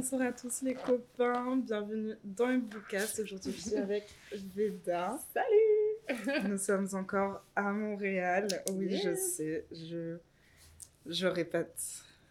bonsoir 0.00 0.22
à 0.22 0.32
tous 0.32 0.62
les 0.62 0.72
copains. 0.74 1.56
Bienvenue 1.56 2.14
dans 2.24 2.46
le 2.46 2.60
Bookcast. 2.60 3.18
Aujourd'hui, 3.20 3.52
je 3.52 3.60
suis 3.60 3.76
avec 3.76 4.08
Veda. 4.32 5.20
Salut 5.34 6.48
Nous 6.48 6.56
sommes 6.56 6.88
encore 6.94 7.44
à 7.54 7.70
Montréal. 7.70 8.48
Oui, 8.72 8.86
Yes. 8.86 9.02
je 9.04 9.14
sais. 9.14 9.66
Je, 9.70 10.16
je 11.04 11.26
répète 11.26 11.78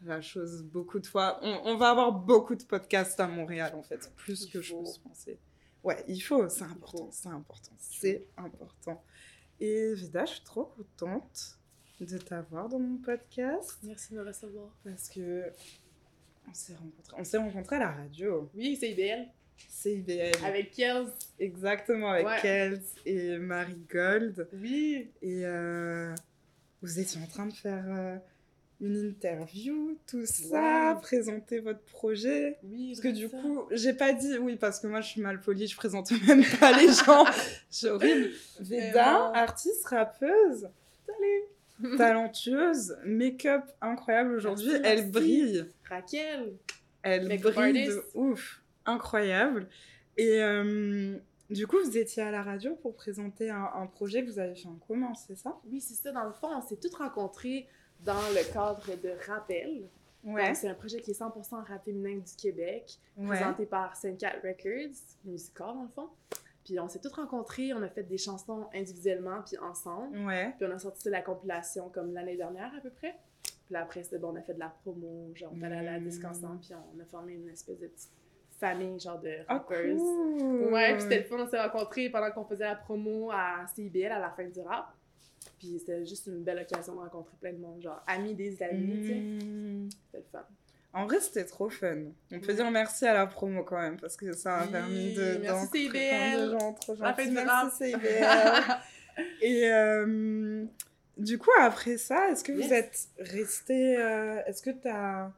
la 0.04 0.20
chose 0.20 0.64
beaucoup 0.64 0.98
de 0.98 1.06
fois. 1.06 1.40
On, 1.44 1.62
on 1.66 1.78
va 1.78 1.92
avoir 1.92 2.12
beaucoup 2.12 2.56
de 2.56 2.64
podcasts 2.64 3.20
à 3.20 3.28
Montréal, 3.28 3.76
en 3.76 3.84
fait. 3.84 4.12
Plus 4.16 4.46
Il 4.46 4.52
que 4.52 4.62
je 4.62 4.74
pense 4.74 4.98
penser. 4.98 5.38
Ouais, 5.84 6.04
il 6.08 6.22
faut. 6.22 6.50
C'est 6.50 6.64
important. 6.64 7.12
C'est 7.12 7.30
important. 7.30 7.76
C'est 7.78 8.28
important. 8.36 9.04
Et 9.60 9.94
Veda, 9.94 10.26
je 10.26 10.32
suis 10.32 10.44
trop 10.44 10.66
contente 10.76 11.60
de 12.00 12.18
t'avoir 12.18 12.68
dans 12.68 12.80
mon 12.80 12.98
podcast. 12.98 13.78
Merci 13.84 14.14
de 14.14 14.20
me 14.20 14.26
recevoir. 14.26 14.76
Parce 14.84 15.08
que 15.10 15.44
on 16.50 16.54
s'est 16.54 16.74
rencontrés. 16.76 17.16
On 17.20 17.24
s'est 17.24 17.38
rencontrés 17.38 17.76
à 17.76 17.80
la 17.80 17.92
radio. 17.92 18.50
Oui, 18.56 18.78
c'est 18.80 18.92
IBL. 18.92 19.28
CIBL. 19.70 20.32
Avec 20.46 20.72
Kels. 20.72 21.08
Exactement, 21.40 22.12
avec 22.12 22.26
Ouais. 22.26 22.38
Kels 22.42 22.82
et 23.06 23.38
Marie 23.38 23.82
Gold. 23.92 24.48
Oui. 24.54 25.10
Et 25.22 25.46
euh, 25.46 26.14
vous 26.82 27.00
étiez 27.00 27.22
en 27.22 27.28
train 27.28 27.46
de 27.46 27.54
faire 27.54 27.84
euh, 27.90 28.16
une 28.80 28.96
interview, 28.96 29.98
tout 30.08 30.26
ça, 30.26 30.98
présenter 31.02 31.60
votre 31.60 31.82
projet. 31.82 32.58
Oui. 32.64 32.92
Parce 32.92 33.02
que 33.02 33.08
du 33.10 33.28
ça. 33.28 33.38
coup, 33.42 33.64
j'ai 33.72 33.94
pas 33.94 34.14
dit 34.14 34.38
oui, 34.38 34.56
parce 34.56 34.80
que 34.80 34.88
moi 34.88 35.02
je 35.02 35.10
suis 35.10 35.22
mal 35.22 35.42
polie, 35.42 35.68
je 35.68 35.76
présente 35.76 36.10
même 36.28 36.44
pas 36.60 36.72
les 36.80 36.88
gens. 36.94 37.26
C'est 37.70 37.90
horrible. 37.90 38.30
Veda, 38.62 39.12
non. 39.14 39.34
artiste, 39.34 39.86
rappeuse, 39.88 40.70
talentueuse, 41.98 42.98
make-up 43.06 43.64
incroyable 43.82 44.34
aujourd'hui, 44.36 44.72
elle 44.84 45.00
merci. 45.00 45.12
brille. 45.12 45.66
Raquel. 45.90 46.54
Elle 47.02 47.28
Make-up 47.28 47.54
brille 47.54 47.88
de 47.88 48.04
ouf, 48.14 48.62
incroyable. 48.86 49.68
Et 50.18 50.42
euh, 50.44 51.18
du 51.50 51.66
coup, 51.66 51.78
vous 51.84 51.98
étiez 51.98 52.24
à 52.24 52.32
la 52.32 52.44
radio 52.44 52.76
pour 52.76 52.94
présenter 52.96 53.50
un, 53.50 53.70
un 53.76 53.88
projet 53.88 54.24
que 54.26 54.30
vous 54.30 54.40
avez 54.40 54.56
fait 54.56 54.68
en 54.68 54.76
commun, 54.88 55.14
c'est 55.16 55.36
ça? 55.38 55.58
Oui, 55.72 55.80
c'est 55.80 55.94
ça. 55.94 56.12
Dans 56.12 56.26
le 56.26 56.34
fond, 56.34 56.48
on 56.56 56.62
s'est 56.62 56.76
tous 56.78 56.94
rencontrés 56.96 57.68
dans 58.02 58.14
le 58.36 58.54
cadre 58.54 58.86
de 59.02 59.12
Rappel. 59.28 59.88
Ouais. 60.24 60.54
C'est 60.54 60.68
un 60.68 60.74
projet 60.74 61.00
qui 61.00 61.12
est 61.12 61.20
100% 61.20 61.66
rap 61.66 61.86
féminin 61.86 62.18
du 62.18 62.36
Québec, 62.36 63.00
Ouais. 63.16 63.28
présenté 63.38 63.66
par 63.66 63.94
Cat 64.20 64.34
Records, 64.44 64.96
musical 65.24 65.68
dans 65.76 65.84
le 65.84 65.90
fond. 65.96 66.10
Puis 66.70 66.80
on 66.80 66.88
s'est 66.88 67.00
tous 67.00 67.12
rencontrés, 67.14 67.74
on 67.74 67.82
a 67.82 67.90
fait 67.90 68.04
des 68.04 68.20
chansons 68.20 68.68
individuellement 68.76 69.42
puis 69.44 69.58
ensemble. 69.58 70.16
Ouais. 70.20 70.54
Puis 70.56 70.68
on 70.70 70.72
a 70.72 70.78
sorti 70.78 71.10
la 71.10 71.24
compilation 71.24 71.90
comme 71.90 72.14
l'année 72.14 72.38
dernière 72.38 72.72
à 72.78 72.80
peu 72.80 72.92
près. 72.92 73.16
Puis 73.66 73.74
là, 73.74 73.82
après, 73.82 74.04
c'était 74.04 74.20
bon, 74.20 74.34
on 74.34 74.36
a 74.36 74.42
fait 74.44 74.54
de 74.54 74.60
la 74.60 74.70
promo, 74.84 75.32
genre 75.34 75.52
on 75.56 75.62
est 75.64 75.66
allé 75.66 75.78
à 75.78 75.82
la 75.94 76.00
disque 76.00 76.22
Mm. 76.22 76.28
ensemble, 76.28 76.60
puis 76.60 76.70
on 76.96 77.00
a 77.00 77.06
formé 77.06 77.34
une 77.34 77.50
espèce 77.50 77.80
de 77.80 77.88
petite 77.88 78.12
famille, 78.60 79.00
genre 79.00 79.20
de 79.20 79.32
Ah, 79.48 79.56
rappers. 79.56 79.96
cool. 79.98 80.72
Ouais, 80.72 80.94
puis 80.94 81.02
c'était 81.02 81.18
le 81.20 81.24
fun, 81.24 81.38
on 81.40 81.48
s'est 81.50 81.60
rencontrés 81.60 82.10
pendant 82.12 82.30
qu'on 82.30 82.46
faisait 82.46 82.66
la 82.66 82.76
promo 82.76 83.32
à 83.32 83.66
CIBL 83.74 84.12
à 84.12 84.20
la 84.20 84.30
fin 84.30 84.48
du 84.48 84.60
rap. 84.62 84.94
Puis 85.58 85.80
c'était 85.80 86.06
juste 86.06 86.28
une 86.28 86.44
belle 86.44 86.60
occasion 86.60 86.94
de 86.94 87.00
rencontrer 87.00 87.36
plein 87.42 87.54
de 87.54 87.58
monde, 87.58 87.82
genre 87.82 88.04
amis 88.06 88.36
des 88.36 88.62
amis, 88.62 89.02
tu 89.02 89.08
sais. 89.08 89.16
Mm. 89.16 89.90
C'était 90.06 90.18
le 90.20 90.24
fun. 90.32 90.46
En 90.94 91.06
vrai, 91.06 91.20
c'était 91.20 91.46
trop 91.46 91.70
fun. 91.70 91.98
On 92.32 92.40
peut 92.40 92.48
Ouais. 92.48 92.54
dire 92.56 92.72
merci 92.72 93.06
à 93.06 93.14
la 93.14 93.28
promo 93.28 93.64
quand 93.64 93.80
même, 93.80 94.00
parce 94.00 94.16
que 94.16 94.34
ça 94.34 94.58
a 94.60 94.68
permis 94.68 95.14
de. 95.14 95.38
merci 95.42 95.68
CIBL. 95.68 96.46
de 96.48 96.52
gens 96.60 96.74
trop 96.74 96.96
gentils. 96.96 97.30
Merci 97.32 97.92
CIBL. 97.92 98.80
Et 99.42 99.72
euh, 99.72 100.66
du 101.18 101.38
coup, 101.38 101.52
après 101.60 101.98
ça, 101.98 102.30
est-ce 102.32 102.44
que 102.44 102.52
vous 102.54 102.74
êtes 102.74 103.08
resté. 103.20 103.98
euh, 103.98 104.42
est-ce 104.48 104.62
que 104.64 104.70
tu 104.72 104.88
as 104.88 105.32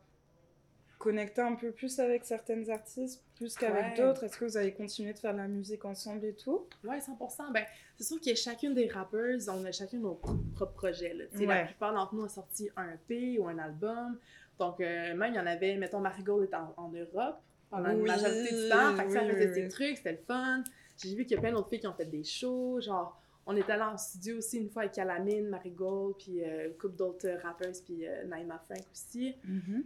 connecté 0.99 1.41
un 1.41 1.55
peu 1.55 1.71
plus 1.71 1.99
avec 1.99 2.23
certaines 2.25 2.69
artistes, 2.69 3.23
plus 3.35 3.55
qu'avec 3.55 3.97
Ouais. 3.97 3.97
d'autres? 4.05 4.23
Est-ce 4.23 4.37
que 4.37 4.45
vous 4.45 4.55
avez 4.57 4.71
continué 4.71 5.13
de 5.13 5.19
faire 5.19 5.33
de 5.33 5.39
la 5.39 5.47
musique 5.47 5.83
ensemble 5.83 6.25
et 6.25 6.33
tout? 6.35 6.67
Ouais, 6.83 6.99
100%. 6.99 7.51
Ben, 7.51 7.65
c'est 7.97 8.03
sûr 8.03 8.21
que 8.21 8.35
chacune 8.35 8.73
des 8.75 8.87
rappeurs, 8.87 9.35
on 9.49 9.65
a 9.65 9.71
chacun 9.71 9.97
nos 9.97 10.13
pro- 10.13 10.35
propres 10.55 10.73
projets. 10.73 11.13
Là. 11.15 11.25
La 11.45 11.65
plupart 11.65 11.93
d'entre 11.93 12.13
nous 12.13 12.23
ont 12.23 12.29
sorti 12.29 12.69
un 12.77 12.87
EP 12.93 13.39
ou 13.39 13.47
un 13.47 13.57
album. 13.57 14.19
Donc, 14.59 14.79
euh, 14.79 15.15
même, 15.15 15.33
il 15.33 15.37
y 15.37 15.39
en 15.39 15.45
avait, 15.47 15.75
mettons, 15.77 15.99
Marigold 15.99 16.47
est 16.49 16.55
en, 16.55 16.73
en 16.77 16.89
Europe 16.89 17.37
pendant 17.69 17.89
une 17.91 18.01
Oui, 18.01 18.07
majorité 18.07 18.49
du 18.53 18.69
temps. 18.69 18.95
Fait 18.95 19.05
que 19.05 19.11
ça 19.11 19.21
oui, 19.23 19.29
faisait 19.31 19.47
oui, 19.47 19.53
ses 19.55 19.67
trucs, 19.69 19.97
c'était 19.97 20.11
le 20.11 20.17
fun. 20.27 20.63
J'ai 20.97 21.15
vu 21.15 21.25
qu'il 21.25 21.35
y 21.35 21.37
a 21.37 21.41
plein 21.41 21.51
d'autres 21.51 21.69
filles 21.69 21.79
qui 21.79 21.87
ont 21.87 21.93
fait 21.93 22.05
des 22.05 22.23
shows. 22.23 22.79
Genre, 22.81 23.19
on 23.47 23.55
est 23.55 23.67
allé 23.71 23.81
en 23.81 23.97
studio 23.97 24.37
aussi 24.37 24.57
une 24.59 24.69
fois 24.69 24.83
avec 24.83 24.93
Calamine, 24.93 25.47
Marigold, 25.49 26.15
puis 26.19 26.43
euh, 26.43 26.67
une 26.67 26.77
couple 26.77 26.95
d'autres 26.95 27.29
rappeurs, 27.41 27.71
puis 27.83 28.07
euh, 28.07 28.23
Naima 28.25 28.59
Frank 28.59 28.83
aussi. 28.91 29.35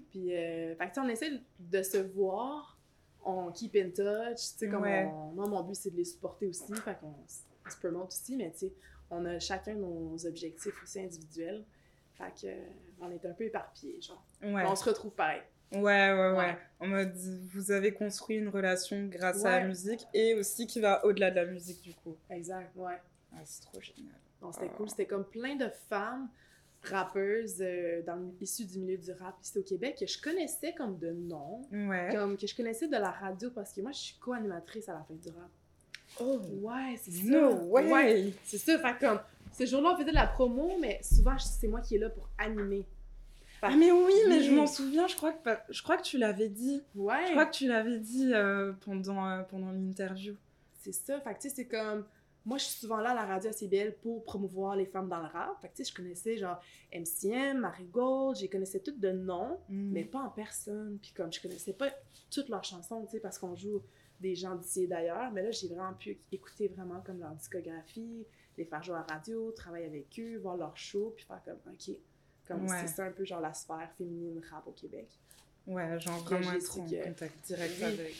Puis, 0.10 0.36
euh, 0.36 0.76
fait 0.76 0.86
que, 0.90 0.90
tu 0.90 0.94
sais, 0.96 1.00
on 1.02 1.10
essaie 1.10 1.32
de 1.60 1.82
se 1.82 1.98
voir, 1.98 2.78
on 3.24 3.52
keep 3.52 3.76
in 3.78 3.90
touch, 3.92 4.38
tu 4.38 4.58
sais, 4.58 4.70
comme 4.70 4.84
Ouais. 4.84 5.06
on- 5.10 5.32
moi, 5.32 5.48
mon 5.48 5.64
but, 5.64 5.76
c'est 5.76 5.90
de 5.92 5.96
les 5.96 6.04
supporter 6.06 6.48
aussi, 6.48 6.74
fait 6.76 6.98
qu'on 7.00 7.14
se 7.70 7.78
promote 7.80 8.08
aussi, 8.08 8.36
mais 8.36 8.52
tu 8.52 8.58
sais, 8.60 8.74
on 9.10 9.24
a 9.26 9.40
chacun 9.40 9.76
nos 9.76 10.18
objectifs 10.26 10.82
aussi 10.84 11.00
individuels, 11.00 11.64
fait 12.18 12.42
que, 12.42 12.48
euh, 12.48 12.56
on 13.02 13.12
est 13.12 13.26
un 13.26 13.34
peu 13.34 13.44
éparpillés, 13.46 14.02
genre. 14.02 14.24
Ouais. 14.44 14.64
On 14.66 14.76
se 14.76 14.84
retrouve 14.86 15.12
pareil. 15.12 15.42
Ouais, 15.74 15.82
ouais, 15.82 16.14
ouais, 16.14 16.38
Ouais. 16.38 16.58
En 16.80 16.88
mode, 16.88 17.14
vous 17.54 17.72
avez 17.72 17.92
construit 17.94 18.38
une 18.38 18.50
relation 18.50 19.06
grâce 19.08 19.44
à 19.44 19.60
la 19.60 19.68
musique 19.68 20.06
et 20.14 20.34
aussi 20.36 20.68
qui 20.68 20.80
va 20.80 21.04
au-delà 21.06 21.32
de 21.32 21.36
la 21.38 21.46
musique, 21.46 21.82
du 21.82 21.94
coup. 21.94 22.16
Exact, 22.30 22.72
ouais. 22.76 23.00
Ah, 23.34 23.40
c'est 23.44 23.64
trop 23.64 23.82
génial. 23.82 24.14
Donc, 24.42 24.54
c'était 24.54 24.70
Ah. 24.72 24.78
cool, 24.78 24.90
c'était 24.90 25.06
comme 25.08 25.26
plein 25.26 25.56
de 25.56 25.68
femmes 25.90 26.30
rappeuses 26.84 27.58
euh, 27.62 28.02
dans, 28.04 28.32
issues 28.40 28.66
du 28.66 28.80
milieu 28.80 28.98
du 28.98 29.12
rap 29.14 29.36
ici 29.42 29.58
au 29.58 29.64
Québec 29.64 29.98
que 30.00 30.06
je 30.06 30.22
connaissais 30.22 30.74
comme 30.74 30.98
de 31.00 31.12
nom, 31.12 31.62
Ouais. 31.72 32.10
comme 32.12 32.38
que 32.38 32.46
je 32.46 32.56
connaissais 32.56 32.88
de 32.88 32.92
la 32.96 33.10
radio 33.12 33.50
parce 33.50 33.74
que 33.74 33.82
moi, 33.82 33.92
je 33.92 33.98
suis 33.98 34.16
co-animatrice 34.20 34.88
à 34.90 34.94
la 34.94 35.04
fin 35.04 35.16
du 35.16 35.30
rap. 35.30 35.50
Oh, 36.20 36.40
Ouais, 36.62 36.96
c'est 37.02 37.12
ça. 37.12 37.24
no 37.28 37.54
way! 37.70 37.92
Ouais, 37.92 38.34
c'est 38.44 38.60
ça. 38.60 38.78
Fait 38.78 38.98
comme, 39.06 39.20
ce 39.58 39.66
jour-là, 39.66 39.92
on 39.94 39.98
faisait 39.98 40.10
de 40.10 40.16
la 40.16 40.28
promo, 40.28 40.78
mais 40.80 41.00
souvent, 41.04 41.38
c'est 41.40 41.68
moi 41.68 41.82
qui 41.82 41.96
est 41.96 42.00
là 42.00 42.10
pour 42.10 42.30
animer. 42.38 42.86
Ah, 43.62 43.76
mais 43.76 43.92
oui, 43.92 44.14
mais 44.30 44.44
je 44.44 44.52
m'en 44.54 44.68
souviens, 44.68 45.08
je 45.08 45.16
crois 45.16 45.32
que, 45.34 45.50
je 45.70 45.82
crois 45.82 45.98
que 45.98 46.04
tu 46.04 46.18
l'avais 46.18 46.50
dit. 46.50 46.84
Ouais, 46.94 47.26
Je 47.28 47.32
crois 47.32 47.46
que 47.46 47.56
tu 47.56 47.68
l'avais 47.68 47.98
dit 48.00 48.32
euh, 48.34 48.74
pendant, 48.82 49.28
euh, 49.28 49.42
pendant 49.44 49.72
l'interview. 49.72 50.36
c'est 50.82 50.92
ça. 50.92 51.20
Fait 51.22 51.34
que, 51.34 51.40
tu 51.42 51.50
sais, 51.50 51.56
c'est 51.56 51.66
comme... 51.68 52.06
Moi, 52.48 52.60
je 52.60 52.66
suis 52.66 52.80
souvent 52.82 52.98
là 52.98 53.12
à 53.12 53.16
la 53.16 53.26
radio 53.26 53.50
à 53.50 53.54
CBL 53.54 53.96
pour 54.04 54.24
promouvoir 54.24 54.76
les 54.76 54.86
femmes 54.86 55.10
dans 55.10 55.20
le 55.20 55.26
rap. 55.30 55.60
Fait 55.62 55.70
que, 55.70 55.76
tu 55.78 55.84
sais, 55.84 55.90
je 55.90 55.96
connaissais, 55.96 56.38
genre, 56.38 56.62
MCM, 56.94 57.58
Marigold, 57.58 58.38
j'ai 58.38 58.48
connaissais 58.50 58.80
toutes 58.82 59.00
de 59.00 59.12
nom, 59.12 59.58
mais 59.68 60.04
Mm. 60.04 60.08
pas 60.10 60.20
en 60.20 60.30
personne. 60.30 61.00
Puis 61.02 61.12
comme, 61.16 61.34
je 61.34 61.42
connaissais 61.42 61.74
pas 61.74 61.90
toutes 62.30 62.50
leurs 62.50 62.64
chansons, 62.64 63.04
tu 63.06 63.14
sais, 63.14 63.20
parce 63.20 63.40
qu'on 63.40 63.56
joue 63.56 63.82
des 64.20 64.36
gens 64.36 64.54
d'ici 64.54 64.84
et 64.84 64.88
d'ailleurs. 64.88 65.32
Mais 65.32 65.42
là, 65.42 65.50
j'ai 65.50 65.70
vraiment 65.70 65.94
pu 65.94 66.20
écouter 66.32 66.68
vraiment 66.68 67.02
comme 67.02 67.20
leur 67.20 67.32
discographie, 67.34 68.28
les 68.58 68.66
faire 68.66 68.82
jouer 68.84 68.96
à 68.96 69.06
la 69.08 69.14
radio, 69.16 69.52
travailler 69.52 69.86
avec 69.86 70.08
eux, 70.20 70.38
voir 70.38 70.58
leurs 70.58 70.78
shows, 70.78 71.14
puis 71.16 71.26
faire 71.26 71.42
comme, 71.44 71.60
OK, 71.74 71.96
comme 72.48 72.68
Ouais. 72.70 72.78
c'est 72.82 72.88
ça 72.88 73.06
un 73.06 73.12
peu 73.12 73.26
genre 73.26 73.42
la 73.42 73.54
sphère 73.54 73.90
féminine 73.98 74.42
rap 74.50 74.66
au 74.68 74.72
Québec. 74.72 75.08
Ouais, 75.68 76.00
genre 76.00 76.24
que 76.24 76.36
vraiment 76.36 76.52
être 76.54 76.80
en 76.80 76.86
contact 76.86 77.46
direct 77.48 77.82
avec. 77.82 78.16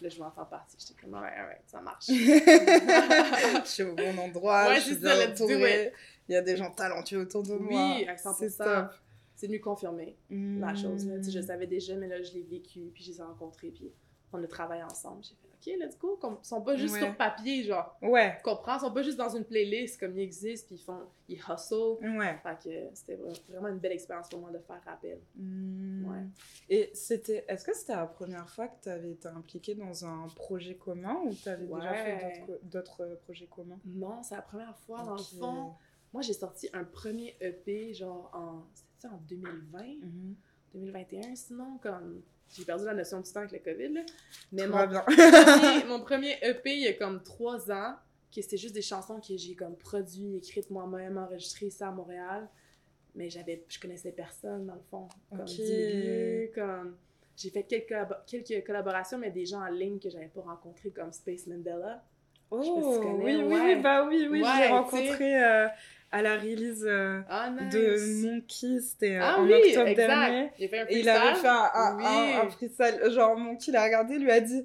Là, 0.00 0.08
je 0.08 0.16
vais 0.16 0.22
en 0.22 0.30
faire 0.30 0.46
partie. 0.46 0.76
J'étais 0.78 1.00
comme, 1.00 1.12
ouais, 1.14 1.20
ouais, 1.20 1.60
ça 1.66 1.80
marche. 1.82 2.06
je 2.10 3.62
suis 3.64 3.82
au 3.82 3.94
bon 3.94 4.18
endroit, 4.18 4.68
Ouais, 4.68 4.76
je 4.76 4.80
suis 4.80 4.96
bien 4.96 5.30
entourée. 5.30 5.92
Il 6.28 6.32
y 6.32 6.36
a 6.36 6.42
des 6.42 6.56
gens 6.56 6.70
talentueux 6.70 7.20
autour 7.20 7.42
de 7.42 7.54
moi. 7.54 7.96
oui, 7.98 8.06
à 8.08 8.14
100%. 8.16 8.88
C'est 9.34 9.46
venu 9.46 9.60
confirmer 9.60 10.16
la 10.30 10.74
chose. 10.74 11.06
Là. 11.06 11.18
Tu 11.18 11.24
sais, 11.24 11.30
Je 11.32 11.38
Mm. 11.40 11.42
savais 11.46 11.66
déjà, 11.66 11.94
mais 11.96 12.08
là, 12.08 12.22
je 12.22 12.32
l'ai 12.32 12.42
vécu, 12.42 12.90
puis 12.94 13.04
je 13.04 13.10
les 13.12 13.18
ai 13.20 13.22
rencontrés, 13.22 13.68
puis 13.68 13.92
on 14.32 14.42
a 14.42 14.46
travaillé 14.46 14.82
ensemble. 14.82 15.22
J'ai 15.24 15.34
fait, 15.34 15.46
OK, 15.74 15.80
let's 15.80 15.98
go. 15.98 16.16
Comme, 16.20 16.38
ils 16.42 16.46
sont 16.46 16.60
pas 16.62 16.76
juste 16.76 16.94
Ouais. 16.94 17.00
sur 17.00 17.16
papier, 17.16 17.62
genre. 17.64 17.96
Ouais, 18.02 18.38
comprends? 18.44 18.76
Ils 18.76 18.80
sont 18.80 18.92
pas 18.92 19.02
juste 19.02 19.16
dans 19.18 19.34
une 19.34 19.44
playlist 19.44 19.98
comme 19.98 20.16
ils 20.18 20.22
existent, 20.22 20.66
puis 20.68 20.76
ils 20.76 20.84
font, 20.84 21.00
ils 21.28 21.38
hustle. 21.38 21.96
ouais. 22.18 22.38
Fait 22.42 22.58
que 22.62 22.94
c'était 22.94 23.16
vra- 23.16 23.40
vraiment 23.48 23.68
une 23.68 23.78
belle 23.78 23.92
expérience 23.92 24.28
pour 24.28 24.40
moi 24.40 24.50
de 24.50 24.58
faire 24.58 24.80
rappel. 24.84 25.18
Mm. 25.34 26.08
Ouais. 26.08 26.22
Et 26.68 26.90
c'était, 26.94 27.44
est-ce 27.48 27.64
que 27.64 27.74
c'était 27.74 27.94
la 27.96 28.06
première 28.06 28.48
fois 28.48 28.68
que 28.68 28.82
tu 28.82 28.88
avais 28.90 29.10
été 29.12 29.28
impliquée 29.28 29.74
dans 29.74 30.04
un 30.04 30.28
projet 30.36 30.74
commun 30.76 31.16
ou 31.24 31.34
tu 31.34 31.48
avais 31.48 31.66
déjà 31.66 31.94
fait 31.94 32.46
d'autres, 32.62 33.02
euh, 33.04 33.16
projets 33.24 33.46
communs? 33.46 33.78
Non, 33.86 34.22
c'est 34.22 34.36
la 34.36 34.42
première 34.42 34.76
fois, 34.80 35.02
dans 35.02 35.12
Ok. 35.16 35.32
le 35.32 35.38
fond. 35.38 35.72
Moi, 36.12 36.22
j'ai 36.22 36.32
sorti 36.34 36.68
un 36.72 36.84
premier 36.84 37.36
EP, 37.40 37.92
genre 37.92 38.30
en, 38.32 38.62
c'était 38.94 39.12
en 39.12 39.18
2020, 39.28 39.82
Mhm. 40.02 40.34
2021, 40.74 41.34
sinon, 41.34 41.78
comme, 41.82 42.22
j'ai 42.54 42.64
perdu 42.64 42.84
la 42.84 42.94
notion 42.94 43.20
du 43.20 43.30
temps 43.30 43.40
avec 43.40 43.52
le 43.52 43.58
COVID, 43.58 43.92
là. 43.94 44.00
Mais 44.52 44.66
mon 44.68 44.86
premier, 44.88 45.84
mon 45.88 46.00
premier 46.00 46.38
EP, 46.42 46.74
il 46.74 46.82
y 46.82 46.88
a 46.88 46.92
comme 46.94 47.22
trois 47.22 47.70
ans, 47.70 47.94
que 48.34 48.42
c'était 48.42 48.56
juste 48.56 48.74
des 48.74 48.82
chansons 48.82 49.20
que 49.20 49.36
j'ai 49.36 49.54
comme 49.54 49.76
produit, 49.76 50.36
écrites 50.36 50.70
moi-même, 50.70 51.16
enregistrées 51.18 51.66
ici 51.66 51.82
à 51.82 51.90
Montréal. 51.90 52.48
Mais 53.14 53.30
j'avais, 53.30 53.64
je 53.68 53.80
connaissais 53.80 54.12
personne, 54.12 54.66
dans 54.66 54.74
le 54.74 54.82
fond. 54.90 55.08
Comme 55.30 55.40
Ok. 55.40 55.46
du 55.46 55.62
milieu, 55.62 56.50
comme... 56.54 56.96
J'ai 57.36 57.50
fait 57.50 57.64
quelques, 57.64 57.94
quelques 58.26 58.66
collaborations, 58.66 59.18
mais 59.18 59.30
des 59.30 59.44
gens 59.44 59.60
en 59.60 59.68
ligne 59.68 59.98
que 59.98 60.08
j'avais 60.08 60.28
pas 60.28 60.40
rencontrés, 60.40 60.90
comme 60.90 61.12
Space 61.12 61.46
Mandela. 61.46 62.02
Oh, 62.50 62.62
sais 62.62 62.70
pas 62.70 62.92
si 62.92 62.98
tu 62.98 63.06
connais, 63.06 63.24
oui, 63.24 63.36
oui, 63.36 63.54
ouais. 63.54 63.74
oui, 63.74 63.82
bah 63.82 64.06
oui, 64.06 64.28
oui, 64.30 64.42
Ouais, 64.42 64.48
je 64.48 64.66
tu 64.66 64.72
rencontré 64.72 65.44
euh, 65.44 65.66
à 66.12 66.22
la 66.22 66.36
release 66.38 66.84
euh, 66.86 67.20
Ah, 67.28 67.50
nice. 67.50 67.72
de 67.74 68.26
Monkey, 68.26 68.80
c'était 68.80 69.16
euh, 69.16 69.20
Ah 69.22 69.38
en 69.40 69.44
oui, 69.44 69.52
octobre 69.54 69.88
exact. 69.88 69.94
dernier. 69.96 70.50
Il 70.58 70.64
a 70.64 70.68
fait 70.68 70.78
un 70.80 70.86
Et 70.88 70.98
il 71.00 71.08
avait 71.08 71.34
fait 71.34 71.48
un, 71.48 71.70
un, 71.74 71.96
Oui. 71.96 72.04
un- 72.06 72.40
un 72.46 72.50
freestyle. 72.50 73.00
Genre, 73.10 73.36
Monkey 73.36 73.72
l'a 73.72 73.84
regardé, 73.84 74.18
lui 74.18 74.30
a 74.30 74.40
dit 74.40 74.64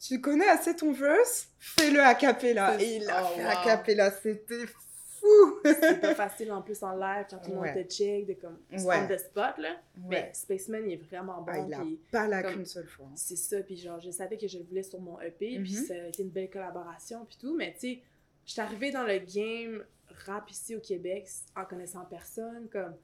Tu 0.00 0.20
connais 0.20 0.46
assez 0.48 0.76
ton 0.76 0.92
verse? 0.92 1.48
Fais-le 1.58 2.00
a 2.00 2.14
cappella. 2.14 2.76
C'est- 2.78 2.84
Et 2.86 2.96
il 2.96 3.04
l'a 3.04 3.22
Oh, 3.24 3.34
fait 3.36 3.42
wow. 3.44 3.48
a 3.50 3.64
cappella, 3.64 4.10
c'était 4.10 4.66
fou 4.66 5.58
C'est 5.64 6.00
pas 6.00 6.14
facile 6.14 6.52
en 6.52 6.62
plus 6.62 6.80
en 6.84 6.94
live 6.94 7.26
quand 7.30 7.38
tout 7.38 7.50
le 7.50 7.56
monde 7.56 7.66
te 7.74 7.82
check, 7.92 8.26
de 8.26 8.34
comme 8.34 8.58
Ouais. 8.84 8.96
on 9.02 9.08
the 9.08 9.18
spot 9.18 9.58
là. 9.58 9.76
Mais. 10.06 10.30
Spaceman 10.34 10.82
il 10.86 10.92
est 10.92 11.02
vraiment 11.10 11.40
bon. 11.40 11.52
Ah, 11.52 11.58
il 11.66 11.74
a 11.74 11.80
pas 12.12 12.28
la 12.28 12.42
qu'une 12.44 12.66
seule 12.66 12.86
fois. 12.86 13.06
hein. 13.08 13.14
c'est 13.16 13.34
ça, 13.36 13.56
puis 13.60 13.76
genre 13.76 13.98
je 14.00 14.10
savais 14.10 14.36
que 14.36 14.46
je 14.46 14.58
le 14.58 14.64
voulais 14.64 14.82
sur 14.84 15.00
mon 15.00 15.18
EP, 15.20 15.58
puis 15.58 15.74
Mhm. 15.74 15.84
ça 15.86 15.94
a 15.94 16.06
été 16.08 16.22
une 16.22 16.28
belle 16.28 16.50
collaboration 16.50 17.24
puis 17.26 17.38
tout, 17.40 17.56
mais 17.56 17.72
tu 17.72 17.80
sais, 17.94 17.98
j'étais 18.44 18.60
arrivée 18.60 18.90
dans 18.92 19.02
le 19.04 19.18
game 19.18 19.82
rap 20.24 20.50
ici 20.50 20.74
au 20.76 20.80
Québec 20.80 21.28
en 21.56 21.64
connaissant 21.64 22.04
personne, 22.04 22.68
comme 22.68 22.94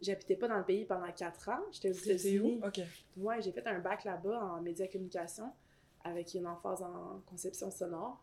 j'habitais 0.00 0.36
pas 0.36 0.48
dans 0.48 0.58
le 0.58 0.64
pays 0.64 0.84
pendant 0.84 1.10
4 1.12 1.48
ans, 1.50 1.60
j'étais 1.72 1.90
aux 1.90 1.92
États-Unis. 1.92 2.60
Ok. 2.64 2.80
Ouais, 3.16 3.42
j'ai 3.42 3.52
fait 3.52 3.66
un 3.66 3.78
bac 3.80 4.04
là-bas 4.04 4.42
en 4.44 4.60
média 4.62 4.86
communication 4.88 5.52
avec 6.04 6.32
une 6.34 6.46
emphase 6.46 6.82
en 6.82 7.20
conception 7.26 7.70
sonore. 7.70 8.22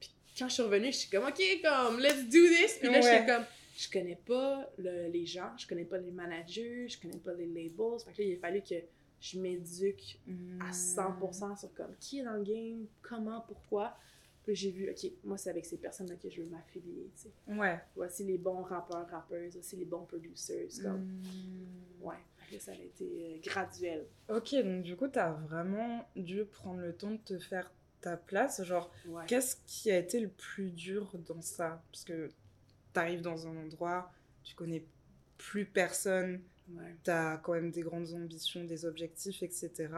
Puis 0.00 0.10
quand 0.38 0.48
je 0.48 0.54
suis 0.54 0.62
revenue, 0.62 0.90
je 0.92 0.96
suis 0.98 1.10
comme, 1.10 1.24
OK, 1.24 1.40
comme, 1.62 2.00
let's 2.00 2.24
do 2.28 2.38
this. 2.48 2.78
Puis 2.80 2.88
là, 2.88 2.94
Ouais. 2.94 3.02
j'étais 3.02 3.26
comme, 3.26 3.44
je 3.76 3.90
connais 3.90 4.16
pas 4.16 4.68
le- 4.78 5.08
les 5.08 5.24
gens, 5.26 5.50
je 5.56 5.66
connais 5.66 5.84
pas 5.84 5.98
les 5.98 6.10
managers, 6.10 6.88
je 6.88 7.00
connais 7.00 7.18
pas 7.18 7.32
les 7.34 7.46
labels. 7.46 7.98
Fait 8.04 8.12
que 8.12 8.22
là, 8.22 8.28
il 8.28 8.34
a 8.34 8.38
fallu 8.40 8.62
que 8.62 8.74
je 9.20 9.38
m'éduque 9.38 10.18
Hmm. 10.26 10.60
à 10.62 10.72
100% 10.72 11.54
sur 11.56 11.72
comme 11.74 11.94
qui 12.00 12.18
est 12.18 12.24
dans 12.24 12.34
le 12.34 12.42
game, 12.42 12.86
comment, 13.02 13.40
pourquoi. 13.42 13.96
Puis 14.44 14.56
j'ai 14.56 14.70
vu, 14.72 14.90
OK, 14.90 15.10
moi, 15.24 15.38
c'est 15.38 15.50
avec 15.50 15.64
ces 15.64 15.76
personnes-là 15.78 16.16
que 16.16 16.28
je 16.28 16.42
veux 16.42 16.48
m'affilier, 16.48 17.10
tu 17.16 17.22
sais. 17.22 17.32
Ouais. 17.54 17.78
Voici 17.94 18.24
les 18.24 18.38
bons 18.38 18.62
rappeurs, 18.62 19.08
rappeuses, 19.08 19.52
voici 19.54 19.76
les 19.76 19.84
bons 19.84 20.04
producers, 20.04 20.68
comme... 20.82 21.00
Hmm. 21.02 22.02
Ouais, 22.02 22.58
ça 22.58 22.72
a 22.72 22.74
été 22.74 23.04
euh, 23.36 23.38
graduel. 23.44 24.06
Ok, 24.28 24.54
donc 24.64 24.82
du 24.82 24.96
coup, 24.96 25.06
t'as 25.08 25.30
vraiment 25.30 26.08
dû 26.16 26.44
prendre 26.44 26.80
le 26.80 26.92
temps 26.94 27.12
de 27.12 27.16
te 27.18 27.38
faire 27.38 27.72
ta 28.00 28.16
place. 28.16 28.62
Genre, 28.64 28.90
Ouais. 29.06 29.24
qu'est-ce 29.28 29.56
qui 29.66 29.90
a 29.92 29.98
été 29.98 30.18
le 30.18 30.28
plus 30.28 30.70
dur 30.72 31.12
dans 31.28 31.40
ça? 31.40 31.80
Parce 31.92 32.02
que 32.04 32.28
t'arrives 32.92 33.20
dans 33.22 33.46
un 33.46 33.56
endroit, 33.56 34.10
tu 34.42 34.56
connais 34.56 34.84
plus 35.38 35.64
personne, 35.66 36.40
Ouais. 36.68 36.96
t'as 37.04 37.36
quand 37.38 37.52
même 37.52 37.70
des 37.70 37.82
grandes 37.82 38.12
ambitions, 38.14 38.64
des 38.64 38.84
objectifs, 38.84 39.42
etc. 39.42 39.88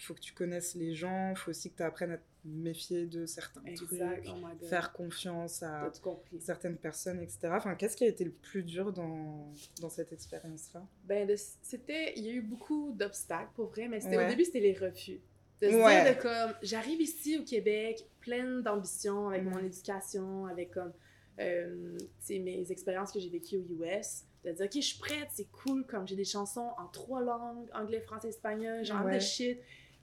Il 0.00 0.02
faut 0.02 0.14
que 0.14 0.20
tu 0.20 0.32
connaisses 0.32 0.74
les 0.76 0.94
gens, 0.94 1.28
il 1.32 1.36
faut 1.36 1.50
aussi 1.50 1.70
que 1.70 1.76
tu 1.76 1.82
apprennes 1.82 2.12
à 2.12 2.16
te 2.16 2.22
méfier 2.46 3.04
de 3.04 3.26
certains 3.26 3.62
Exact, 3.66 4.24
trucs, 4.24 4.34
oh 4.34 4.64
faire 4.64 4.92
confiance 4.94 5.62
à 5.62 5.92
certaines 6.40 6.78
personnes, 6.78 7.20
etc. 7.20 7.50
Enfin, 7.52 7.74
qu'est-ce 7.74 7.98
qui 7.98 8.04
a 8.04 8.06
été 8.08 8.24
le 8.24 8.30
plus 8.30 8.62
dur 8.62 8.94
dans, 8.94 9.52
dans 9.82 9.90
cette 9.90 10.10
expérience-là? 10.14 10.86
Ben, 11.04 11.28
c'était. 11.60 12.14
Il 12.16 12.24
y 12.24 12.30
a 12.30 12.32
eu 12.32 12.40
beaucoup 12.40 12.92
d'obstacles 12.92 13.50
pour 13.54 13.66
vrai, 13.66 13.88
mais 13.88 14.00
c'était 14.00 14.16
Ouais. 14.16 14.24
au 14.24 14.28
début, 14.30 14.44
c'était 14.46 14.60
les 14.60 14.72
refus. 14.72 15.20
De 15.60 15.68
se 15.68 15.74
Ouais. 15.76 16.02
dire 16.02 16.16
de 16.16 16.22
comme, 16.22 16.54
j'arrive 16.62 17.02
ici 17.02 17.36
au 17.38 17.44
Québec, 17.44 18.06
pleine 18.20 18.62
d'ambition 18.62 19.28
avec 19.28 19.44
mon 19.44 19.58
éducation, 19.58 20.46
avec 20.46 20.70
comme, 20.70 20.94
euh, 21.40 21.98
mes 22.30 22.72
expériences 22.72 23.12
que 23.12 23.20
j'ai 23.20 23.28
vécues 23.28 23.56
aux 23.58 23.84
US. 23.84 24.24
De 24.46 24.52
dire, 24.52 24.64
ok, 24.64 24.72
je 24.76 24.80
suis 24.80 24.98
prête, 24.98 25.28
c'est 25.34 25.50
cool, 25.52 25.84
comme 25.86 26.08
j'ai 26.08 26.16
des 26.16 26.24
chansons 26.24 26.70
en 26.78 26.86
trois 26.86 27.20
langues, 27.20 27.68
anglais, 27.74 28.00
français, 28.00 28.30
espagnol, 28.30 28.82
genre 28.82 29.04
Ouais. 29.04 29.16
de 29.16 29.20
shit. 29.20 29.58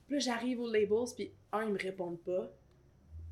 Puis 0.08 0.14
là, 0.16 0.18
j'arrive 0.18 0.60
aux 0.60 0.68
labels, 0.72 1.06
puis 1.14 1.30
un, 1.52 1.64
ils 1.66 1.72
me 1.72 1.78
répondent 1.78 2.18
pas, 2.20 2.50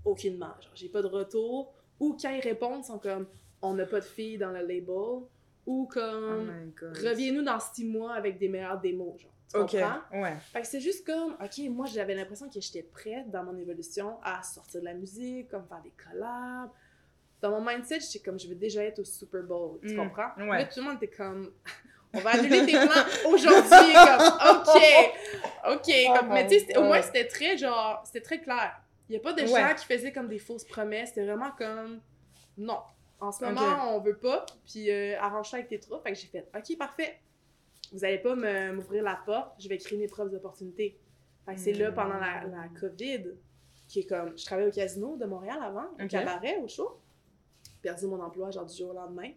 aucunement. 0.05 0.55
Genre, 0.61 0.73
j'ai 0.75 0.89
pas 0.89 1.03
de 1.03 1.09
retour. 1.09 1.73
Ou 1.99 2.17
quand 2.21 2.31
ils 2.31 2.41
répondent, 2.41 2.83
ils 2.83 2.87
sont 2.87 2.99
comme, 2.99 3.27
on 3.63 3.75
n'a 3.75 3.87
pas 3.87 3.99
de 4.01 4.05
filles 4.05 4.39
dans 4.39 4.51
le 4.53 4.61
label. 4.61 4.87
Ou 4.89 5.27
Oh 5.67 5.87
comme, 5.91 6.53
God. 6.79 6.97
reviens-nous 6.97 7.43
dans 7.43 7.59
six 7.59 7.85
mois 7.85 8.13
avec 8.15 8.39
des 8.39 8.49
meilleures 8.49 8.81
démos, 8.81 9.21
genre. 9.21 9.33
Tu 9.53 9.59
comprends? 9.59 10.01
ouais. 10.13 10.37
Fait 10.53 10.61
que 10.61 10.67
c'est 10.67 10.81
juste 10.81 11.05
comme, 11.07 11.35
ok, 11.43 11.59
moi 11.71 11.87
j'avais 11.87 12.15
l'impression 12.15 12.49
que 12.49 12.61
j'étais 12.61 12.83
prête 12.83 13.31
dans 13.31 13.43
mon 13.45 13.57
évolution 13.57 14.19
à 14.23 14.43
sortir 14.43 14.81
de 14.81 14.85
la 14.87 14.95
musique, 14.95 15.49
comme 15.49 15.65
faire 15.67 15.81
des 15.83 15.93
collabs. 15.93 16.71
Dans 17.41 17.51
mon 17.51 17.61
mindset, 17.65 18.01
j'étais 18.01 18.19
comme, 18.25 18.39
je 18.41 18.49
veux 18.49 18.55
déjà 18.57 18.83
être 18.85 18.99
au 19.01 19.05
Super 19.05 19.43
Bowl, 19.45 19.79
tu 19.83 19.95
Mm, 19.95 19.97
comprends? 19.97 20.31
ouais. 20.37 20.59
Là, 20.59 20.65
tout 20.67 20.81
le 20.81 20.87
monde 20.87 20.97
était 20.97 21.15
comme, 21.15 21.53
on 22.17 22.21
va 22.21 22.31
annuler 22.31 22.65
tes 22.67 22.73
plans 22.73 23.31
aujourd'hui, 23.31 23.93
comme, 23.95 24.57
ok, 24.57 24.83
ok. 25.75 25.93
Oh 26.09 26.15
comme, 26.19 26.29
mais 26.33 26.47
tu 26.47 26.61
sais, 26.61 26.77
au 26.77 26.85
moins 26.85 27.03
c'était 27.03 27.27
très, 27.27 27.57
genre, 27.57 28.03
c'était 28.05 28.21
très 28.23 28.41
clair. 28.41 28.81
Il 29.09 29.13
n'y 29.13 29.19
a 29.19 29.21
pas 29.21 29.33
de 29.33 29.43
Ouais. 29.43 29.47
gens 29.49 29.75
qui 29.75 29.85
faisaient 29.85 30.13
comme 30.13 30.29
des 30.29 30.39
fausses 30.39 30.65
promesses, 30.65 31.11
c'était 31.11 31.25
vraiment 31.27 31.51
comme, 31.57 32.01
non. 32.59 32.79
En 33.21 33.33
ce 33.33 33.45
moment, 33.45 33.95
on 33.97 34.01
veut 34.01 34.17
pas, 34.19 34.45
puis 34.67 34.91
euh, 34.91 35.19
arrange 35.21 35.49
ça 35.51 35.57
avec 35.57 35.69
tes 35.69 35.79
troupes. 35.81 36.03
Fait 36.03 36.13
que 36.13 36.19
j'ai 36.19 36.27
fait, 36.27 36.47
ok, 36.55 36.77
parfait. 36.77 37.19
Vous 37.93 38.05
allez 38.05 38.19
pas 38.19 38.35
me- 38.35 38.73
m'ouvrir 38.73 39.03
la 39.05 39.19
porte, 39.25 39.55
je 39.59 39.69
vais 39.69 39.79
créer 39.79 39.97
mes 39.97 40.09
propres 40.09 40.35
opportunités. 40.35 40.99
Fait 41.47 41.55
que 41.55 41.61
c'est 41.61 41.73
là, 41.73 41.93
pendant 41.93 42.19
la, 42.19 42.43
la 42.45 42.69
COVID, 42.81 43.23
qui 43.89 44.01
est 44.01 44.07
comme, 44.07 44.37
je 44.37 44.45
travaillais 44.45 44.69
au 44.69 44.73
casino 44.73 45.17
de 45.17 45.25
Montréal 45.25 45.59
avant, 45.63 45.85
au 45.99 46.03
Ok. 46.03 46.09
cabaret, 46.09 46.57
au 46.59 46.67
show. 46.69 47.01
Perdu 47.81 48.07
mon 48.07 48.21
emploi, 48.21 48.51
genre 48.51 48.67
du 48.67 48.77
jour 48.77 48.91
au 48.91 48.95
lendemain. 48.95 49.31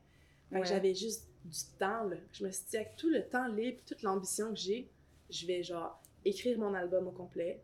Fait 0.49 0.55
Ouais. 0.55 0.61
que 0.61 0.67
j'avais 0.67 0.95
juste 0.95 1.28
du 1.45 1.59
temps, 1.79 2.03
là. 2.03 2.15
Je 2.33 2.45
me 2.45 2.51
suis 2.51 2.65
dit, 2.69 2.77
avec 2.77 2.95
tout 2.95 3.09
le 3.09 3.23
temps 3.27 3.47
libre, 3.47 3.79
toute 3.85 4.01
l'ambition 4.01 4.49
que 4.53 4.59
j'ai, 4.59 4.89
je 5.29 5.45
vais, 5.47 5.63
genre, 5.63 6.01
écrire 6.25 6.57
mon 6.57 6.73
album 6.73 7.07
au 7.07 7.11
complet, 7.11 7.61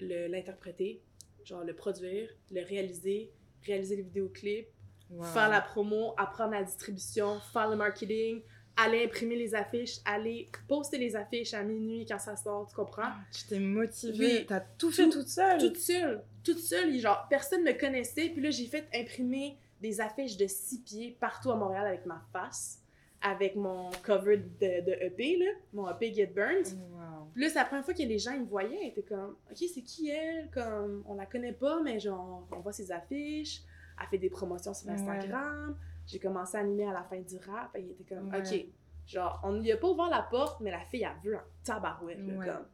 le- 0.00 0.26
l'interpréter, 0.28 1.00
genre, 1.44 1.64
le 1.64 1.74
produire, 1.74 2.28
le 2.50 2.62
réaliser, 2.62 3.30
réaliser 3.64 3.96
les 3.96 4.02
vidéoclips, 4.02 4.68
Wow. 5.08 5.22
faire 5.22 5.48
la 5.48 5.60
promo, 5.60 6.14
apprendre 6.16 6.50
la 6.52 6.64
distribution, 6.64 7.38
faire 7.52 7.70
le 7.70 7.76
marketing, 7.76 8.42
aller 8.76 9.04
imprimer 9.04 9.36
les 9.36 9.54
affiches, 9.54 9.98
aller 10.04 10.48
poster 10.66 10.98
les 10.98 11.14
affiches 11.14 11.54
à 11.54 11.62
minuit 11.62 12.04
quand 12.06 12.18
ça 12.18 12.36
sort, 12.36 12.66
tu 12.68 12.74
comprends? 12.74 13.02
Ah, 13.06 13.16
Tu 13.32 13.44
t'es 13.46 13.60
motivée, 13.60 14.44
t'as 14.46 14.60
tout 14.60 14.90
fait 14.90 15.04
Tout- 15.04 15.12
toute 15.20 15.28
seule. 15.28 15.60
Toute 15.60 15.76
seule, 15.78 16.24
toute 16.42 16.58
seule, 16.58 16.98
genre, 16.98 17.24
personne 17.30 17.62
me 17.62 17.72
connaissait, 17.72 18.28
puis 18.30 18.42
là, 18.42 18.50
j'ai 18.50 18.66
fait 18.66 18.88
imprimer 18.92 19.56
des 19.88 20.00
affiches 20.00 20.36
de 20.36 20.46
six 20.46 20.80
pieds 20.80 21.16
partout 21.20 21.50
à 21.50 21.56
Montréal 21.56 21.86
avec 21.86 22.06
ma 22.06 22.20
face, 22.32 22.82
avec 23.22 23.56
mon 23.56 23.90
cover 24.02 24.36
de, 24.38 24.84
de 24.84 24.92
EP, 25.04 25.36
là, 25.38 25.50
mon 25.72 25.88
EP 25.90 26.12
Get 26.12 26.26
Burned. 26.26 26.66
Wow. 26.66 27.28
Puis 27.32 27.42
là, 27.42 27.48
c'est 27.48 27.58
la 27.58 27.64
première 27.64 27.84
fois 27.84 27.94
que 27.94 28.02
les 28.02 28.18
gens 28.18 28.32
ils 28.32 28.40
me 28.42 28.46
voyaient, 28.46 28.78
ils 28.82 28.88
étaient 28.88 29.02
comme, 29.02 29.36
OK, 29.50 29.56
c'est 29.56 29.82
qui 29.82 30.10
elle? 30.10 30.50
Comme, 30.50 31.02
on 31.06 31.14
la 31.14 31.26
connaît 31.26 31.52
pas, 31.52 31.80
mais 31.82 31.98
genre, 32.00 32.46
on 32.52 32.60
voit 32.60 32.72
ses 32.72 32.90
affiches, 32.92 33.62
elle 34.00 34.06
fait 34.08 34.18
des 34.18 34.30
promotions 34.30 34.74
sur 34.74 34.88
Ouais. 34.88 34.94
Instagram. 34.94 35.76
J'ai 36.06 36.18
commencé 36.18 36.56
à 36.56 36.60
animer 36.60 36.86
à 36.86 36.92
la 36.92 37.02
fin 37.04 37.20
du 37.20 37.36
rap, 37.38 37.74
et 37.76 37.80
il 37.80 37.90
était 37.92 38.14
comme, 38.14 38.28
Ouais. 38.30 38.38
OK, 38.40 38.66
genre, 39.06 39.40
on 39.44 39.52
lui 39.60 39.72
a 39.72 39.76
pas 39.76 39.88
ouvert 39.88 40.08
la 40.10 40.22
porte, 40.22 40.60
mais 40.60 40.70
la 40.70 40.84
fille 40.84 41.04
a 41.04 41.14
vu 41.22 41.34
en 41.34 41.40
tabarouette, 41.64 42.18
là, 42.26 42.34
Ouais. 42.38 42.46
comme. 42.46 42.66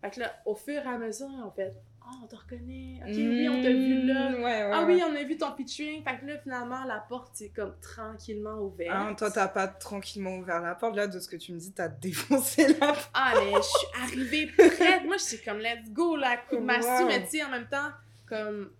Fait 0.00 0.10
que 0.12 0.20
là, 0.20 0.32
au 0.46 0.54
fur 0.54 0.74
et 0.82 0.86
à 0.86 0.96
mesure, 0.98 1.28
en 1.28 1.50
fait, 1.50 1.74
oh, 2.12 2.16
on 2.24 2.26
te 2.26 2.36
reconnaît, 2.36 3.00
OK, 3.02 3.08
oui, 3.08 3.48
on 3.48 3.62
t'a 3.62 3.70
vu 3.70 4.02
là. 4.06 4.30
Ouais, 4.32 4.42
ouais, 4.42 4.70
Ah 4.72 4.84
oui, 4.86 5.02
on 5.04 5.14
a 5.14 5.22
vu 5.24 5.36
ton 5.36 5.54
featuring. 5.56 6.02
Fait 6.04 6.18
que 6.18 6.26
là, 6.26 6.38
finalement, 6.38 6.84
la 6.84 6.98
porte 6.98 7.40
est 7.40 7.48
comme 7.50 7.74
tranquillement 7.80 8.58
ouverte. 8.60 8.90
Ah, 8.94 9.14
toi, 9.16 9.30
t'as 9.30 9.48
pas 9.48 9.68
tranquillement 9.68 10.36
ouvert 10.36 10.60
la 10.60 10.74
porte. 10.74 10.96
Là, 10.96 11.06
de 11.06 11.18
ce 11.18 11.28
que 11.28 11.36
tu 11.36 11.52
me 11.52 11.58
dis, 11.58 11.72
t'as 11.72 11.88
défoncé 11.88 12.66
la 12.78 12.86
porte. 12.88 13.10
Ah, 13.14 13.32
mais 13.36 13.52
je 13.54 13.62
suis 13.62 14.02
arrivée 14.02 14.46
prête. 14.46 15.04
Moi, 15.04 15.16
je 15.16 15.22
suis 15.24 15.42
comme, 15.42 15.58
let's 15.58 15.90
go, 15.90 16.16
la 16.16 16.36
coup. 16.36 16.56
Wow. 16.56 17.06
Mais 17.06 17.22
tu 17.24 17.30
sais, 17.38 17.44
en 17.44 17.50
même 17.50 17.68
temps, 17.68 17.90
comme, 18.26 18.70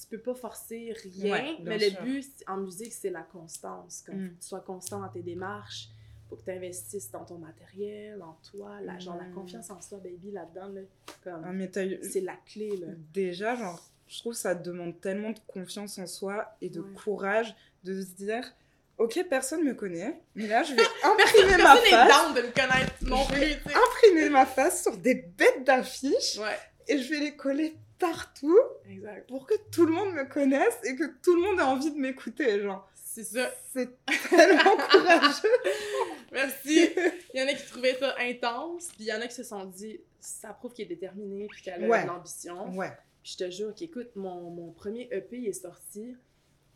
tu 0.00 0.06
peux 0.06 0.18
pas 0.22 0.34
forcer 0.34 0.94
rien. 1.02 1.32
Ouais, 1.32 1.56
mais 1.64 1.78
sûr. 1.78 1.98
le 2.00 2.04
but 2.06 2.22
c'est- 2.22 2.48
en 2.48 2.56
musique, 2.58 2.92
c'est 2.92 3.10
la 3.10 3.22
constance. 3.22 4.02
Comme, 4.06 4.14
Mm. 4.26 4.36
tu 4.40 4.46
sois 4.46 4.60
constant 4.60 5.00
dans 5.00 5.08
tes 5.08 5.22
démarches. 5.22 5.88
Faut 6.28 6.36
que 6.36 6.44
tu 6.44 6.50
investisses 6.50 7.10
dans 7.10 7.24
ton 7.24 7.38
matériel, 7.38 8.22
en 8.22 8.36
toi. 8.50 8.80
La, 8.82 8.98
genre, 8.98 9.16
la 9.16 9.24
confiance 9.34 9.70
en 9.70 9.80
soi, 9.80 9.98
baby, 9.98 10.30
là-dedans, 10.30 10.68
là, 10.68 10.80
comme, 11.24 11.42
Ah, 11.44 11.98
c'est 12.02 12.20
la 12.20 12.36
clé, 12.46 12.76
là. 12.76 12.88
Déjà, 13.14 13.54
genre, 13.56 13.82
je 14.06 14.18
trouve 14.20 14.32
que 14.34 14.38
ça 14.38 14.54
demande 14.54 15.00
tellement 15.00 15.30
de 15.30 15.38
confiance 15.46 15.98
en 15.98 16.06
soi 16.06 16.54
et 16.60 16.68
de 16.68 16.80
Ouais. 16.80 16.94
courage 17.02 17.54
de 17.84 18.00
se 18.02 18.10
dire 18.16 18.44
Ok, 18.98 19.24
personne 19.30 19.62
me 19.62 19.74
connaît, 19.74 20.20
mais 20.34 20.48
là, 20.48 20.64
je 20.64 20.74
vais 20.74 20.82
imprimer 21.04 21.62
ma 21.62 21.76
Personne 21.76 21.90
face. 21.90 22.34
de 22.34 22.40
me 22.42 22.52
connaître 22.52 22.94
non 23.02 23.24
Je 23.30 23.34
vais 23.36 23.58
imprimer 23.72 24.28
ma 24.28 24.44
face 24.44 24.82
sur 24.82 24.96
des 24.96 25.14
bêtes 25.14 25.62
d'affiches 25.64 26.36
Ouais, 26.38 26.58
et 26.88 26.98
je 26.98 27.08
vais 27.08 27.20
les 27.20 27.36
coller 27.36 27.76
partout 28.00 28.58
exact. 28.90 29.28
pour 29.28 29.46
que 29.46 29.54
tout 29.70 29.86
le 29.86 29.92
monde 29.92 30.14
me 30.14 30.24
connaisse 30.24 30.76
et 30.84 30.96
que 30.96 31.04
tout 31.22 31.36
le 31.36 31.42
monde 31.42 31.60
ait 31.60 31.62
envie 31.62 31.92
de 31.92 31.96
m'écouter. 31.98 32.60
Genre, 32.60 32.88
C'est 32.96 33.22
ça. 33.22 33.48
c'est 33.72 33.88
tellement 34.30 34.76
courageux. 35.14 35.48
Merci. 36.32 36.90
Il 37.34 37.40
y 37.40 37.42
en 37.42 37.46
a 37.48 37.54
qui 37.54 37.66
trouvaient 37.66 37.94
ça 37.98 38.14
intense, 38.18 38.86
puis 38.88 39.04
il 39.04 39.06
y 39.06 39.12
en 39.12 39.20
a 39.20 39.26
qui 39.26 39.34
se 39.34 39.42
sont 39.44 39.64
dit, 39.64 40.00
ça 40.20 40.52
prouve 40.52 40.72
qu'il 40.72 40.84
est 40.84 40.88
déterminé, 40.88 41.46
puis 41.50 41.62
qu'elle 41.62 41.84
a 41.84 41.88
Ouais. 41.88 42.02
de 42.02 42.08
l'ambition. 42.08 42.70
Ouais. 42.76 42.92
Puis 43.22 43.32
je 43.38 43.44
te 43.44 43.50
jure 43.50 43.74
qu'écoute, 43.74 44.10
mon, 44.16 44.50
mon 44.50 44.70
premier 44.72 45.08
EP 45.10 45.44
est 45.48 45.52
sorti, 45.52 46.14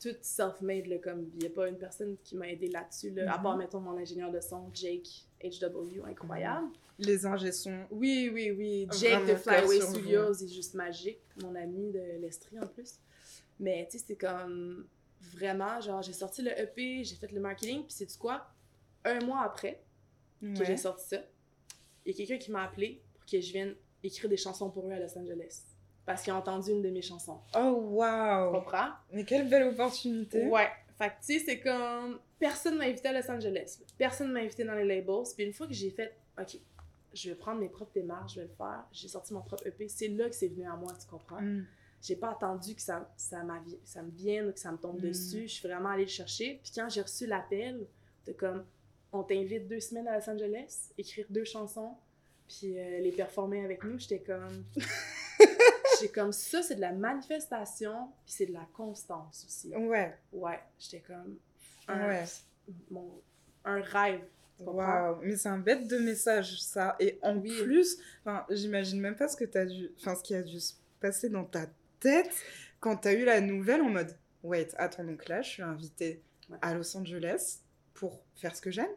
tout 0.01 0.15
self-made, 0.21 0.87
là, 0.87 0.99
comme 0.99 1.31
il 1.35 1.39
n'y 1.41 1.47
a 1.47 1.51
pas 1.51 1.69
une 1.69 1.79
personne 1.79 2.17
qui 2.25 2.37
m'a 2.37 2.49
aidé 2.49 2.67
là-dessus, 2.69 3.11
là, 3.11 3.33
à 3.35 3.39
part, 3.39 3.57
mettons, 3.57 3.81
mon 3.81 3.97
ingénieur 3.97 4.31
de 4.33 4.41
son, 4.41 4.69
Jake 4.75 5.07
HW, 5.45 6.05
incroyable. 6.09 6.69
Les 6.99 7.25
ingés 7.27 7.53
sont. 7.53 7.85
Oui, 7.91 8.31
oui, 8.33 8.51
oui. 8.51 8.87
Jake 8.99 9.27
de 9.27 9.35
Flyway. 9.37 9.81
Studios 9.81 10.33
est 10.35 10.49
juste 10.53 10.75
magique, 10.75 11.21
mon 11.43 11.55
ami 11.55 11.91
de 11.91 12.01
l'Estrie 12.21 12.59
en 12.61 12.67
plus. 12.67 12.95
Mais 13.61 13.87
tu 13.91 13.99
sais, 13.99 14.05
c'est 14.09 14.17
comme. 14.17 14.87
Vraiment, 15.35 15.81
genre, 15.81 16.03
j'ai 16.03 16.13
sorti 16.13 16.43
le 16.43 16.51
EP, 16.59 17.05
j'ai 17.05 17.15
fait 17.17 17.31
le 17.33 17.41
marketing, 17.41 17.83
puis 17.83 17.93
c'est 17.93 18.07
du 18.07 18.17
quoi? 18.17 18.47
Un 19.05 19.21
mois 19.25 19.43
après 19.43 19.83
que 20.41 20.65
j'ai 20.65 20.73
Ouais. 20.73 20.77
sorti 20.77 21.07
ça, 21.09 21.19
il 22.05 22.13
y 22.13 22.15
a 22.15 22.17
quelqu'un 22.27 22.43
qui 22.43 22.51
m'a 22.51 22.65
appelé 22.65 23.01
pour 23.15 23.25
que 23.27 23.41
je 23.41 23.53
vienne 23.53 23.75
écrire 24.03 24.29
des 24.29 24.37
chansons 24.37 24.71
pour 24.71 24.89
eux 24.89 24.93
à 24.93 24.99
Los 24.99 25.17
Angeles. 25.17 25.63
Parce 26.05 26.23
qu'ils 26.23 26.33
ont 26.33 26.37
entendu 26.37 26.71
une 26.73 26.83
de 26.83 26.91
mes 26.91 27.03
chansons. 27.03 27.39
Oh, 27.55 27.77
Tu 27.79 27.95
waouh! 27.95 28.53
comprends? 28.53 28.89
Mais 29.13 29.25
quelle 29.25 29.49
belle 29.49 29.69
opportunité! 29.69 30.47
Ouais. 30.49 30.69
Fait 30.99 31.09
que, 31.11 31.15
tu 31.25 31.39
sais, 31.39 31.45
c'est 31.45 31.61
comme. 31.61 32.19
Personne 32.41 32.77
m'a 32.77 32.85
invité 32.85 33.09
à 33.09 33.13
Los 33.21 33.31
Angeles. 33.31 33.79
Personne 33.97 34.33
m'a 34.33 34.41
invité 34.41 34.65
dans 34.65 34.75
les 34.75 34.85
labels. 34.85 35.23
Puis 35.37 35.45
une 35.47 35.53
fois 35.53 35.69
que 35.69 35.73
j'ai 35.73 35.91
fait, 35.91 36.17
OK, 36.41 36.59
je 37.15 37.29
vais 37.29 37.37
prendre 37.37 37.61
mes 37.61 37.69
propres 37.69 37.93
démarches, 37.95 38.35
je 38.35 38.41
vais 38.41 38.49
le 38.49 38.53
faire. 38.53 38.85
J'ai 38.91 39.07
sorti 39.07 39.33
mon 39.33 39.43
propre 39.43 39.65
EP. 39.69 39.89
C'est 39.89 40.09
là 40.09 40.29
que 40.29 40.35
c'est 40.35 40.49
venu 40.49 40.67
à 40.67 40.75
moi, 40.75 40.93
tu 41.01 41.07
comprends? 41.07 41.41
Mm. 41.41 41.65
J'ai 42.03 42.17
pas 42.17 42.33
attendu 42.33 42.75
que 42.75 42.83
ça, 42.83 43.09
ça, 43.17 43.43
ça 43.85 44.03
me 44.03 44.11
vienne 44.11 44.49
ou 44.49 44.53
que 44.53 44.59
ça 44.59 44.73
me 44.73 44.77
tombe 44.79 44.99
Mm. 44.99 45.09
dessus. 45.09 45.43
Je 45.43 45.53
suis 45.55 45.69
vraiment 45.69 45.91
allée 45.91 46.03
le 46.05 46.11
chercher. 46.11 46.59
Puis 46.63 46.73
quand 46.75 46.89
j'ai 46.89 47.01
reçu 47.03 47.27
l'appel 47.27 47.87
de 48.27 48.33
comme, 48.33 48.65
on 49.13 49.23
t'invite 49.23 49.69
deux 49.69 49.79
semaines 49.81 50.09
à 50.09 50.19
Los 50.19 50.29
Angeles, 50.29 50.91
écrire 50.99 51.27
deux 51.31 51.45
chansons, 51.45 51.95
puis 52.49 52.77
euh, 52.79 52.99
les 53.01 53.13
performer 53.13 53.65
avec 53.65 53.85
nous, 53.85 53.99
j'étais 53.99 54.19
comme. 54.21 54.65
j'étais 56.01 56.13
comme 56.13 56.33
ça, 56.33 56.63
c'est 56.63 56.75
de 56.77 56.81
la 56.81 56.93
manifestation, 56.93 58.09
puis 58.25 58.35
c'est 58.35 58.47
de 58.47 58.53
la 58.53 58.67
constance 58.73 59.45
aussi. 59.47 59.75
Ouais, 59.77 60.17
Ouais, 60.33 60.59
j'étais 60.79 61.01
comme 61.01 61.37
un, 61.89 62.09
ouais. 62.09 62.25
mon, 62.91 63.11
un 63.65 63.81
rêve. 63.81 64.23
Waouh, 64.61 65.17
mais 65.23 65.37
c'est 65.37 65.49
un 65.49 65.59
bête 65.59 65.89
de 65.89 65.99
message 65.99 66.61
ça. 66.63 66.95
Et 67.01 67.19
en 67.23 67.37
Oui. 67.39 67.63
plus, 67.63 67.99
j'imagine 68.51 69.01
même 69.01 69.17
pas 69.17 69.27
ce 69.29 69.37
que 69.37 69.45
t'as 69.45 69.65
dû, 69.67 69.91
enfin, 69.99 70.15
ce 70.15 70.23
qui 70.23 70.35
a 70.37 70.43
dû 70.43 70.61
se 70.61 70.75
passer 71.01 71.29
dans 71.29 71.45
ta 71.45 71.67
tête 72.03 72.31
quand 72.81 72.97
t'as 72.97 73.13
eu 73.15 73.25
la 73.25 73.41
nouvelle 73.41 73.81
en 73.83 73.91
mode, 73.91 74.17
wait, 74.43 74.75
attends 74.77 75.05
donc 75.05 75.29
là, 75.29 75.41
je 75.43 75.49
suis 75.51 75.63
invitée 75.63 76.23
Ouais. 76.51 76.59
à 76.61 76.75
Los 76.75 76.97
Angeles 76.97 77.61
pour 77.95 78.21
faire 78.35 78.55
ce 78.57 78.61
que 78.61 78.71
j'aime. 78.71 78.91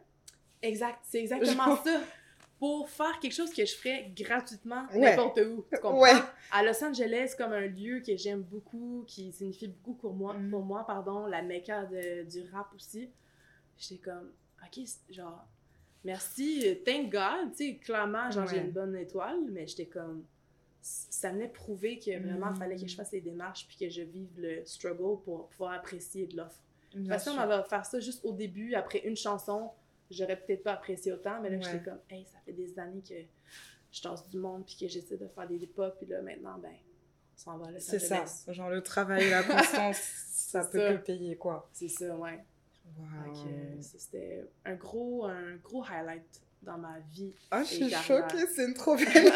Exact, 0.62 0.98
c'est 1.04 1.20
exactement 1.20 1.64
Genre- 1.66 1.84
ça. 1.84 2.00
Pour 2.58 2.88
faire 2.90 3.18
quelque 3.20 3.34
chose 3.34 3.52
que 3.52 3.64
je 3.64 3.74
ferais 3.76 4.10
gratuitement 4.16 4.86
Ouais. 4.94 5.00
n'importe 5.10 5.38
où. 5.38 5.64
Tu 5.72 5.78
comprends? 5.80 6.00
Ouais. 6.00 6.12
À 6.50 6.62
Los 6.64 6.82
Angeles, 6.82 7.34
comme 7.38 7.52
un 7.52 7.66
lieu 7.66 8.00
que 8.00 8.16
j'aime 8.16 8.40
beaucoup, 8.42 9.04
qui 9.06 9.30
signifie 9.32 9.68
beaucoup 9.68 9.94
pour 9.94 10.14
moi, 10.14 10.34
Mm. 10.34 10.50
pour 10.50 10.62
moi 10.64 10.84
pardon, 10.86 11.26
la 11.26 11.42
mecca 11.42 11.84
de- 11.84 12.24
du 12.24 12.42
rap 12.50 12.66
aussi. 12.74 13.10
J'étais 13.78 14.00
comme, 14.02 14.32
ok, 14.64 14.84
genre, 15.10 15.46
merci, 16.04 16.78
thank 16.84 17.10
God, 17.12 17.52
tu 17.56 17.64
sais, 17.72 17.76
clairement, 17.76 18.30
genre, 18.30 18.46
j'ai 18.46 18.58
une 18.58 18.70
bonne 18.72 18.96
étoile, 18.96 19.38
mais 19.50 19.66
j'étais 19.66 19.86
comme, 19.86 20.24
ça 21.10 21.30
venait 21.32 21.48
prouver 21.48 21.98
que 21.98 22.16
vraiment, 22.22 22.48
il 22.50 22.52
Mm. 22.52 22.58
fallait 22.58 22.76
que 22.76 22.86
je 22.86 22.94
fasse 22.94 23.10
les 23.12 23.20
démarches 23.20 23.66
puis 23.66 23.76
que 23.76 23.88
je 23.88 24.02
vive 24.02 24.30
le 24.38 24.64
struggle 24.64 25.20
pour 25.24 25.48
pouvoir 25.48 25.72
apprécier 25.72 26.26
de 26.26 26.36
l'offre. 26.36 26.60
Parce 27.08 27.24
que 27.24 27.30
si 27.30 27.36
on 27.36 27.38
m'avait 27.40 27.54
offert 27.60 27.84
ça 27.84 27.98
juste 28.00 28.24
au 28.24 28.32
début, 28.32 28.74
après 28.74 29.00
une 29.00 29.16
chanson, 29.16 29.70
j'aurais 30.10 30.36
peut-être 30.40 30.62
pas 30.62 30.72
apprécié 30.74 31.12
autant, 31.12 31.40
mais 31.42 31.50
là, 31.50 31.56
Ouais. 31.56 31.62
j'étais 31.64 31.84
comme, 31.84 31.98
hey, 32.10 32.24
ça 32.24 32.38
fait 32.44 32.52
des 32.52 32.78
années 32.78 33.02
que 33.06 33.14
je 33.90 34.02
tasse 34.02 34.28
du 34.28 34.38
monde, 34.38 34.64
puis 34.64 34.76
que 34.80 34.88
j'essaie 34.88 35.16
de 35.16 35.26
faire 35.28 35.46
des 35.48 35.66
pop, 35.66 35.94
puis 35.98 36.06
là, 36.06 36.22
maintenant, 36.22 36.56
ben, 36.58 36.70
on 36.72 37.38
s'en 37.38 37.58
va 37.58 37.66
à 37.66 37.70
Los 37.72 37.80
C'est 37.80 37.98
ça, 37.98 38.24
genre 38.48 38.70
le 38.70 38.80
travail 38.82 39.24
et 39.24 39.30
la 39.30 39.42
constance, 39.42 39.96
ça 40.32 40.64
peut 40.64 40.78
ça. 40.78 40.92
que 40.94 41.04
payer 41.04 41.36
quoi. 41.36 41.68
C'est 41.72 41.88
ça, 41.88 42.16
ouais. 42.16 42.38
Euh, 42.98 43.76
c'était 43.82 44.44
un 44.64 44.74
gros, 44.76 45.26
un 45.26 45.56
gros 45.56 45.84
highlight 45.84 46.40
dans 46.62 46.78
ma 46.78 46.98
vie. 47.10 47.34
Ah, 47.50 47.62
je 47.62 47.74
suis 47.74 47.90
choquée, 47.90 48.46
c'est 48.54 48.64
une 48.64 48.74
trop 48.74 48.96
belle 48.96 49.32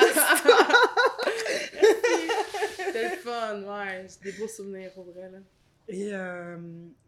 C'était 2.87 3.11
le 3.11 3.17
fun, 3.17 3.63
ouais. 3.63 4.07
J'ai 4.09 4.31
des 4.33 4.39
beaux 4.39 4.49
souvenirs, 4.49 4.93
pour 4.93 5.05
vrai, 5.05 5.31
là. 5.31 5.39
Et 5.89 6.11
euh, 6.13 6.57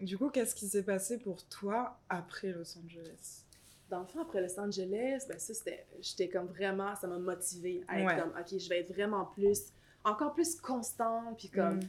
du 0.00 0.19
coup, 0.19 0.29
qu'est-ce 0.31 0.55
qui 0.55 0.67
s'est 0.67 0.83
passé 0.83 1.19
pour 1.19 1.45
toi 1.45 1.99
après 2.09 2.49
Los 2.52 2.76
Angeles? 2.79 3.45
Dans 3.88 4.00
le 4.00 4.07
fond, 4.07 4.23
après 4.23 4.41
Los 4.41 4.59
Angeles, 4.59 5.25
ben 5.29 5.38
ça, 5.38 5.55
c'était... 5.55 5.87
J'étais 6.00 6.29
comme 6.29 6.47
vraiment... 6.47 6.97
Ça 6.97 7.07
m'a 7.07 7.19
motivée 7.19 7.85
à 7.87 8.00
être 8.00 8.07
Ouais. 8.07 8.21
comme, 8.21 8.31
OK, 8.31 8.59
je 8.59 8.69
vais 8.69 8.81
être 8.81 8.93
vraiment 8.93 9.26
plus... 9.26 9.67
Encore 10.05 10.33
plus 10.35 10.57
constante, 10.57 11.38
puis 11.38 11.49
comme... 11.49 11.76
Mm. 11.76 11.88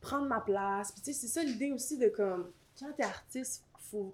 prendre 0.00 0.26
ma 0.26 0.40
place. 0.40 0.90
Puis 0.92 1.02
tu 1.02 1.12
sais, 1.12 1.20
c'est 1.20 1.28
ça 1.28 1.44
l'idée 1.44 1.70
aussi 1.70 1.98
de 1.98 2.08
comme, 2.08 2.50
quand 2.78 2.92
t'es 2.96 3.04
artiste, 3.04 3.64
faut 3.78 4.12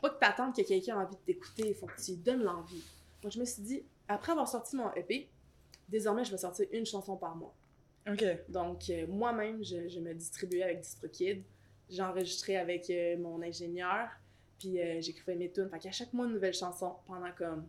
pas 0.00 0.10
que 0.10 0.18
t'attendes 0.18 0.54
que 0.56 0.62
quelqu'un 0.62 1.00
ait 1.00 1.04
envie 1.04 1.14
de 1.14 1.20
t'écouter, 1.20 1.68
il 1.68 1.74
faut 1.74 1.86
que 1.86 2.00
tu 2.00 2.10
lui 2.12 2.18
donnes 2.18 2.42
l'envie. 2.42 2.82
Moi, 3.22 3.30
je 3.30 3.38
me 3.38 3.44
suis 3.44 3.62
dit, 3.62 3.84
après 4.08 4.32
avoir 4.32 4.48
sorti 4.48 4.74
mon 4.74 4.92
EP, 4.94 5.28
désormais, 5.88 6.24
je 6.24 6.32
vais 6.32 6.38
sortir 6.38 6.66
une 6.72 6.84
chanson 6.84 7.16
par 7.16 7.36
mois. 7.36 7.54
Donc, 8.48 8.90
euh, 8.90 9.06
moi-même, 9.06 9.62
je, 9.64 9.88
je 9.88 10.00
me 10.00 10.12
distribuais 10.14 10.62
avec 10.64 10.80
DistroKid. 10.80 11.42
J'enregistrais 11.90 12.56
avec 12.56 12.88
euh, 12.90 13.16
mon 13.18 13.42
ingénieur, 13.42 14.08
puis 14.58 14.80
euh, 14.80 15.00
j'écrivais 15.00 15.36
mes 15.36 15.50
tunes. 15.50 15.68
Fait 15.68 15.78
qu'à 15.78 15.92
chaque 15.92 16.12
mois, 16.12 16.26
une 16.26 16.32
nouvelle 16.32 16.54
chanson 16.54 16.94
pendant 17.06 17.30
comme 17.32 17.66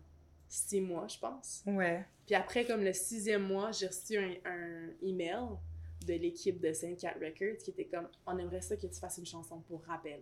six 0.47 0.81
mois, 0.81 1.07
je 1.07 1.17
pense. 1.19 1.61
Ouais. 1.65 2.05
Puis 2.25 2.35
après, 2.35 2.65
comme 2.65 2.83
le 2.83 2.93
sixième 2.93 3.43
mois, 3.43 3.71
j'ai 3.71 3.87
reçu 3.87 4.17
un, 4.17 4.33
un 4.45 4.89
email 5.01 5.57
de 6.05 6.13
l'équipe 6.13 6.59
de 6.59 6.71
Saint 6.73 6.95
Cat 6.95 7.13
Records 7.21 7.57
qui 7.63 7.71
était 7.71 7.85
comme 7.85 8.07
on 8.25 8.37
aimerait 8.37 8.61
ça 8.61 8.75
que 8.75 8.87
tu 8.87 8.99
fasses 8.99 9.17
une 9.17 9.25
chanson 9.25 9.59
pour 9.61 9.83
rappel. 9.85 10.21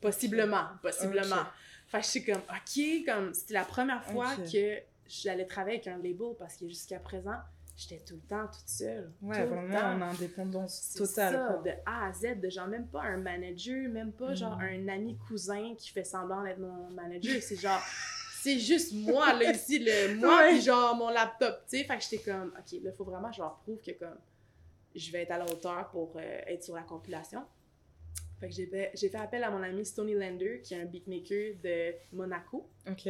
Possiblement, 0.00 0.64
possiblement. 0.82 1.36
Ok. 1.36 1.46
Fait 1.86 1.98
que 1.98 2.04
je 2.04 2.10
suis 2.10 2.24
comme 2.24 2.40
ok, 2.40 3.04
comme 3.06 3.34
c'était 3.34 3.54
la 3.54 3.64
première 3.64 4.02
fois 4.04 4.32
Ok. 4.38 4.50
que 4.52 4.78
j'allais 5.06 5.46
travailler 5.46 5.76
avec 5.76 5.86
un 5.88 5.96
label 5.98 6.34
parce 6.38 6.56
que 6.56 6.66
jusqu'à 6.66 6.98
présent, 6.98 7.36
j'étais 7.76 8.04
tout 8.04 8.14
le 8.14 8.20
temps 8.28 8.46
toute 8.46 8.68
seule. 8.68 9.10
Ouais, 9.22 9.34
tout 9.46 9.54
le 9.54 9.60
vraiment 9.60 9.78
temps. 9.78 9.92
en 9.92 10.02
indépendance 10.02 10.94
totale. 10.94 11.32
ça, 11.34 11.46
quoi. 11.54 11.62
de 11.62 11.70
A 11.86 12.06
à 12.08 12.12
Z, 12.12 12.40
de 12.40 12.48
genre 12.50 12.68
même 12.68 12.86
pas 12.86 13.02
un 13.02 13.16
manager, 13.16 13.88
même 13.88 14.12
pas 14.12 14.34
genre 14.34 14.56
Mm. 14.58 14.62
un 14.62 14.88
ami 14.88 15.18
cousin 15.28 15.74
qui 15.76 15.90
fait 15.90 16.04
semblant 16.04 16.42
d'être 16.42 16.58
mon 16.58 16.90
manager, 16.90 17.40
c'est 17.42 17.56
genre 17.56 17.80
c'est 18.42 18.58
juste 18.58 18.92
moi 18.92 19.32
là 19.34 19.52
ici 19.52 19.78
le 19.78 20.16
moi 20.16 20.38
Ouais. 20.50 20.60
genre 20.60 20.94
mon 20.96 21.08
laptop, 21.10 21.62
tu 21.68 21.78
sais, 21.78 21.84
fait 21.84 21.96
que 21.96 22.02
j'étais 22.02 22.30
comme 22.30 22.52
OK, 22.58 22.80
là 22.82 22.92
faut 22.92 23.04
vraiment 23.04 23.30
je 23.32 23.40
leur 23.40 23.56
prouve 23.58 23.80
que 23.80 23.92
comme 23.92 24.18
je 24.94 25.10
vais 25.10 25.22
être 25.22 25.30
à 25.30 25.38
la 25.38 25.44
hauteur 25.46 25.88
pour 25.90 26.12
euh, 26.16 26.40
être 26.46 26.62
sur 26.64 26.74
la 26.74 26.82
compilation. 26.82 27.42
Fait 28.40 28.48
que 28.48 28.54
j'ai 28.54 28.66
fait, 28.66 28.90
j'ai 28.94 29.08
fait 29.08 29.16
appel 29.18 29.42
à 29.44 29.50
mon 29.50 29.62
ami 29.62 29.86
Stony 29.86 30.14
Lander 30.14 30.60
qui 30.62 30.74
est 30.74 30.82
un 30.82 30.84
beatmaker 30.84 31.54
de 31.62 31.94
Monaco. 32.12 32.68
Ok. 32.90 33.08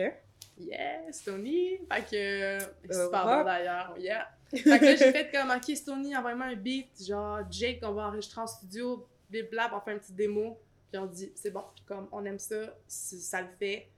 Yes, 0.59 1.25
Tony! 1.25 1.79
Fait 1.91 2.03
que. 2.03 2.15
euh, 2.15 2.59
Euh, 2.91 3.05
super 3.07 3.25
bon 3.25 3.43
d'ailleurs, 3.45 3.95
yeah! 3.99 4.29
Fait 4.55 4.79
que 4.79 4.85
là, 4.85 4.97
j'ai 4.97 5.13
fait 5.13 5.31
comme, 5.31 5.51
ok, 5.51 5.85
Tony, 5.85 6.17
envoie-moi 6.17 6.47
un 6.47 6.57
beat, 6.57 6.89
genre, 7.07 7.41
Jake, 7.51 7.81
on 7.83 7.93
va 7.93 8.09
enregistrer 8.09 8.41
en 8.41 8.47
studio, 8.47 9.07
blab, 9.51 9.73
on 9.75 9.81
fait 9.81 9.93
une 9.93 9.99
petite 10.01 10.15
démo, 10.17 10.59
puis 10.91 10.99
on 11.01 11.07
dit, 11.07 11.33
c'est 11.35 11.51
bon, 11.51 11.65
comme, 11.87 12.09
on 12.13 12.25
aime 12.25 12.39
ça, 12.39 12.77
ça 12.87 13.41
le 13.43 13.49
fait, 13.59 13.89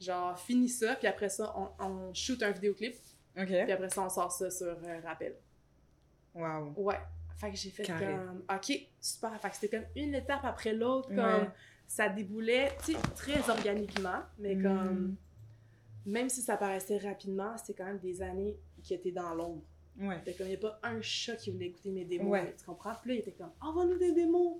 genre, 0.00 0.38
finis 0.38 0.68
ça, 0.68 0.96
puis 0.96 1.06
après 1.06 1.28
ça, 1.28 1.54
on, 1.56 1.68
on 1.84 2.14
shoot 2.14 2.42
un 2.42 2.50
vidéoclip, 2.50 2.96
Ok. 3.38 3.46
puis 3.46 3.72
après 3.72 3.88
ça, 3.90 4.02
on 4.02 4.08
sort 4.08 4.32
ça 4.32 4.50
sur 4.50 4.66
euh, 4.66 5.00
Rappel. 5.04 5.36
Waouh. 6.34 6.72
Ouais. 6.76 6.98
Fait 7.36 7.50
que 7.50 7.56
j'ai 7.56 7.70
fait 7.70 7.84
Carré. 7.84 8.06
comme, 8.06 8.42
ok, 8.54 8.72
super. 9.00 9.40
Fait 9.40 9.48
que 9.50 9.56
c'était 9.56 9.76
comme 9.78 9.86
une 9.96 10.14
étape 10.14 10.44
après 10.44 10.72
l'autre, 10.74 11.08
comme, 11.08 11.18
Ouais. 11.18 11.50
ça 11.86 12.08
déboulait, 12.08 12.72
tu 12.84 12.92
sais, 12.92 12.98
très 13.16 13.48
organiquement, 13.50 14.20
mais 14.38 14.54
Mm. 14.56 14.62
comme 14.62 15.16
même 16.06 16.28
si 16.28 16.40
ça 16.42 16.56
paraissait 16.56 16.98
rapidement, 16.98 17.56
c'était 17.56 17.74
quand 17.74 17.84
même 17.86 17.98
des 17.98 18.20
années 18.22 18.58
qui 18.82 18.94
étaient 18.94 19.10
dans 19.12 19.34
l'ombre. 19.34 19.62
Ouais. 20.00 20.16
Comme 20.36 20.46
il 20.46 20.50
n'y 20.50 20.54
a 20.54 20.58
pas 20.58 20.78
un 20.82 21.00
chat 21.02 21.36
qui 21.36 21.50
voulait 21.50 21.66
écouter 21.66 21.90
mes 21.90 22.04
démos, 22.04 22.28
Ouais. 22.30 22.54
tu 22.58 22.64
comprends? 22.64 22.94
Puis 23.02 23.10
là, 23.10 23.14
il 23.16 23.18
était 23.20 23.32
comme, 23.32 23.50
envoie-nous 23.60 23.98
des 23.98 24.12
démos, 24.12 24.56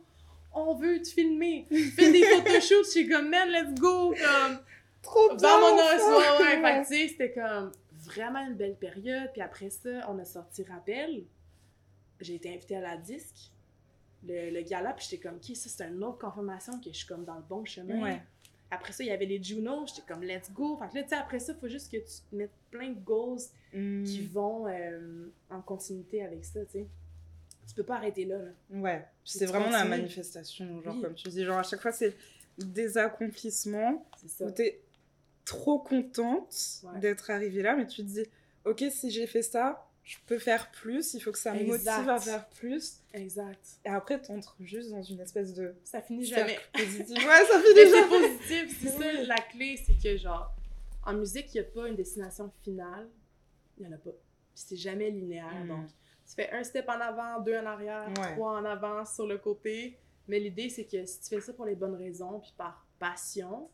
on 0.53 0.75
veut 0.75 1.01
te 1.01 1.09
filmer, 1.09 1.67
fais 1.71 2.13
des 2.13 2.23
photoshoots, 2.25 2.85
je 2.85 2.91
suis 2.91 3.09
comme, 3.09 3.29
man, 3.31 3.49
let's 3.49 3.75
go, 3.81 4.11
comme, 4.11 4.59
Trop 5.03 5.29
bien. 5.35 5.39
ça. 5.39 6.17
ouais, 6.41 6.61
ouais. 6.63 6.85
Fait 6.85 7.09
c'était 7.09 7.33
comme 7.33 7.73
vraiment 8.05 8.41
une 8.47 8.55
belle 8.55 8.77
période. 8.77 9.31
Puis 9.33 9.41
après 9.41 9.71
ça, 9.71 9.89
on 10.11 10.19
a 10.19 10.25
sorti 10.27 10.63
Rappel. 10.65 11.25
J'ai 12.21 12.35
été 12.35 12.53
invitée 12.55 12.77
à 12.77 12.81
la 12.83 12.97
disque, 12.99 13.51
le, 14.27 14.51
le 14.51 14.61
gala, 14.61 14.93
puis 14.93 15.07
j'étais 15.09 15.23
comme, 15.27 15.37
ok, 15.37 15.57
ça 15.57 15.71
c'est 15.71 15.85
une 15.89 16.05
autre 16.05 16.19
confirmation 16.19 16.79
que 16.81 16.91
je 16.93 16.97
suis 16.99 17.07
comme 17.07 17.25
dans 17.25 17.37
le 17.37 17.43
bon 17.49 17.65
chemin. 17.65 17.99
Ouais. 18.03 18.21
Après 18.71 18.93
ça, 18.93 19.03
il 19.03 19.09
y 19.09 19.11
avait 19.11 19.27
les 19.27 19.43
Juno, 19.43 19.85
j'étais 19.87 20.03
comme 20.07 20.23
let's 20.23 20.51
go. 20.53 20.77
Fait 20.77 20.89
que 20.89 20.95
là, 20.97 21.03
tu 21.03 21.09
sais, 21.09 21.15
après 21.17 21.41
ça, 21.41 21.53
il 21.53 21.59
faut 21.59 21.69
juste 21.69 21.91
que 21.91 21.97
tu 21.97 22.37
mettes 22.37 22.53
plein 22.71 22.91
de 22.91 23.01
goals 23.01 23.41
Mm. 23.73 24.03
qui 24.05 24.27
vont 24.27 24.67
euh, 24.67 25.29
en 25.49 25.61
continuité 25.63 26.23
avec 26.25 26.45
ça, 26.45 26.65
tu 26.67 26.73
sais. 26.73 26.87
Tu 27.69 27.75
peux 27.77 27.85
pas 27.85 27.97
arrêter 27.97 28.25
là, 28.25 28.37
là. 28.39 28.51
Ouais. 28.71 29.05
C'est 29.25 29.47
vraiment 29.47 29.71
la 29.71 29.85
manifestation, 29.85 30.83
genre 30.83 30.95
Oui. 30.97 31.03
comme 31.03 31.15
tu 31.15 31.29
dis, 31.29 31.45
genre 31.45 31.59
à 31.59 31.63
chaque 31.63 31.81
fois 31.81 31.93
c'est 31.93 32.17
des 32.59 32.99
accomplissements 32.99 34.05
ça. 34.27 34.45
où 34.47 34.51
t'es 34.51 34.81
trop 35.45 35.79
contente 35.79 36.81
Ouais. 36.83 36.99
d'être 37.01 37.31
arrivée 37.31 37.63
là, 37.63 37.77
mais 37.77 37.87
tu 37.87 37.99
te 38.03 38.09
dis, 38.09 38.25
ok, 38.65 38.85
si 38.91 39.11
j'ai 39.11 39.27
fait 39.29 39.43
ça, 39.43 39.89
je 40.11 40.19
peux 40.27 40.41
faire 40.41 40.73
plus, 40.73 41.15
il 41.15 41.21
faut 41.21 41.31
que 41.31 41.39
ça 41.39 41.55
me 41.55 41.61
Exact. 41.61 41.99
motive 41.99 42.09
à 42.11 42.19
faire 42.19 42.49
plus. 42.49 42.99
Exact. 43.15 43.65
Et 43.85 43.89
après, 43.91 44.21
t'entres 44.21 44.57
juste 44.59 44.91
dans 44.91 45.03
une 45.05 45.21
espèce 45.21 45.55
de 45.55 45.73
Ça 45.85 46.03
finit 46.03 46.25
jamais. 46.25 46.59
positif. 46.73 47.17
Ouais, 47.29 47.45
ça 47.45 47.61
fait 47.61 47.75
Mais 47.77 47.85
déjà. 47.85 47.97
c'est 48.03 48.09
positif, 48.09 48.79
c'est 48.83 48.89
ça 48.89 49.13
la 49.23 49.37
clé, 49.37 49.77
c'est 49.77 49.97
que 50.03 50.17
genre, 50.17 50.53
en 51.07 51.13
musique, 51.15 51.55
il 51.55 51.61
n'y 51.61 51.67
a 51.69 51.71
pas 51.71 51.87
une 51.87 51.95
destination 51.95 52.51
finale, 52.65 53.09
il 53.79 53.87
n'y 53.87 53.93
en 53.93 53.95
a 53.95 53.99
pas. 54.01 54.11
Puis 54.11 54.65
c'est 54.67 54.77
jamais 54.77 55.11
linéaire, 55.11 55.65
Mm. 55.65 55.69
donc 55.69 55.87
tu 56.27 56.35
fais 56.35 56.51
un 56.51 56.65
step 56.65 56.89
en 56.89 57.01
avant, 57.01 57.41
deux 57.41 57.57
en 57.57 57.67
arrière, 57.67 58.09
Ouais. 58.19 58.33
trois 58.35 58.59
en 58.59 58.65
avant 58.65 59.05
sur 59.05 59.29
le 59.29 59.39
côté, 59.39 59.97
Mais 60.27 60.39
l'idée, 60.41 60.69
c'est 60.71 60.85
que 60.87 61.07
si 61.07 61.21
tu 61.21 61.29
fais 61.29 61.41
ça 61.41 61.53
pour 61.53 61.67
les 61.67 61.75
bonnes 61.77 61.95
raisons, 61.97 62.39
puis 62.41 62.53
par 62.57 62.85
passion, 63.01 63.69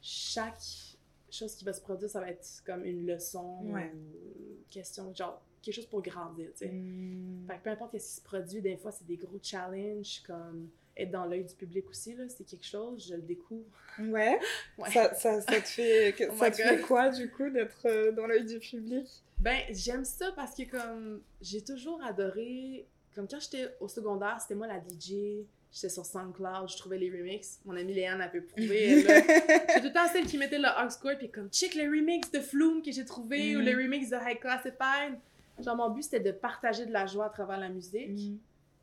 chaque 0.00 0.95
chose 1.34 1.54
qui 1.54 1.64
va 1.64 1.72
se 1.72 1.80
produire, 1.80 2.08
ça 2.10 2.20
va 2.20 2.30
être 2.30 2.46
comme 2.64 2.84
une 2.84 3.06
leçon, 3.06 3.60
Ouais. 3.64 3.90
une 3.92 4.62
question, 4.70 5.12
genre 5.14 5.42
quelque 5.62 5.74
chose 5.74 5.86
pour 5.86 6.02
grandir, 6.02 6.48
tu 6.52 6.58
sais. 6.58 6.68
Mm. 6.68 7.46
Fait 7.48 7.56
que 7.58 7.62
peu 7.64 7.70
importe 7.70 7.98
ce 7.98 8.04
qui 8.06 8.12
se 8.16 8.20
produit, 8.22 8.60
des 8.60 8.76
fois, 8.76 8.92
c'est 8.92 9.06
des 9.06 9.16
gros 9.16 9.38
challenges, 9.42 10.22
comme 10.26 10.68
être 10.96 11.10
dans 11.10 11.26
l'œil 11.26 11.44
du 11.44 11.54
public 11.54 11.88
aussi, 11.90 12.14
là, 12.14 12.24
c'est 12.28 12.44
quelque 12.44 12.64
chose, 12.66 13.06
je 13.08 13.14
le 13.16 13.22
découvre. 13.22 13.64
Ouais. 13.98 14.38
Ouais. 14.78 14.90
Ça, 14.90 15.14
ça, 15.14 15.40
ça 15.40 15.60
te 15.60 15.68
fait, 15.68 16.14
Oh 16.30 16.36
ça 16.36 16.50
te 16.50 16.56
fait 16.56 16.80
quoi, 16.82 17.08
du 17.10 17.30
coup, 17.30 17.48
d'être 17.50 17.86
euh, 17.86 18.12
dans 18.12 18.26
l'œil 18.26 18.44
du 18.44 18.58
public? 18.58 19.06
Ben, 19.38 19.58
j'aime 19.70 20.04
ça 20.04 20.32
parce 20.32 20.54
que 20.54 20.62
comme 20.64 21.20
j'ai 21.42 21.62
toujours 21.62 22.02
adoré 22.02 22.86
comme 23.16 23.26
quand 23.26 23.40
j'étais 23.40 23.74
au 23.80 23.88
secondaire, 23.88 24.38
c'était 24.40 24.54
moi 24.54 24.66
la 24.66 24.78
DJ, 24.78 25.44
j'étais 25.76 25.90
sur 25.90 26.06
SoundCloud, 26.06 26.70
je 26.70 26.76
trouvais 26.78 26.96
les 26.96 27.10
remixes. 27.10 27.60
Mon 27.66 27.76
amie 27.76 27.92
Léane 27.92 28.20
a 28.22 28.28
pu 28.28 28.40
prouver 28.40 28.84
elle. 28.92 28.98
J'étais 29.00 29.66
tout 29.80 29.84
le 29.86 29.92
temps 29.92 30.08
celle 30.10 30.24
qui 30.26 30.38
mettait 30.38 30.58
le 30.58 30.64
hardcore 30.68 31.18
puis 31.18 31.30
comme 31.30 31.50
check 31.50 31.74
le 31.74 31.82
remix 31.84 32.30
de 32.32 32.40
Flume 32.40 32.80
que 32.82 32.90
j'ai 32.90 33.04
trouvé 33.04 33.56
ou 33.56 33.60
le 33.60 33.72
remix 33.72 34.08
de 34.08 34.16
High 34.16 34.40
Classified. 34.40 35.18
Genre 35.62 35.76
mon 35.76 35.90
but 35.90 36.02
c'était 36.02 36.20
de 36.20 36.32
partager 36.32 36.86
de 36.86 36.92
la 36.92 37.06
joie 37.06 37.26
à 37.26 37.30
travers 37.30 37.58
la 37.58 37.68
musique. 37.68 38.08
Mm. 38.10 38.38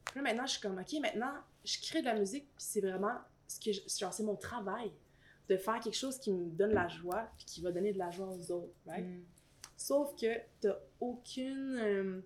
Puis 0.05 0.15
là 0.15 0.21
maintenant 0.21 0.45
je 0.45 0.51
suis 0.51 0.61
comme 0.61 0.77
OK, 0.79 0.93
maintenant 1.01 1.33
je 1.65 1.77
crée 1.81 2.01
de 2.01 2.05
la 2.05 2.15
musique 2.15 2.43
puis 2.55 2.65
c'est 2.65 2.81
vraiment 2.81 3.15
ce 3.47 3.59
que 3.59 3.71
je- 3.71 3.81
genre 3.99 4.13
c'est 4.13 4.23
mon 4.23 4.35
travail 4.35 4.91
de 5.49 5.57
faire 5.57 5.79
quelque 5.79 5.95
chose 5.97 6.19
qui 6.19 6.31
me 6.31 6.45
donne 6.51 6.73
la 6.73 6.87
joie 6.87 7.27
puis 7.37 7.45
qui 7.45 7.61
va 7.61 7.71
donner 7.71 7.91
de 7.93 7.97
la 7.99 8.11
joie 8.11 8.27
aux 8.27 8.51
autres, 8.51 8.73
right? 8.87 9.05
Mm. 9.05 9.23
Sauf 9.75 10.15
que 10.15 10.27
t'as 10.61 10.77
aucune. 10.99 11.77
euh, 11.79 12.21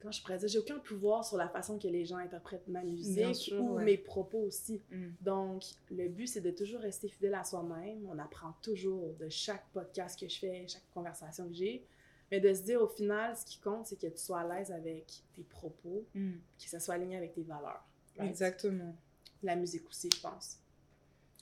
comment 0.00 0.12
je 0.12 0.22
pourrais 0.22 0.38
dire? 0.38 0.48
J'ai 0.48 0.58
aucun 0.58 0.78
pouvoir 0.78 1.24
sur 1.24 1.36
la 1.36 1.48
façon 1.48 1.78
que 1.78 1.86
les 1.88 2.04
gens 2.04 2.16
interprètent 2.16 2.66
ma 2.68 2.82
musique 2.82 3.34
sûr, 3.34 3.60
ou 3.62 3.74
ouais. 3.74 3.84
mes 3.84 3.98
propos 3.98 4.38
aussi. 4.38 4.80
Mm. 4.90 5.08
Donc, 5.20 5.62
le 5.90 6.08
but, 6.08 6.26
c'est 6.26 6.40
de 6.40 6.50
toujours 6.50 6.80
rester 6.80 7.08
fidèle 7.08 7.34
à 7.34 7.44
soi-même. 7.44 8.04
On 8.08 8.18
apprend 8.18 8.52
toujours 8.62 9.12
de 9.20 9.28
chaque 9.28 9.64
podcast 9.72 10.18
que 10.18 10.28
je 10.28 10.38
fais, 10.38 10.66
chaque 10.68 10.88
conversation 10.94 11.46
que 11.48 11.54
j'ai. 11.54 11.84
Mais 12.30 12.40
de 12.40 12.52
se 12.54 12.62
dire, 12.62 12.80
au 12.80 12.86
final, 12.88 13.36
ce 13.36 13.44
qui 13.44 13.58
compte, 13.58 13.86
c'est 13.86 13.96
que 14.00 14.06
tu 14.06 14.18
sois 14.18 14.40
à 14.40 14.48
l'aise 14.58 14.70
avec 14.70 15.22
tes 15.34 15.42
propos, 15.42 16.04
Mm. 16.14 16.32
que 16.58 16.68
ça 16.68 16.80
soit 16.80 16.94
aligné 16.94 17.16
avec 17.16 17.32
tes 17.34 17.42
valeurs. 17.42 17.84
right? 18.16 18.28
Exactement. 18.30 18.94
La 19.42 19.56
musique 19.56 19.88
aussi, 19.88 20.08
je 20.14 20.20
pense. 20.20 20.58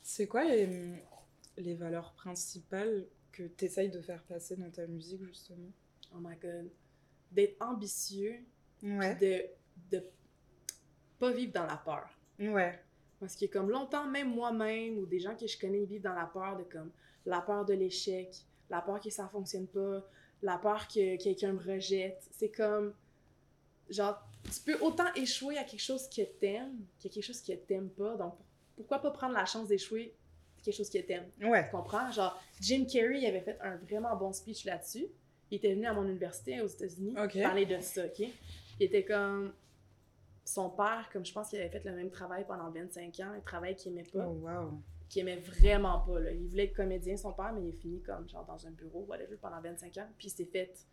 C'est 0.03 0.27
quoi 0.27 0.45
les, 0.45 1.03
les 1.57 1.75
valeurs 1.75 2.13
principales 2.13 3.07
que 3.33 3.43
tu 3.43 3.65
essayes 3.67 3.91
de 3.91 4.01
faire 4.01 4.23
passer 4.25 4.57
dans 4.57 4.71
ta 4.71 4.87
musique, 4.87 5.23
justement? 5.27 5.71
Oh 6.15 6.19
my 6.21 6.37
god. 6.37 6.69
D'être 7.31 7.57
ambitieux, 7.61 8.37
Ouais. 8.83 9.15
de, 9.17 9.45
de 9.97 10.05
pas 11.19 11.31
vivre 11.33 11.53
dans 11.53 11.67
la 11.67 11.77
peur. 11.77 12.09
Ouais. 12.39 12.79
Parce 13.21 13.35
que 13.35 13.47
comme 13.47 13.71
longtemps, 13.71 14.07
même 14.07 14.31
moi-même 14.33 14.99
ou 14.99 15.07
des 15.07 15.19
gens 15.19 15.35
que 15.35 15.47
je 15.47 15.59
connais 15.59 15.83
ils 15.83 15.89
vivent 15.89 16.03
dans 16.03 16.15
la 16.15 16.27
peur 16.27 16.57
de 16.57 16.63
comme 16.65 16.91
la 17.27 17.41
peur 17.41 17.65
de 17.65 17.75
l'échec, 17.75 18.29
la 18.71 18.81
peur 18.81 19.01
que 19.01 19.11
ça 19.11 19.27
fonctionne 19.29 19.67
pas, 19.67 20.07
la 20.43 20.57
peur 20.59 20.87
que 20.87 21.17
quelqu'un 21.23 21.53
me 21.53 21.59
rejette. 21.61 22.23
C'est 22.31 22.51
comme 22.51 22.95
genre 23.91 24.23
tu 24.45 24.61
peux 24.61 24.79
autant 24.85 25.13
échouer 25.15 25.59
à 25.59 25.65
quelque 25.65 25.81
chose 25.83 26.09
que 26.09 26.23
t'aimes 26.23 26.79
que 27.03 27.09
quelque 27.09 27.25
chose 27.25 27.41
que 27.43 27.53
t'aimes 27.53 27.91
pas. 27.91 28.15
Donc 28.17 28.35
pourquoi 28.77 29.01
pas 29.01 29.11
prendre 29.11 29.35
la 29.35 29.45
chance 29.45 29.67
d'échouer 29.67 30.15
à 30.59 30.63
quelque 30.63 30.77
chose 30.77 30.89
que 30.91 30.99
t'aimes? 30.99 31.29
Ouais. 31.43 31.65
Tu 31.65 31.71
comprends? 31.73 32.11
Genre 32.13 32.41
Jim 32.61 32.87
Carrey 32.91 33.19
il 33.23 33.27
avait 33.27 33.41
fait 33.41 33.59
un 33.61 33.77
vraiment 33.77 34.15
bon 34.15 34.33
speech 34.33 34.65
là-dessus. 34.65 35.07
Il 35.51 35.57
était 35.57 35.75
venu 35.75 35.87
à 35.87 35.93
mon 35.95 36.05
université 36.07 36.61
aux 36.61 36.67
États-Unis 36.67 37.15
Ok. 37.19 37.41
parler 37.43 37.67
de 37.67 37.81
ça, 37.81 38.05
ok? 38.07 38.19
Il 38.21 38.83
était 38.87 39.05
comme 39.05 39.53
son 40.45 40.71
père, 40.71 41.09
comme 41.13 41.25
je 41.27 41.33
pense 41.33 41.51
qu'il 41.51 41.59
avait 41.59 41.69
fait 41.69 41.85
le 41.85 41.93
même 41.95 42.11
travail 42.11 42.45
pendant 42.47 42.71
25 42.71 43.21
ans, 43.21 43.33
un 43.37 43.41
travail 43.41 43.75
qu'il 43.77 43.93
aimait 43.93 44.05
pas, 44.11 44.27
Oh, 44.27 44.33
wow. 44.33 44.81
qu'il 45.09 45.23
aimait 45.23 45.37
vraiment 45.41 46.01
pas. 46.01 46.21
Là. 46.21 46.33
Il 46.33 46.49
voulait 46.49 46.65
être 46.65 46.75
comédien, 46.77 47.17
son 47.17 47.33
père, 47.33 47.53
mais 47.53 47.63
il 47.63 47.69
est 47.69 47.73
fini 47.81 48.01
comme 48.03 48.29
genre 48.29 48.45
dans 48.47 48.67
un 48.67 48.71
bureau, 48.71 49.05
whatever, 49.09 49.37
pendant 49.37 49.61
25 49.61 49.97
ans. 49.99 50.09
Puis 50.17 50.29
il 50.29 50.31
s'est 50.31 50.45
fait 50.47 50.87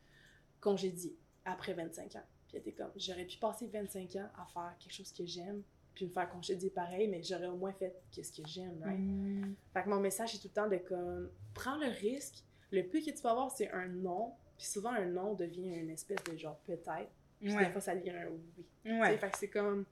congédier 0.60 1.16
après 1.46 1.74
25 1.74 2.16
ans. 2.16 2.24
Puis 2.48 2.58
il 2.58 2.60
était 2.60 2.72
comme, 2.74 2.92
j'aurais 2.96 3.26
pu 3.26 3.38
passer 3.38 3.68
25 3.68 4.16
ans 4.18 4.30
à 4.38 4.46
faire 4.54 4.76
quelque 4.80 4.94
chose 4.94 5.12
que 5.14 5.26
j'aime, 5.26 5.62
puis 5.94 6.06
me 6.06 6.12
faire 6.12 6.30
congédier 6.30 6.70
pareil, 6.70 7.08
mais 7.08 7.24
j'aurais 7.24 7.48
au 7.48 7.56
moins 7.56 7.72
fait 7.74 7.96
qu'est-ce 8.12 8.34
que 8.42 8.48
j'aime, 8.48 8.82
right? 8.84 9.00
Mm. 9.00 9.54
Fait 9.74 9.84
que 9.84 9.90
mon 9.90 10.00
message 10.00 10.36
est 10.36 10.40
tout 10.40 10.48
le 10.50 10.54
temps 10.54 10.68
de 10.70 10.78
comme, 10.78 11.30
prends 11.54 11.78
le 11.78 11.88
risque. 11.88 12.44
Le 12.72 12.82
plus 12.84 13.06
que 13.06 13.12
tu 13.12 13.22
vas 13.22 13.32
avoir, 13.32 13.52
c'est 13.52 13.70
un 13.72 13.88
non. 13.88 14.34
Puis 14.58 14.68
souvent, 14.68 14.92
un 14.92 15.06
non 15.06 15.34
devient 15.34 15.68
une 15.76 15.90
espèce 15.90 16.24
de 16.32 16.38
genre 16.38 16.58
peut-être. 16.66 17.10
Puis 17.40 17.50
des 17.50 17.56
Ouais. 17.56 17.70
fois, 17.72 17.82
ça 17.82 17.96
devient 17.96 18.12
un 18.12 18.28
oui. 18.30 18.66
Ouais. 19.00 19.18
Fait 19.18 19.30
que 19.30 19.38
c'est 19.38 19.50
comme. 19.50 19.86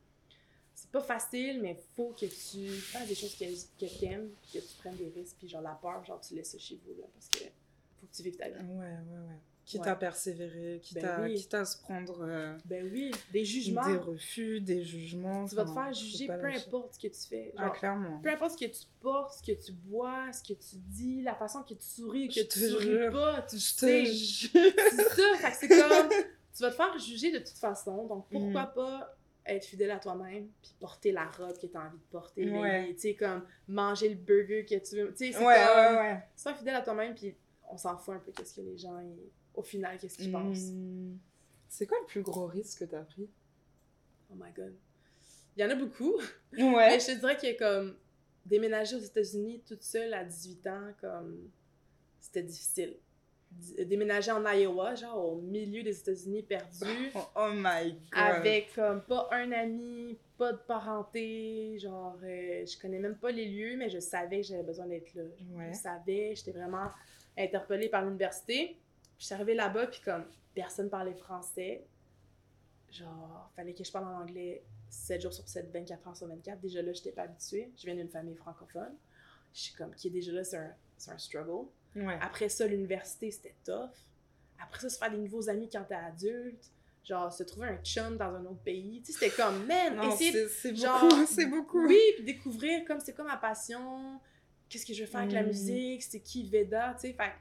C'est 0.75 0.89
pas 0.89 1.01
facile, 1.01 1.61
mais 1.61 1.77
faut 1.95 2.09
que 2.19 2.25
tu 2.25 2.67
fasses 2.69 3.07
des 3.07 3.13
choses 3.15 3.35
que, 3.35 3.45
que 3.85 3.99
t'aimes, 3.99 4.29
puis 4.41 4.59
que 4.59 4.65
tu 4.65 4.73
prennes 4.79 4.95
des 4.95 5.09
risques, 5.09 5.35
puis 5.37 5.47
genre 5.47 5.61
la 5.61 5.75
peur, 5.75 6.03
genre 6.03 6.19
tu 6.19 6.33
laisses 6.33 6.51
ça 6.51 6.57
chez 6.57 6.79
vous, 6.83 6.99
là, 6.99 7.05
parce 7.13 7.27
que 7.29 7.39
faut 7.99 8.07
que 8.07 8.11
tu 8.15 8.23
vives 8.23 8.35
ta 8.37 8.49
vie. 8.49 8.55
Ouais, 8.55 8.77
ouais, 8.87 9.19
ouais. 9.27 9.39
Quitte 9.65 9.83
Ouais. 9.83 9.87
à 9.87 9.95
persévérer, 9.95 10.79
quitte, 10.83 10.95
Ben 11.01 11.05
à, 11.05 11.21
oui. 11.21 11.35
quitte 11.35 11.53
à 11.53 11.63
se 11.63 11.77
prendre 11.77 12.17
euh, 12.21 12.53
Ben 12.65 12.85
oui, 12.91 13.11
des 13.31 13.45
jugements. 13.45 13.87
des 13.87 13.95
refus, 13.95 14.59
des 14.59 14.83
jugements. 14.83 15.45
Tu 15.47 15.55
vas 15.55 15.63
te 15.63 15.71
faire 15.71 15.93
juger 15.93 16.27
peu 16.27 16.33
lâcher. 16.35 16.67
importe 16.67 16.93
ce 16.95 16.99
que 16.99 17.07
tu 17.07 17.19
fais. 17.29 17.53
Ah, 17.55 17.69
clairement. 17.69 18.19
peu 18.19 18.29
importe 18.29 18.51
ce 18.59 18.65
que 18.65 18.69
tu 18.71 18.81
portes, 18.99 19.33
ce 19.35 19.41
que 19.51 19.57
tu 19.65 19.71
bois, 19.71 20.31
ce 20.33 20.43
que 20.43 20.53
tu 20.59 20.75
dis, 20.75 21.21
la 21.21 21.33
façon 21.33 21.63
que 21.63 21.73
tu 21.75 21.85
souris, 21.85 22.27
que 22.27 22.33
Je 22.33 22.41
tu 22.41 22.59
souris 22.59 22.83
jure. 22.85 23.11
pas, 23.13 23.41
tu 23.43 23.55
Je 23.57 23.61
sais. 23.61 24.03
te 24.03 24.09
jure. 24.11 24.49
C'est 24.91 25.09
ça, 25.09 25.51
c'est 25.53 25.67
comme, 25.69 26.09
tu 26.09 26.61
vas 26.61 26.69
te 26.69 26.75
faire 26.75 26.99
juger 26.99 27.31
de 27.31 27.39
toute 27.39 27.57
façon, 27.57 28.05
donc 28.05 28.27
pourquoi 28.29 28.63
Mm. 28.65 28.73
pas 28.75 29.15
être 29.45 29.65
fidèle 29.65 29.91
à 29.91 29.99
toi-même, 29.99 30.47
puis 30.61 30.73
porter 30.79 31.11
la 31.13 31.25
robe 31.25 31.57
que 31.57 31.67
tu 31.67 31.77
as 31.77 31.81
envie 31.81 31.97
de 31.97 32.03
porter, 32.11 32.49
Ouais. 32.49 32.93
tu 32.95 32.99
sais, 32.99 33.15
comme 33.15 33.43
manger 33.69 34.09
le 34.09 34.15
burger 34.15 34.65
que 34.65 34.75
tu 34.75 34.95
veux, 34.97 35.13
tu 35.13 35.25
sais, 35.27 35.31
c'est 35.31 35.37
Ouais, 35.45 35.55
comme, 35.55 35.95
ouais, 35.95 36.01
ouais. 36.01 36.23
sois 36.35 36.53
fidèle 36.53 36.75
à 36.75 36.81
toi-même, 36.81 37.15
puis 37.15 37.33
on 37.69 37.77
s'en 37.77 37.97
fout 37.97 38.13
un 38.15 38.19
peu 38.19 38.31
qu'est-ce 38.33 38.55
que 38.55 38.61
les 38.61 38.77
gens, 38.77 38.99
ils- 38.99 39.31
au 39.53 39.61
final, 39.63 39.97
qu'est-ce 39.97 40.17
qu'ils 40.17 40.31
pensent. 40.31 40.71
Mm. 40.71 41.17
C'est 41.69 41.87
quoi 41.87 41.97
le 42.01 42.05
plus 42.05 42.21
gros 42.21 42.45
risque 42.47 42.79
que 42.79 42.85
t'as 42.85 43.01
pris? 43.03 43.29
Oh 44.31 44.35
my 44.35 44.51
god. 44.55 44.73
Il 45.55 45.61
y 45.61 45.65
en 45.65 45.69
a 45.69 45.75
beaucoup, 45.75 46.15
Ouais. 46.53 46.89
mais 46.89 46.99
je 46.99 47.07
te 47.07 47.19
dirais 47.19 47.37
que 47.37 47.57
comme, 47.59 47.95
déménager 48.45 48.95
aux 48.95 48.99
États-Unis 48.99 49.61
toute 49.65 49.83
seule 49.83 50.13
à 50.13 50.23
18 50.23 50.67
ans, 50.67 50.91
comme, 50.99 51.49
c'était 52.19 52.43
difficile. 52.43 52.97
D- 53.51 53.85
Déménager 53.85 54.31
en 54.31 54.43
Iowa, 54.51 54.95
genre 54.95 55.33
au 55.33 55.35
milieu 55.41 55.83
des 55.83 55.99
États-Unis 55.99 56.41
perdus. 56.41 57.11
Oh, 57.13 57.19
oh 57.35 57.49
my 57.53 57.91
god. 57.91 57.99
avec 58.13 58.73
comme 58.73 59.01
pas 59.03 59.29
un 59.31 59.51
ami, 59.51 60.17
pas 60.39 60.53
de 60.53 60.57
parenté, 60.57 61.77
genre 61.77 62.17
euh, 62.23 62.65
je 62.65 62.79
connais 62.81 62.97
même 62.97 63.15
pas 63.17 63.29
les 63.31 63.45
lieux, 63.47 63.77
mais 63.77 63.89
je 63.89 63.99
savais 63.99 64.41
que 64.41 64.47
j'avais 64.47 64.63
besoin 64.63 64.87
d'être 64.87 65.13
là. 65.13 65.23
Ouais. 65.51 65.71
Je 65.71 65.77
savais, 65.77 66.33
j'étais 66.35 66.51
vraiment 66.51 66.89
interpellée 67.37 67.89
par 67.89 68.03
l'université. 68.03 68.75
Je 69.23 69.27
suis 69.27 69.35
arrivée 69.35 69.53
là-bas, 69.55 69.87
puis 69.87 70.01
comme 70.03 70.25
personne 70.53 70.89
parlait 70.89 71.13
français, 71.13 71.87
genre 72.91 73.49
fallait 73.55 73.73
que 73.73 73.81
je 73.81 73.89
parle 73.89 74.05
en 74.07 74.19
anglais 74.21 74.61
7 74.89 75.21
jours 75.21 75.31
sur 75.33 75.47
7, 75.47 75.71
24 75.71 76.05
heures 76.09 76.17
sur 76.17 76.27
24. 76.27 76.59
Déjà 76.59 76.81
là, 76.81 76.91
j'étais 76.91 77.13
pas 77.13 77.21
habituée. 77.21 77.71
Je 77.77 77.85
viens 77.85 77.95
d'une 77.95 78.09
famille 78.09 78.35
francophone. 78.35 78.93
Je 79.53 79.61
suis 79.61 79.73
comme, 79.75 79.95
qui 79.95 80.07
est 80.07 80.11
déjà 80.11 80.33
là, 80.33 80.43
c'est 80.43 80.57
un, 80.57 80.75
un 81.07 81.17
struggle. 81.17 81.67
Ouais. 81.95 82.17
Après 82.19 82.49
ça, 82.49 82.67
l'université, 82.67 83.31
c'était 83.31 83.55
tough. 83.63 83.91
Après 84.61 84.81
ça, 84.81 84.89
se 84.89 84.97
faire 84.97 85.09
des 85.11 85.17
nouveaux 85.17 85.47
amis 85.49 85.69
quand 85.71 85.85
t'es 85.85 85.95
adulte. 85.95 86.69
Genre, 87.05 87.31
se 87.31 87.43
trouver 87.43 87.67
un 87.67 87.77
chum 87.77 88.17
dans 88.17 88.35
un 88.35 88.43
autre 88.43 88.61
pays. 88.61 89.01
Tu 89.05 89.13
sais, 89.13 89.19
c'était 89.19 89.41
comme, 89.41 89.65
man, 89.65 90.01
c'est 90.17 90.73
beaucoup, 90.73 91.25
c'est 91.27 91.45
beaucoup. 91.45 91.87
Oui, 91.87 91.99
puis 92.15 92.25
découvrir 92.25 92.83
comme 92.85 92.99
c'est 92.99 93.13
quoi 93.13 93.23
ma 93.23 93.37
passion, 93.37 94.19
qu'est-ce 94.67 94.85
que 94.85 94.93
je 94.93 95.01
veux 95.03 95.09
faire 95.09 95.21
avec 95.21 95.31
la 95.33 95.43
Mm. 95.43 95.47
musique, 95.47 96.03
c'est 96.03 96.19
qui 96.19 96.43
Veda, 96.45 96.93
tu 96.95 97.07
sais. 97.07 97.13
Fait 97.13 97.31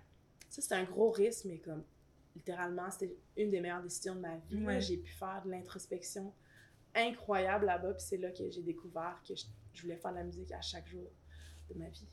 ça, 0.52 0.60
c'est 0.60 0.74
un 0.74 0.84
gros 0.84 1.10
risque, 1.10 1.46
mais 1.46 1.58
comme, 1.58 1.82
littéralement, 2.36 2.90
c'était 2.90 3.16
une 3.38 3.50
des 3.50 3.60
meilleures 3.60 3.82
décisions 3.82 4.14
de 4.14 4.20
ma 4.20 4.36
vie. 4.36 4.62
Ouais. 4.64 4.80
J'ai 4.82 4.98
pu 4.98 5.10
faire 5.12 5.42
de 5.44 5.50
l'introspection 5.50 6.32
incroyable 6.94 7.64
là-bas, 7.66 7.94
puis 7.94 8.04
c'est 8.06 8.18
là 8.18 8.30
que 8.30 8.50
j'ai 8.50 8.60
découvert 8.62 9.18
que 9.26 9.34
je, 9.34 9.44
je 9.72 9.82
voulais 9.82 9.96
faire 9.96 10.10
de 10.12 10.18
la 10.18 10.24
musique 10.24 10.52
à 10.52 10.60
chaque 10.60 10.86
jour 10.88 11.10
de 11.70 11.78
ma 11.78 11.88
vie. 11.88 12.06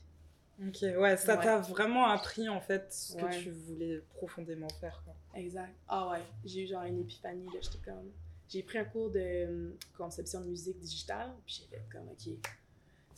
Ok, 0.65 0.81
ouais, 0.81 1.17
ça 1.17 1.37
Ouais. 1.37 1.43
t'a 1.43 1.59
vraiment 1.59 2.05
appris 2.07 2.47
en 2.47 2.61
fait 2.61 2.91
ce 2.93 3.15
que 3.17 3.43
tu 3.43 3.51
voulais 3.51 3.99
profondément 4.15 4.69
faire. 4.79 5.01
Quoi. 5.03 5.15
Exact. 5.35 5.73
Ah 5.87 6.09
ouais, 6.11 6.21
j'ai 6.45 6.63
eu 6.63 6.67
genre 6.67 6.83
une 6.83 6.99
épiphanie, 6.99 7.45
là, 7.53 7.59
j'étais 7.61 7.79
comme... 7.79 8.09
J'ai 8.47 8.63
pris 8.63 8.77
un 8.77 8.85
cours 8.85 9.09
de 9.11 9.47
hum, 9.47 9.77
conception 9.97 10.41
de 10.41 10.47
musique 10.47 10.79
digitale, 10.79 11.33
puis 11.45 11.61
j'ai 11.61 11.75
fait 11.77 11.83
comme, 11.91 12.07
OK, 12.09 12.33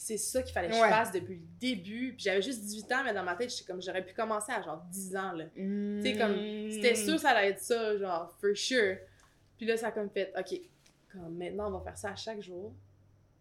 c'est 0.04 0.18
ça 0.18 0.42
qu'il 0.42 0.52
fallait 0.52 0.70
que 0.70 0.74
Ouais. 0.74 0.82
je 0.88 0.94
fasse 0.94 1.12
depuis 1.12 1.36
le 1.36 1.46
début. 1.60 2.14
Puis 2.14 2.24
j'avais 2.24 2.42
juste 2.42 2.62
18 2.62 2.92
ans, 2.92 3.04
mais 3.04 3.14
dans 3.14 3.24
ma 3.24 3.36
tête, 3.36 3.52
j'étais 3.52 3.66
comme, 3.72 3.82
j'aurais 3.84 4.04
pu 4.04 4.14
commencer 4.16 4.52
à 4.52 4.60
genre 4.62 4.84
10 4.90 5.16
ans, 5.16 5.32
là. 5.34 5.46
Tu 5.54 6.02
sais, 6.02 6.18
comme, 6.18 6.34
c'était 6.72 6.96
sûr 6.96 7.20
ça 7.20 7.30
allait 7.30 7.50
être 7.50 7.62
ça, 7.62 7.96
genre, 7.98 8.36
for 8.42 8.50
sure. 8.56 8.98
Puis 9.58 9.68
là, 9.68 9.78
ça 9.78 9.88
a 9.88 9.92
comme 9.92 10.10
fait, 10.10 10.34
OK, 10.36 10.60
comme 11.12 11.38
maintenant, 11.38 11.68
on 11.68 11.78
va 11.78 11.82
faire 11.82 11.98
ça 12.00 12.10
à 12.10 12.16
chaque 12.16 12.42
jour. 12.42 12.74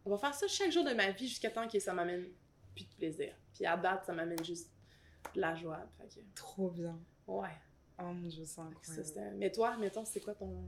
On 0.04 0.10
va 0.10 0.18
faire 0.18 0.34
ça 0.34 0.46
chaque 0.48 0.70
jour 0.70 0.84
de 0.84 0.92
ma 0.92 1.10
vie 1.12 1.28
jusqu'à 1.28 1.50
temps 1.50 1.66
que 1.66 1.78
ça 1.78 1.94
m'amène 1.94 2.26
plus 2.74 2.84
de 2.84 2.94
plaisir. 2.94 3.32
Puis 3.54 3.64
à 3.64 3.76
date, 3.78 4.04
ça 4.04 4.12
m'amène 4.12 4.44
juste 4.44 4.70
de 5.34 5.40
la 5.40 5.54
joie. 5.54 5.80
Fait 5.98 6.08
que, 6.20 6.20
Trop 6.34 6.68
bien. 6.70 6.98
ouais. 7.26 7.48
Oh 7.98 8.04
mon 8.04 8.28
dieu, 8.28 8.44
c'est 8.44 8.54
Ça, 8.56 8.62
incroyable. 8.62 9.06
c'était- 9.06 9.30
mais 9.32 9.50
toi, 9.50 9.76
mettons, 9.78 10.04
c'est 10.04 10.20
quoi 10.20 10.34
ton... 10.34 10.62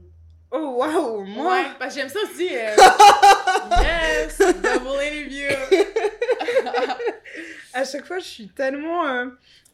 Oh, 0.55 0.75
waouh, 0.77 1.23
moi! 1.25 1.51
Ouais, 1.63 1.67
parce 1.79 1.95
que 1.95 2.01
j'aime 2.01 2.09
ça 2.09 2.19
aussi. 2.23 2.47
euh, 2.55 2.75
yes! 3.81 4.37
Double 4.37 5.01
interview! 5.01 5.49
À 7.73 7.83
chaque 7.85 8.05
fois, 8.05 8.19
je 8.19 8.25
suis 8.25 8.49
tellement 8.49 9.03
euh, 9.07 9.29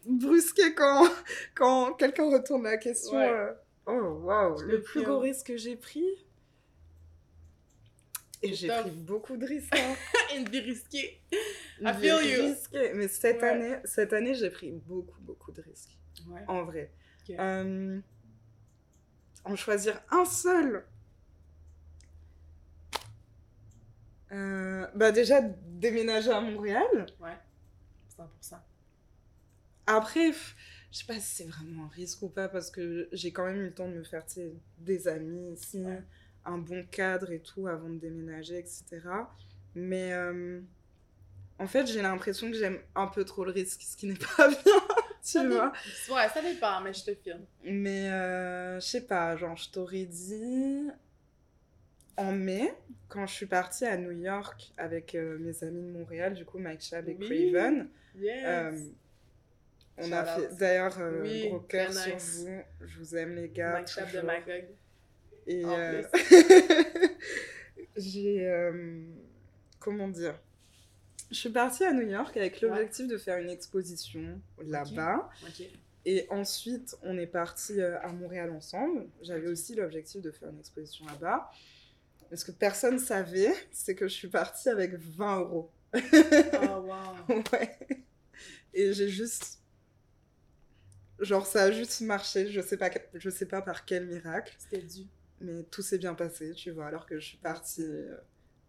brusquée 0.05 0.73
quand, 0.73 1.05
quand 1.53 1.93
quelqu'un 1.95 2.31
retourne 2.31 2.63
la 2.63 2.77
question. 2.77 3.17
Ouais. 3.17 3.27
euh, 3.29 3.51
Oh, 3.87 4.21
waouh! 4.23 4.57
Je 4.59 4.65
Le 4.65 4.81
plus 4.81 5.03
gros 5.03 5.19
risque 5.19 5.47
que 5.47 5.57
j'ai 5.57 5.75
pris. 5.75 6.05
Et 8.41 8.53
j'ai 8.53 8.69
pris 8.69 8.91
beaucoup 8.91 9.35
de 9.35 9.45
risques. 9.45 9.75
hein. 9.75 9.95
Une 10.37 10.47
vie 10.47 10.61
risquée. 10.61 11.19
I 11.81 11.93
feel 11.99 12.23
you. 12.23 12.55
Mais 12.95 13.09
cette 13.09 13.41
Ouais. 13.41 13.49
année, 13.49 13.75
cette 13.83 14.13
année 14.13 14.33
j'ai 14.33 14.49
pris 14.49 14.71
beaucoup, 14.71 15.19
beaucoup 15.21 15.51
de 15.51 15.61
risques. 15.61 15.97
Ouais. 16.29 16.41
En 16.47 16.63
vrai. 16.63 16.89
En 19.45 19.55
choisir 19.55 19.99
un 20.11 20.25
seul. 20.25 20.83
Euh, 24.31 24.85
bah 24.95 25.11
déjà 25.11 25.41
déménager 25.41 26.31
à 26.31 26.41
Montréal. 26.41 27.05
Ouais. 27.19 27.37
100%. 28.17 28.55
Après, 29.87 30.27
pff, 30.27 30.55
je 30.91 30.99
sais 30.99 31.05
pas 31.05 31.15
si 31.19 31.35
c'est 31.37 31.47
vraiment 31.47 31.85
un 31.85 31.87
risque 31.89 32.21
ou 32.21 32.29
pas 32.29 32.47
parce 32.47 32.69
que 32.69 33.09
j'ai 33.11 33.31
quand 33.31 33.45
même 33.45 33.57
eu 33.57 33.65
le 33.65 33.73
temps 33.73 33.87
de 33.87 33.93
me 33.95 34.03
faire 34.03 34.23
des 34.79 35.07
amis 35.07 35.53
ici, 35.53 35.83
Ouais. 35.83 36.03
un 36.45 36.57
bon 36.59 36.85
cadre 36.91 37.31
et 37.31 37.39
tout 37.39 37.67
avant 37.67 37.89
de 37.89 37.97
déménager, 37.97 38.59
etc. 38.59 38.83
Mais 39.73 40.13
euh, 40.13 40.61
en 41.57 41.65
fait, 41.67 41.87
j'ai 41.87 42.01
l'impression 42.03 42.51
que 42.51 42.57
j'aime 42.57 42.79
un 42.95 43.07
peu 43.07 43.25
trop 43.25 43.45
le 43.45 43.51
risque, 43.51 43.81
ce 43.81 43.97
qui 43.97 44.05
n'est 44.07 44.13
pas 44.15 44.47
bien, 44.63 44.81
tu 45.23 45.31
Ça 45.31 45.43
dé- 45.43 45.49
vois. 45.55 45.71
Ouais, 46.09 46.27
ça 46.29 46.41
dépend, 46.41 46.81
mais 46.81 46.93
je 46.93 47.03
te 47.05 47.13
filme. 47.15 47.45
Mais 47.63 48.09
euh, 48.09 48.79
je 48.79 48.85
sais 48.85 49.05
pas, 49.05 49.35
genre, 49.37 49.55
je 49.57 49.69
t'aurais 49.69 50.05
dit 50.05 50.87
en 52.17 52.31
mai, 52.33 52.73
quand 53.07 53.25
je 53.27 53.33
suis 53.33 53.45
partie 53.45 53.85
à 53.85 53.95
New 53.97 54.11
York 54.11 54.73
avec 54.77 55.15
euh, 55.15 55.37
mes 55.39 55.63
amis 55.63 55.81
de 55.83 55.91
Montréal, 55.97 56.33
du 56.33 56.45
coup, 56.45 56.57
Mike 56.59 56.81
Chab 56.81 57.07
et 57.07 57.15
Oui. 57.19 57.51
Craven. 57.53 57.87
Yes! 58.15 58.43
euh, 58.45 58.71
on 60.01 60.11
a 60.11 60.25
fait 60.25 60.55
d'ailleurs 60.57 60.97
Oui, 61.21 61.47
gros 61.49 61.59
cœur 61.59 61.93
sur 61.93 62.17
vous. 62.17 62.59
Je 62.81 62.97
vous 62.99 63.15
aime, 63.15 63.35
les 63.35 63.49
gars. 63.49 63.73
Mike 63.73 63.87
Chap 63.87 64.11
de. 64.13 64.21
Magog. 64.21 64.65
Et 65.47 65.63
j'ai. 67.95 68.69
comment 69.79 70.07
dire? 70.07 70.39
Je 71.31 71.35
suis 71.35 71.49
partie 71.49 71.83
à 71.83 71.93
New 71.93 72.07
York 72.07 72.35
avec 72.37 72.59
l'objectif 72.61 73.07
de 73.07 73.17
faire 73.17 73.37
une 73.37 73.49
exposition 73.49 74.41
là-bas. 74.63 75.29
Et 76.05 76.25
ensuite, 76.29 76.95
on 77.03 77.17
est 77.17 77.27
parti 77.27 77.79
euh, 77.79 77.99
à 78.01 78.11
Montréal 78.11 78.51
ensemble. 78.51 79.05
J'avais 79.21 79.47
aussi 79.47 79.75
l'objectif 79.75 80.21
de 80.21 80.31
faire 80.31 80.49
une 80.49 80.59
exposition 80.59 81.05
là-bas. 81.05 81.51
Mais 82.31 82.37
ce 82.37 82.45
que 82.45 82.51
personne 82.51 82.95
ne 82.95 82.99
savait, 82.99 83.53
c'est 83.71 83.95
que 83.95 84.07
je 84.07 84.13
suis 84.13 84.27
partie 84.27 84.69
avec 84.69 84.93
20 84.95 85.39
euros. 85.41 85.71
Oh, 85.93 85.99
wow. 87.29 87.43
ouais. 87.53 87.77
Et 88.73 88.93
j'ai 88.93 89.09
juste. 89.09 89.59
Genre, 91.19 91.45
ça 91.45 91.63
a 91.63 91.71
juste 91.71 92.01
marché. 92.01 92.49
Je 92.49 92.61
sais 92.61 92.77
pas, 92.77 92.89
je 93.13 93.29
sais 93.29 93.45
pas 93.45 93.61
par 93.61 93.85
quel 93.85 94.07
miracle. 94.07 94.55
C'était 94.57 94.81
dû. 94.81 95.05
Mais 95.41 95.63
tout 95.63 95.81
s'est 95.81 95.97
bien 95.97 96.13
passé, 96.13 96.53
tu 96.53 96.71
vois. 96.71 96.87
Alors 96.87 97.05
que 97.05 97.19
je 97.19 97.25
suis 97.25 97.37
partie 97.37 97.83
euh, 97.83 98.15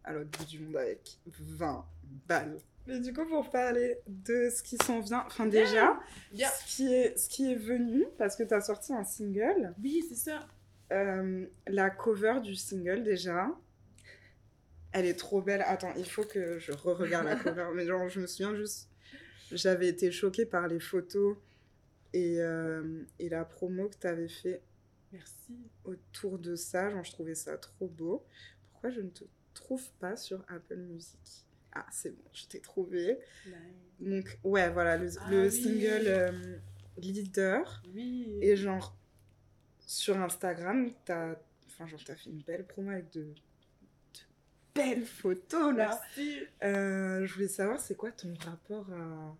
à 0.05 0.13
l'autre 0.13 0.31
bout 0.39 0.45
du 0.45 0.59
monde 0.61 0.77
avec 0.77 1.19
20 1.27 1.85
balles. 2.27 2.57
Mais 2.87 2.99
du 3.01 3.13
coup, 3.13 3.25
pour 3.27 3.51
parler 3.51 3.99
de 4.07 4.49
ce 4.51 4.63
qui 4.63 4.77
s'en 4.79 5.01
vient. 5.01 5.23
Enfin, 5.27 5.47
déjà, 5.47 6.01
Yeah. 6.33 6.49
ce, 6.51 6.77
qui 6.77 6.93
est, 6.93 7.17
ce 7.19 7.29
qui 7.29 7.53
est 7.53 7.57
venu, 7.57 8.07
parce 8.19 8.37
que 8.37 8.43
tu 8.43 8.55
as 8.55 8.61
sorti 8.63 8.93
un 8.93 9.05
single. 9.05 9.75
Oui, 9.83 10.05
c'est 10.09 10.15
ça. 10.17 10.47
Euh, 10.93 11.47
la 11.69 11.91
cover 11.91 12.41
du 12.43 12.55
single 12.57 13.05
déjà, 13.05 13.49
elle 14.93 15.07
est 15.07 15.15
trop 15.19 15.41
belle. 15.43 15.63
Attends, 15.67 15.93
il 15.97 16.09
faut 16.09 16.25
que 16.25 16.59
je 16.59 16.73
re-regarde 16.73 17.27
la 17.27 17.37
cover. 17.37 17.69
Mais 17.75 17.87
genre, 17.87 18.09
je 18.09 18.21
me 18.21 18.27
souviens 18.27 18.57
juste, 18.57 18.89
j'avais 19.53 19.89
été 19.89 20.11
choquée 20.11 20.47
par 20.47 20.67
les 20.67 20.81
photos 20.81 21.37
et, 22.13 22.41
euh, 22.41 23.05
et 23.21 23.29
la 23.29 23.45
promo 23.45 23.89
que 23.89 23.97
tu 24.01 24.07
avais 24.07 24.29
fait 24.29 24.63
Merci. 25.13 25.59
autour 25.85 26.39
de 26.39 26.57
ça. 26.57 26.91
Genre, 26.91 27.05
je 27.05 27.13
trouvais 27.13 27.37
ça 27.37 27.57
trop 27.57 27.87
beau. 27.87 28.25
Pourquoi 28.73 28.91
je 28.91 29.01
ne 29.01 29.11
te 29.11 29.25
trouve 29.61 29.89
pas 30.01 30.17
sur 30.17 30.45
Apple 30.49 30.77
Music 30.77 31.19
Ah, 31.73 31.87
c'est 31.93 32.11
bon, 32.11 32.25
je 32.33 32.47
t'ai 32.47 32.61
trouvé. 32.61 33.19
Nice. 33.47 33.55
Donc, 34.01 34.39
ouais, 34.45 34.71
voilà, 34.71 34.97
le, 34.97 35.09
Ah 35.21 35.31
le 35.31 35.45
oui. 35.45 35.53
single 35.53 36.07
euh, 36.07 36.59
Leader. 36.99 37.83
Oui. 37.95 38.39
Et 38.43 38.57
genre, 38.57 38.97
sur 39.81 40.21
Instagram, 40.21 40.91
t'as 41.05 41.37
enfin, 41.69 41.87
genre, 41.87 42.03
t'as 42.05 42.15
fait 42.17 42.31
une 42.31 42.43
belle 42.43 42.67
promo 42.67 42.91
avec 42.91 43.11
de, 43.13 43.23
de 43.23 43.35
belles 44.75 45.05
photos, 45.05 45.75
là. 45.77 46.01
Merci. 46.17 46.41
Euh, 46.65 47.27
je 47.27 47.35
voulais 47.35 47.49
savoir, 47.49 47.79
c'est 47.81 47.95
quoi 47.97 48.11
ton 48.13 48.35
rapport 48.45 48.87
à, 48.93 49.37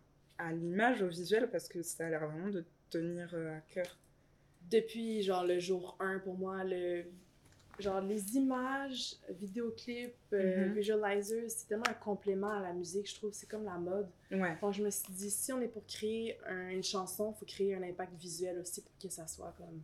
à 0.47 0.53
l'image, 0.53 1.03
au 1.03 1.09
visuel, 1.09 1.51
parce 1.51 1.69
que 1.69 1.83
ça 1.83 2.07
a 2.07 2.11
l'air 2.11 2.27
vraiment 2.29 2.49
de 2.51 2.61
te 2.61 2.99
tenir 2.99 3.31
euh, 3.35 3.57
à 3.57 3.61
cœur. 3.61 3.99
Depuis, 4.71 5.23
genre, 5.23 5.45
le 5.45 5.59
jour 5.59 5.97
1, 6.01 6.21
pour 6.21 6.37
moi, 6.39 6.63
le... 6.65 7.05
Genre, 7.81 8.01
les 8.03 8.37
images, 8.37 9.17
vidéoclips, 9.31 10.15
euh, 10.33 10.67
Mhm. 10.69 10.75
visualizers, 10.75 11.49
c'est 11.49 11.67
tellement 11.69 11.89
un 11.89 11.95
complément 11.95 12.51
à 12.51 12.61
la 12.61 12.73
musique, 12.73 13.09
je 13.09 13.15
trouve. 13.17 13.33
C'est 13.33 13.49
comme 13.49 13.65
la 13.65 13.79
mode. 13.79 14.09
Ouais. 14.31 14.57
Donc, 14.61 14.73
je 14.75 14.83
me 14.83 14.91
suis 14.91 15.13
dit, 15.13 15.31
si 15.31 15.53
on 15.53 15.61
est 15.61 15.69
pour 15.69 15.85
créer 15.87 16.39
un- 16.47 16.69
une 16.69 16.83
chanson, 16.85 17.33
il 17.35 17.39
faut 17.39 17.47
créer 17.47 17.75
un 17.75 17.83
impact 17.83 18.13
visuel 18.15 18.59
aussi 18.59 18.83
pour 18.83 18.93
que 18.99 19.09
ça 19.09 19.27
soit 19.27 19.53
comme. 19.57 19.81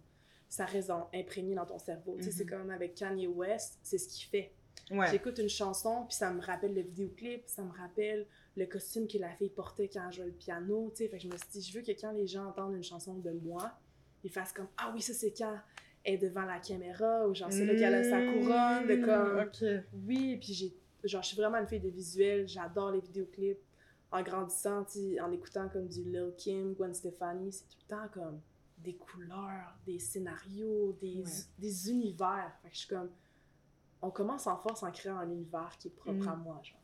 Ça 0.49 0.65
reste 0.65 0.91
en- 0.91 1.09
imprégné 1.15 1.55
dans 1.55 1.67
ton 1.67 1.79
cerveau. 1.79 2.15
Tu 2.19 2.25
sais, 2.25 2.31
c'est 2.31 2.45
Mhm. 2.45 2.51
comme 2.51 2.71
avec 2.71 2.95
Kanye 2.95 3.27
West, 3.27 3.79
c'est 3.83 3.99
ce 3.99 4.09
qu'il 4.09 4.29
fait. 4.29 4.53
Ouais. 4.91 5.11
J'écoute 5.11 5.39
une 5.39 5.49
chanson, 5.49 6.05
puis 6.07 6.15
ça 6.17 6.31
me 6.33 6.41
rappelle 6.41 6.73
le 6.75 6.83
vidéoclip, 6.83 7.43
ça 7.47 7.63
me 7.63 7.73
rappelle 7.73 8.27
le 8.57 8.67
costume 8.67 9.09
que 9.09 9.19
la 9.19 9.31
fille 9.31 9.49
portait 9.51 9.89
quand 9.89 10.07
elle 10.07 10.13
jouait 10.15 10.27
le 10.27 10.33
piano, 10.33 10.91
tu 10.91 10.99
sais. 11.05 11.09
Fait 11.09 11.17
que 11.17 11.23
je 11.25 11.29
me 11.29 11.37
suis 11.37 11.49
dit, 11.51 11.63
je 11.63 11.77
veux 11.79 11.85
que 11.85 11.93
quand 11.93 12.13
les 12.13 12.27
gens 12.27 12.47
entendent 12.47 12.75
une 12.77 12.85
chanson 12.85 13.15
de 13.15 13.31
moi, 13.33 13.73
ils 14.23 14.31
fassent 14.31 14.53
comme 14.53 14.69
Ah 14.79 14.93
oui, 14.95 15.03
ça 15.03 15.13
c'est 15.13 15.33
quand 15.37 15.59
est 16.07 16.17
devant 16.19 16.45
la 16.45 16.59
caméra, 16.61 17.27
ou 17.29 17.35
genre 17.35 17.53
c'est 17.53 17.67
là 17.67 17.75
qu'elle 17.75 17.95
a 17.95 18.03
sa 18.05 18.21
couronne, 18.33 18.87
de 18.87 19.05
comme 19.05 19.35
Mmh, 19.37 19.47
Ok. 19.47 19.85
Oui, 20.07 20.37
puis 20.37 20.55
j'ai. 20.55 20.75
Genre, 21.05 21.23
je 21.23 21.29
suis 21.29 21.37
vraiment 21.37 21.59
une 21.59 21.67
fille 21.67 21.81
de 21.81 21.89
visuel, 21.91 22.49
j'adore 22.49 22.91
les 22.93 23.01
vidéoclips. 23.01 23.59
En 24.11 24.23
grandissant, 24.23 24.85
en 25.21 25.33
écoutant 25.33 25.69
comme 25.69 25.87
du 25.89 26.03
Lil 26.05 26.33
Kim, 26.39 26.73
Gwen 26.75 26.95
Stefani, 26.95 27.53
c'est 27.53 27.65
tout 27.69 27.77
le 27.89 27.97
temps 27.97 28.09
comme 28.13 28.41
des 28.79 28.95
couleurs, 28.95 29.77
des 29.85 29.99
scénarios, 29.99 30.97
des, 31.01 31.19
Ouais. 31.23 31.31
des 31.59 31.91
univers. 31.91 32.53
Fait 32.63 32.69
que 32.69 32.75
je 32.75 32.79
suis 32.81 32.89
comme 32.89 33.11
on 34.03 34.11
commence 34.11 34.47
en 34.47 34.57
force 34.57 34.83
en 34.83 34.91
créant 34.93 35.17
un 35.19 35.29
univers 35.31 35.77
qui 35.79 35.89
est 35.89 35.91
propre 35.91 36.25
Mm. 36.25 36.29
à 36.29 36.37
moi, 36.37 36.61
genre. 36.63 36.81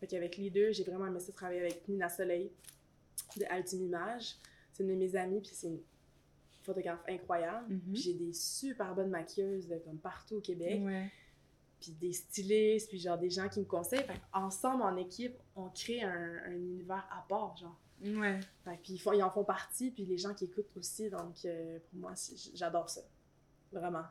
Fait 0.00 0.06
qu'avec 0.06 0.36
les 0.36 0.50
deux, 0.50 0.72
j'ai 0.72 0.84
vraiment 0.84 1.06
aimé 1.06 1.20
ça 1.20 1.32
travailler 1.32 1.60
avec 1.60 1.86
Nina 1.88 2.08
Soleil 2.08 2.50
de 3.36 3.44
Ultime 3.56 3.82
Image. 3.86 4.36
C'est 4.72 4.82
une 4.84 4.90
de 4.90 4.94
mes 4.94 5.14
amies, 5.16 5.40
puis 5.40 5.50
c'est 5.52 5.66
une 5.68 5.80
photographe 6.62 7.00
incroyable. 7.08 7.74
Mhm. 7.74 7.94
J'ai 7.94 8.14
des 8.14 8.32
super 8.32 8.94
bonnes 8.94 9.10
maquilleuses 9.10 9.68
de 9.68 9.76
comme 9.78 9.98
partout 9.98 10.36
au 10.36 10.40
Québec, 10.40 10.80
Ouais. 10.82 11.10
puis 11.80 11.92
des 11.92 12.12
stylistes, 12.12 12.88
puis 12.88 12.98
genre 12.98 13.18
des 13.18 13.30
gens 13.30 13.48
qui 13.48 13.60
me 13.60 13.64
conseillent. 13.64 14.04
Fait 14.04 14.20
ensemble, 14.32 14.82
en 14.82 14.96
équipe, 14.96 15.36
on 15.56 15.68
crée 15.70 16.02
un, 16.02 16.38
un 16.46 16.52
univers 16.52 17.06
à 17.10 17.24
part, 17.28 17.56
genre. 17.56 17.78
Ouais. 18.04 18.40
Fait 18.64 18.78
puis 18.82 18.94
ils, 18.94 18.98
font, 18.98 19.12
ils 19.12 19.22
en 19.22 19.30
font 19.30 19.44
partie, 19.44 19.90
puis 19.90 20.04
les 20.04 20.18
gens 20.18 20.34
qui 20.34 20.44
écoutent 20.46 20.76
aussi, 20.76 21.08
donc 21.10 21.36
euh, 21.44 21.78
pour 21.90 22.00
moi, 22.00 22.12
j'adore 22.54 22.88
ça. 22.90 23.02
Vraiment. 23.72 24.04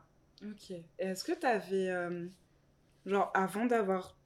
Ok. 0.44 0.72
Est-ce 0.98 1.22
que 1.24 1.32
t'avais. 1.32 1.88
euh, 1.90 2.26
genre, 3.06 3.30
avant 3.34 3.66
d'avoir 3.66 4.16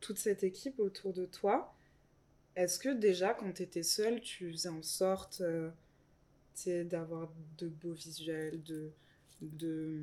toute 0.00 0.18
cette 0.18 0.42
équipe 0.44 0.78
autour 0.80 1.12
de 1.12 1.24
toi, 1.24 1.72
est-ce 2.56 2.78
que 2.78 2.88
déjà, 2.90 3.32
quand 3.34 3.52
t'étais 3.52 3.82
seule, 3.82 4.20
tu 4.20 4.50
faisais 4.52 4.68
en 4.68 4.82
sorte 4.82 5.40
euh, 5.40 5.70
tu 5.70 5.74
d'avoir 6.64 7.28
de 7.58 7.68
beaux 7.68 7.92
visuels, 7.92 8.62
de. 8.62 8.90
de 9.42 10.00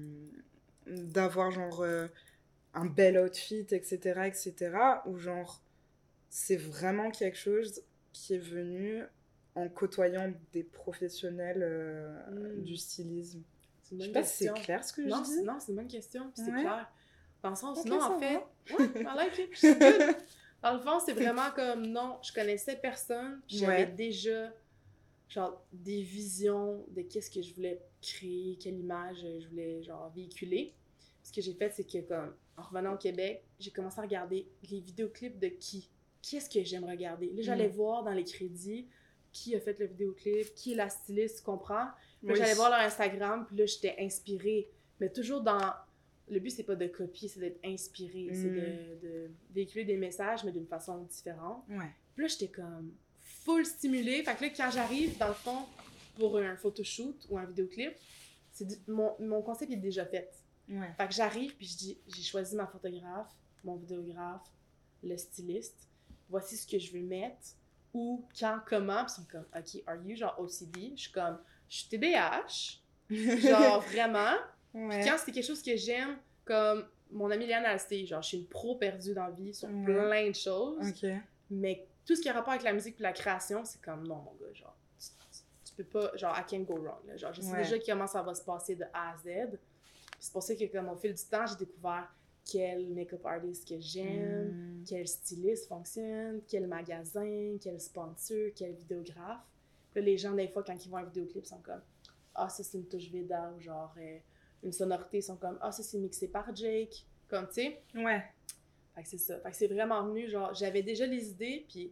d'avoir 0.87 1.49
genre 1.51 1.81
euh, 1.81 2.07
un 2.73 2.85
bel 2.85 3.17
outfit, 3.17 3.65
etc., 3.71 3.97
etc., 4.25 4.71
ou 5.05 5.17
genre, 5.17 5.61
c'est 6.29 6.57
vraiment 6.57 7.09
quelque 7.09 7.37
chose 7.37 7.81
qui 8.11 8.33
est 8.33 8.37
venu 8.39 9.01
en 9.55 9.69
côtoyant 9.69 10.33
des 10.51 10.63
professionnels 10.63 11.61
euh, 11.63 12.19
Mm. 12.57 12.63
du 12.63 12.75
stylisme. 12.75 13.43
Je 13.91 13.97
sais 14.03 14.11
pas 14.11 14.23
si 14.23 14.43
c'est 14.45 14.53
clair 14.53 14.83
ce 14.83 14.91
que 14.93 15.01
Non, 15.03 15.23
je 15.23 15.29
dis. 15.39 15.43
non, 15.43 15.59
c'est 15.59 15.69
une 15.71 15.75
bonne 15.77 15.87
question, 15.87 16.23
puis 16.31 16.43
c'est 16.45 16.51
clair. 16.51 16.91
Dans 17.43 17.49
le 17.51 17.55
sens, 17.55 17.85
non, 17.85 18.01
en 18.01 18.19
fait, 18.19 18.35
ouais, 18.37 18.41
I 18.95 19.15
like 19.15 19.37
it, 19.37 19.49
c'est 19.55 19.79
good. 19.79 20.15
Dans 20.61 20.73
le 20.73 20.79
fond, 20.79 20.99
c'est 21.05 21.13
vraiment 21.13 21.51
comme, 21.55 21.85
non, 21.87 22.17
je 22.23 22.33
connaissais 22.33 22.75
personne, 22.77 23.41
puis 23.47 23.57
j'avais 23.57 23.83
Ouais. 23.85 23.91
déjà, 23.91 24.51
genre, 25.33 25.65
des 25.71 26.01
visions 26.03 26.85
de 26.89 27.01
qu'est-ce 27.01 27.31
que 27.31 27.41
je 27.41 27.53
voulais 27.55 27.81
créer, 28.01 28.55
quelle 28.57 28.77
image 28.77 29.25
je 29.39 29.47
voulais, 29.47 29.81
genre, 29.83 30.11
véhiculer. 30.15 30.73
Ce 31.23 31.31
que 31.31 31.41
j'ai 31.41 31.53
fait, 31.53 31.71
c'est 31.73 31.83
que, 31.85 31.99
comme, 32.07 32.33
en 32.57 32.61
revenant 32.63 32.93
au 32.93 32.97
Québec, 32.97 33.43
j'ai 33.59 33.71
commencé 33.71 33.99
à 33.99 34.03
regarder 34.03 34.47
les 34.69 34.79
vidéoclips 34.79 35.39
de 35.39 35.47
qui? 35.47 35.89
Qui 36.21 36.37
est-ce 36.37 36.49
que 36.49 36.63
j'aime 36.63 36.83
regarder? 36.85 37.31
Là, 37.33 37.41
j'allais 37.41 37.67
Mm. 37.69 37.71
voir 37.71 38.03
dans 38.03 38.11
les 38.13 38.23
crédits 38.23 38.87
qui 39.31 39.55
a 39.55 39.59
fait 39.59 39.77
le 39.79 39.87
vidéoclip, 39.87 40.53
qui 40.53 40.73
est 40.73 40.75
la 40.75 40.89
styliste, 40.89 41.39
tu 41.39 41.43
comprends? 41.43 41.87
Oui. 42.21 42.35
j'allais 42.35 42.53
voir 42.53 42.69
leur 42.69 42.79
Instagram, 42.79 43.45
puis 43.47 43.57
là, 43.57 43.65
j'étais 43.65 43.95
inspirée. 43.99 44.69
Mais 44.99 45.09
toujours 45.11 45.41
dans 45.41 45.73
le 46.29 46.39
but, 46.39 46.51
c'est 46.51 46.63
pas 46.63 46.75
de 46.75 46.87
copier, 46.87 47.27
c'est 47.27 47.39
d'être 47.39 47.59
inspiré, 47.65 48.29
c'est 48.33 48.49
Mm. 48.49 48.99
de, 49.01 49.07
de 49.07 49.31
véhiculer 49.51 49.83
des 49.85 49.97
messages, 49.97 50.43
mais 50.45 50.51
d'une 50.51 50.67
façon 50.67 50.99
différente. 51.03 51.63
Ouais. 51.69 51.89
Puis 52.15 52.23
là, 52.23 52.27
j'étais 52.27 52.49
comme 52.49 52.93
full 53.43 53.65
stimulée. 53.65 54.23
Fait 54.23 54.35
que 54.35 54.43
là, 54.43 54.49
quand 54.55 54.71
j'arrive, 54.71 55.17
dans 55.17 55.27
le 55.29 55.33
fond, 55.33 55.65
pour 56.17 56.37
un 56.37 56.55
photoshoot 56.55 57.15
ou 57.29 57.37
un 57.37 57.45
vidéoclip, 57.45 57.93
c'est 58.51 58.67
du- 58.67 58.75
mon, 58.87 59.13
mon 59.19 59.41
concept 59.41 59.71
est 59.71 59.75
déjà 59.77 60.05
fait. 60.05 60.31
Ouais. 60.69 60.91
Fait 60.97 61.07
que 61.07 61.13
j'arrive, 61.13 61.55
puis 61.55 61.65
je 61.67 61.77
dis, 61.77 61.97
j'ai 62.07 62.21
choisi 62.23 62.55
ma 62.55 62.67
photographe, 62.67 63.31
mon 63.63 63.75
vidéographe, 63.75 64.45
le 65.03 65.17
styliste. 65.17 65.87
Voici 66.29 66.55
ce 66.57 66.65
que 66.67 66.79
je 66.79 66.91
veux 66.93 67.01
mettre, 67.03 67.55
où, 67.93 68.25
quand, 68.39 68.59
comment. 68.67 69.03
Puis 69.05 69.13
ils 69.17 69.21
sont 69.21 69.27
comme, 69.31 69.45
OK, 69.55 69.83
are 69.87 69.97
you 70.05 70.15
genre 70.15 70.35
OCD? 70.39 70.93
Je 70.95 71.01
suis 71.01 71.11
comme, 71.11 71.37
je 71.69 71.77
suis 71.77 71.89
TDAH, 71.89 72.79
genre 73.09 73.81
vraiment. 73.81 74.35
ouais. 74.73 74.99
Puis 75.01 75.09
quand 75.09 75.17
c'est 75.17 75.31
quelque 75.31 75.45
chose 75.45 75.61
que 75.61 75.75
j'aime, 75.75 76.17
comme 76.45 76.85
mon 77.11 77.29
amie 77.29 77.45
Léane 77.45 77.65
Alsté, 77.65 78.05
genre, 78.05 78.21
je 78.21 78.29
suis 78.29 78.37
une 78.37 78.47
pro 78.47 78.75
perdue 78.75 79.13
dans 79.13 79.25
la 79.25 79.31
vie 79.31 79.53
sur 79.53 79.69
Ouais. 79.69 79.83
plein 79.85 80.29
de 80.29 80.35
choses. 80.35 80.87
Ok. 80.87 81.09
Mais 81.51 81.85
tout 82.05 82.15
ce 82.15 82.21
qui 82.21 82.29
a 82.29 82.33
rapport 82.33 82.51
avec 82.53 82.63
la 82.63 82.73
musique 82.73 82.99
et 82.99 83.03
la 83.03 83.13
création, 83.13 83.63
c'est 83.65 83.81
comme 83.81 84.05
non, 84.07 84.15
mon 84.17 84.33
gars, 84.33 84.53
genre, 84.53 84.75
tu, 85.65 85.73
peux 85.75 85.83
pas, 85.85 86.15
genre, 86.17 86.35
I 86.37 86.43
can't 86.45 86.65
go 86.65 86.75
wrong. 86.75 87.05
Là. 87.07 87.17
Genre, 87.17 87.33
je 87.33 87.41
sais 87.41 87.51
Ouais. 87.51 87.63
déjà 87.63 87.79
comment 87.79 88.07
ça 88.07 88.21
va 88.21 88.33
se 88.35 88.43
passer 88.43 88.75
de 88.75 88.83
A 88.93 89.11
à 89.13 89.17
Z. 89.17 89.57
C'est 90.19 90.31
pour 90.31 90.43
ça 90.43 90.55
que, 90.55 90.65
comme 90.71 90.89
au 90.89 90.95
fil 90.95 91.13
du 91.13 91.23
temps, 91.23 91.45
j'ai 91.47 91.55
découvert 91.65 92.13
quel 92.49 92.89
make-up 92.89 93.25
artist 93.25 93.67
que 93.67 93.79
j'aime, 93.79 94.51
Mm. 94.51 94.83
quel 94.87 95.07
styliste 95.07 95.67
fonctionne, 95.67 96.41
quel 96.47 96.67
magasin, 96.67 97.55
quel 97.61 97.79
sponsor, 97.79 98.49
quel 98.55 98.73
vidéographe. 98.73 99.41
Puis 99.91 100.01
là, 100.01 100.05
les 100.05 100.17
gens, 100.17 100.33
des 100.33 100.47
fois, 100.49 100.63
quand 100.63 100.85
ils 100.85 100.89
voient 100.89 100.99
un 100.99 101.05
vidéoclip, 101.05 101.45
sont 101.45 101.61
comme 101.61 101.81
Ah, 102.35 102.49
ça 102.49 102.63
c'est 102.63 102.77
une 102.77 102.87
touche 102.87 103.09
Veda, 103.11 103.53
ou 103.55 103.61
genre 103.61 103.93
euh, 103.97 104.17
une 104.63 104.71
sonorité, 104.73 105.17
ils 105.19 105.23
sont 105.23 105.37
comme 105.37 105.57
Ah, 105.61 105.71
ça 105.71 105.83
c'est 105.83 105.97
mixé 105.99 106.27
par 106.27 106.53
Jake. 106.55 107.05
Comme, 107.29 107.47
tu 107.47 107.53
sais? 107.53 107.81
Ouais. 107.95 108.23
Fait 108.95 109.03
que 109.03 109.09
c'est 109.09 109.17
ça. 109.17 109.39
Fait 109.39 109.51
que 109.51 109.57
c'est 109.57 109.67
vraiment 109.67 110.03
venu, 110.07 110.29
genre, 110.29 110.53
j'avais 110.53 110.83
déjà 110.83 111.05
les 111.05 111.29
idées, 111.31 111.65
puis 111.67 111.91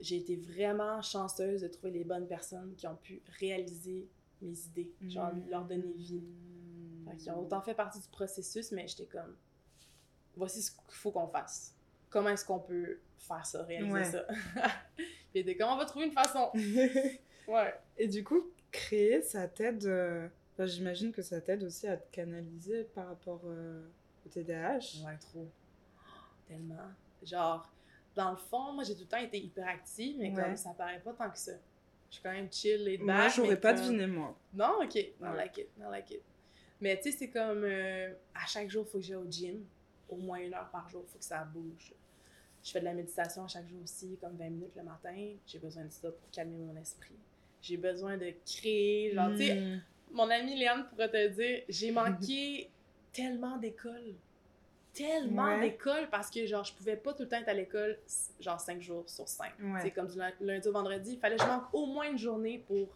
j'ai 0.00 0.16
été 0.16 0.36
vraiment 0.36 1.00
chanceuse 1.02 1.62
de 1.62 1.68
trouver 1.68 1.92
les 1.92 2.04
bonnes 2.04 2.26
personnes 2.26 2.74
qui 2.76 2.86
ont 2.86 2.96
pu 2.96 3.22
réaliser 3.38 4.08
mes 4.42 4.58
idées, 4.66 4.92
genre 5.08 5.32
Mm. 5.34 5.48
leur 5.48 5.64
donner 5.64 5.92
vie. 5.96 6.22
Fait 7.08 7.16
qu'ils 7.16 7.30
ont 7.30 7.38
autant 7.40 7.62
fait 7.62 7.74
partie 7.74 8.00
du 8.00 8.08
processus, 8.08 8.72
mais 8.72 8.86
j'étais 8.88 9.06
comme, 9.06 9.36
voici 10.36 10.60
ce 10.62 10.72
qu'il 10.72 10.80
faut 10.88 11.12
qu'on 11.12 11.28
fasse. 11.28 11.74
Comment 12.10 12.30
est-ce 12.30 12.44
qu'on 12.44 12.58
peut 12.58 12.98
faire 13.18 13.46
ça, 13.46 13.62
réaliser 13.62 13.92
Ouais. 13.92 14.04
ça? 14.04 14.26
puis 14.96 15.40
était 15.40 15.56
comme, 15.56 15.70
on 15.70 15.76
va 15.76 15.84
trouver 15.86 16.06
une 16.06 16.12
façon. 16.12 16.50
Ouais. 17.48 17.72
Et 17.96 18.08
du 18.08 18.24
coup, 18.24 18.50
créer, 18.72 19.22
ça 19.22 19.46
t'aide. 19.46 19.84
euh, 19.86 20.26
enfin, 20.54 20.66
J'imagine 20.66 21.12
que 21.12 21.22
ça 21.22 21.40
t'aide 21.40 21.62
aussi 21.62 21.86
à 21.86 21.96
te 21.96 22.10
canaliser 22.10 22.82
par 22.92 23.06
rapport 23.06 23.40
euh, 23.44 23.86
au 24.26 24.28
TDAH. 24.28 25.04
Ouais, 25.06 25.16
trop. 25.20 25.46
Tellement. 26.48 26.76
Genre, 27.22 27.68
dans 28.14 28.30
le 28.30 28.36
fond, 28.36 28.72
moi, 28.72 28.84
j'ai 28.84 28.94
tout 28.94 29.02
le 29.02 29.06
temps 29.06 29.18
été 29.18 29.38
hyperactive, 29.38 30.16
mais 30.18 30.30
Ouais. 30.30 30.42
comme 30.42 30.56
ça 30.56 30.70
paraît 30.70 31.00
pas 31.00 31.12
tant 31.12 31.30
que 31.30 31.38
ça. 31.38 31.52
Je 32.08 32.14
suis 32.14 32.22
quand 32.22 32.32
même 32.32 32.50
chill 32.52 32.86
et 32.88 32.98
Moi, 32.98 33.28
j'aurais 33.28 33.60
pas 33.60 33.72
deviné, 33.72 34.06
moi. 34.06 34.36
Non, 34.54 34.78
ok. 34.82 34.94
I 34.94 35.12
Ouais. 35.20 35.36
like 35.36 35.58
it. 35.58 35.68
I 35.78 35.82
like 35.90 36.10
it. 36.12 36.22
Mais 36.80 36.96
tu 36.98 37.10
sais, 37.10 37.18
c'est 37.18 37.30
comme 37.30 37.64
euh, 37.64 38.12
à 38.34 38.46
chaque 38.46 38.70
jour, 38.70 38.84
il 38.86 38.90
faut 38.90 38.98
que 38.98 39.04
j'aille 39.04 39.16
au 39.16 39.30
gym. 39.30 39.64
Au 40.08 40.16
moins 40.16 40.38
une 40.38 40.54
heure 40.54 40.68
par 40.70 40.88
jour, 40.88 41.02
il 41.06 41.10
faut 41.10 41.18
que 41.18 41.24
ça 41.24 41.42
bouge. 41.44 41.92
Je 42.62 42.70
fais 42.70 42.80
de 42.80 42.84
la 42.84 42.94
méditation 42.94 43.44
à 43.44 43.48
chaque 43.48 43.66
jour 43.68 43.80
aussi, 43.82 44.16
comme 44.20 44.36
20 44.36 44.50
minutes 44.50 44.76
le 44.76 44.82
matin. 44.84 45.34
J'ai 45.46 45.58
besoin 45.58 45.84
de 45.84 45.90
ça 45.90 46.10
pour 46.10 46.30
calmer 46.30 46.58
mon 46.58 46.76
esprit. 46.76 47.14
J'ai 47.62 47.76
besoin 47.76 48.16
de 48.16 48.32
créer. 48.44 49.12
Genre, 49.14 49.30
tu 49.30 49.38
sais, 49.38 49.60
Mm. 49.60 49.80
mon 50.12 50.30
amie 50.30 50.56
Léane 50.56 50.86
pourrait 50.88 51.10
te 51.10 51.28
dire, 51.28 51.62
j'ai 51.68 51.90
manqué 52.30 52.70
tellement 53.12 53.56
d'écoles. 53.56 54.14
Tellement 54.96 55.44
Ouais. 55.44 55.60
d'écoles 55.60 56.08
parce 56.10 56.30
que, 56.30 56.46
genre, 56.46 56.64
je 56.64 56.72
pouvais 56.72 56.96
pas 56.96 57.12
tout 57.12 57.22
le 57.24 57.28
temps 57.28 57.36
être 57.38 57.48
à 57.48 57.54
l'école, 57.54 57.98
genre, 58.40 58.58
5 58.60 58.80
jours 58.80 59.08
sur 59.08 59.28
5. 59.28 59.52
Ouais. 59.60 59.80
C'est 59.82 59.90
comme 59.90 60.06
du 60.08 60.16
lun- 60.18 60.32
lundi 60.40 60.68
au 60.68 60.72
vendredi. 60.72 61.12
Il 61.14 61.18
fallait 61.18 61.36
que 61.36 61.42
je 61.42 61.48
manque 61.48 61.72
au 61.72 61.86
moins 61.86 62.10
une 62.10 62.18
journée 62.18 62.58
pour 62.66 62.88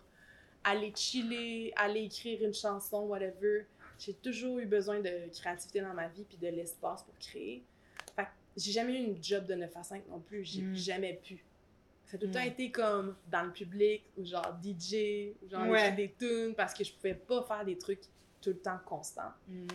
aller 0.64 0.92
chiller, 0.94 1.72
aller 1.76 2.04
écrire 2.04 2.42
une 2.44 2.54
chanson, 2.54 3.02
whatever. 3.02 3.66
J'ai 3.98 4.14
toujours 4.14 4.58
eu 4.58 4.66
besoin 4.66 5.00
de 5.00 5.28
créativité 5.38 5.80
dans 5.80 5.92
ma 5.94 6.08
vie 6.08 6.24
puis 6.24 6.38
de 6.38 6.48
l'espace 6.48 7.02
pour 7.02 7.16
créer. 7.18 7.62
Fait 8.16 8.26
j'ai 8.56 8.72
jamais 8.72 8.94
eu 9.00 9.04
une 9.04 9.22
job 9.22 9.46
de 9.46 9.54
9 9.54 9.76
à 9.76 9.82
5 9.82 10.02
non 10.08 10.20
plus. 10.20 10.44
J'ai 10.44 10.62
Mm. 10.62 10.74
jamais 10.76 11.14
pu. 11.22 11.44
Ça 12.06 12.16
a 12.16 12.18
tout 12.18 12.26
le 12.26 12.32
temps 12.32 12.42
Mm. 12.44 12.48
été 12.48 12.70
comme 12.72 13.14
dans 13.30 13.42
le 13.42 13.52
public 13.52 14.02
ou 14.16 14.24
genre 14.24 14.52
DJ 14.62 15.34
ou 15.42 15.48
genre 15.48 15.68
Ouais. 15.68 15.92
des 15.92 16.12
tunes 16.18 16.54
parce 16.54 16.74
que 16.74 16.82
je 16.82 16.92
pouvais 16.92 17.14
pas 17.14 17.42
faire 17.42 17.64
des 17.64 17.76
trucs 17.78 18.00
tout 18.40 18.50
le 18.50 18.58
temps 18.58 18.78
constants. 18.86 19.32
Mm. 19.48 19.66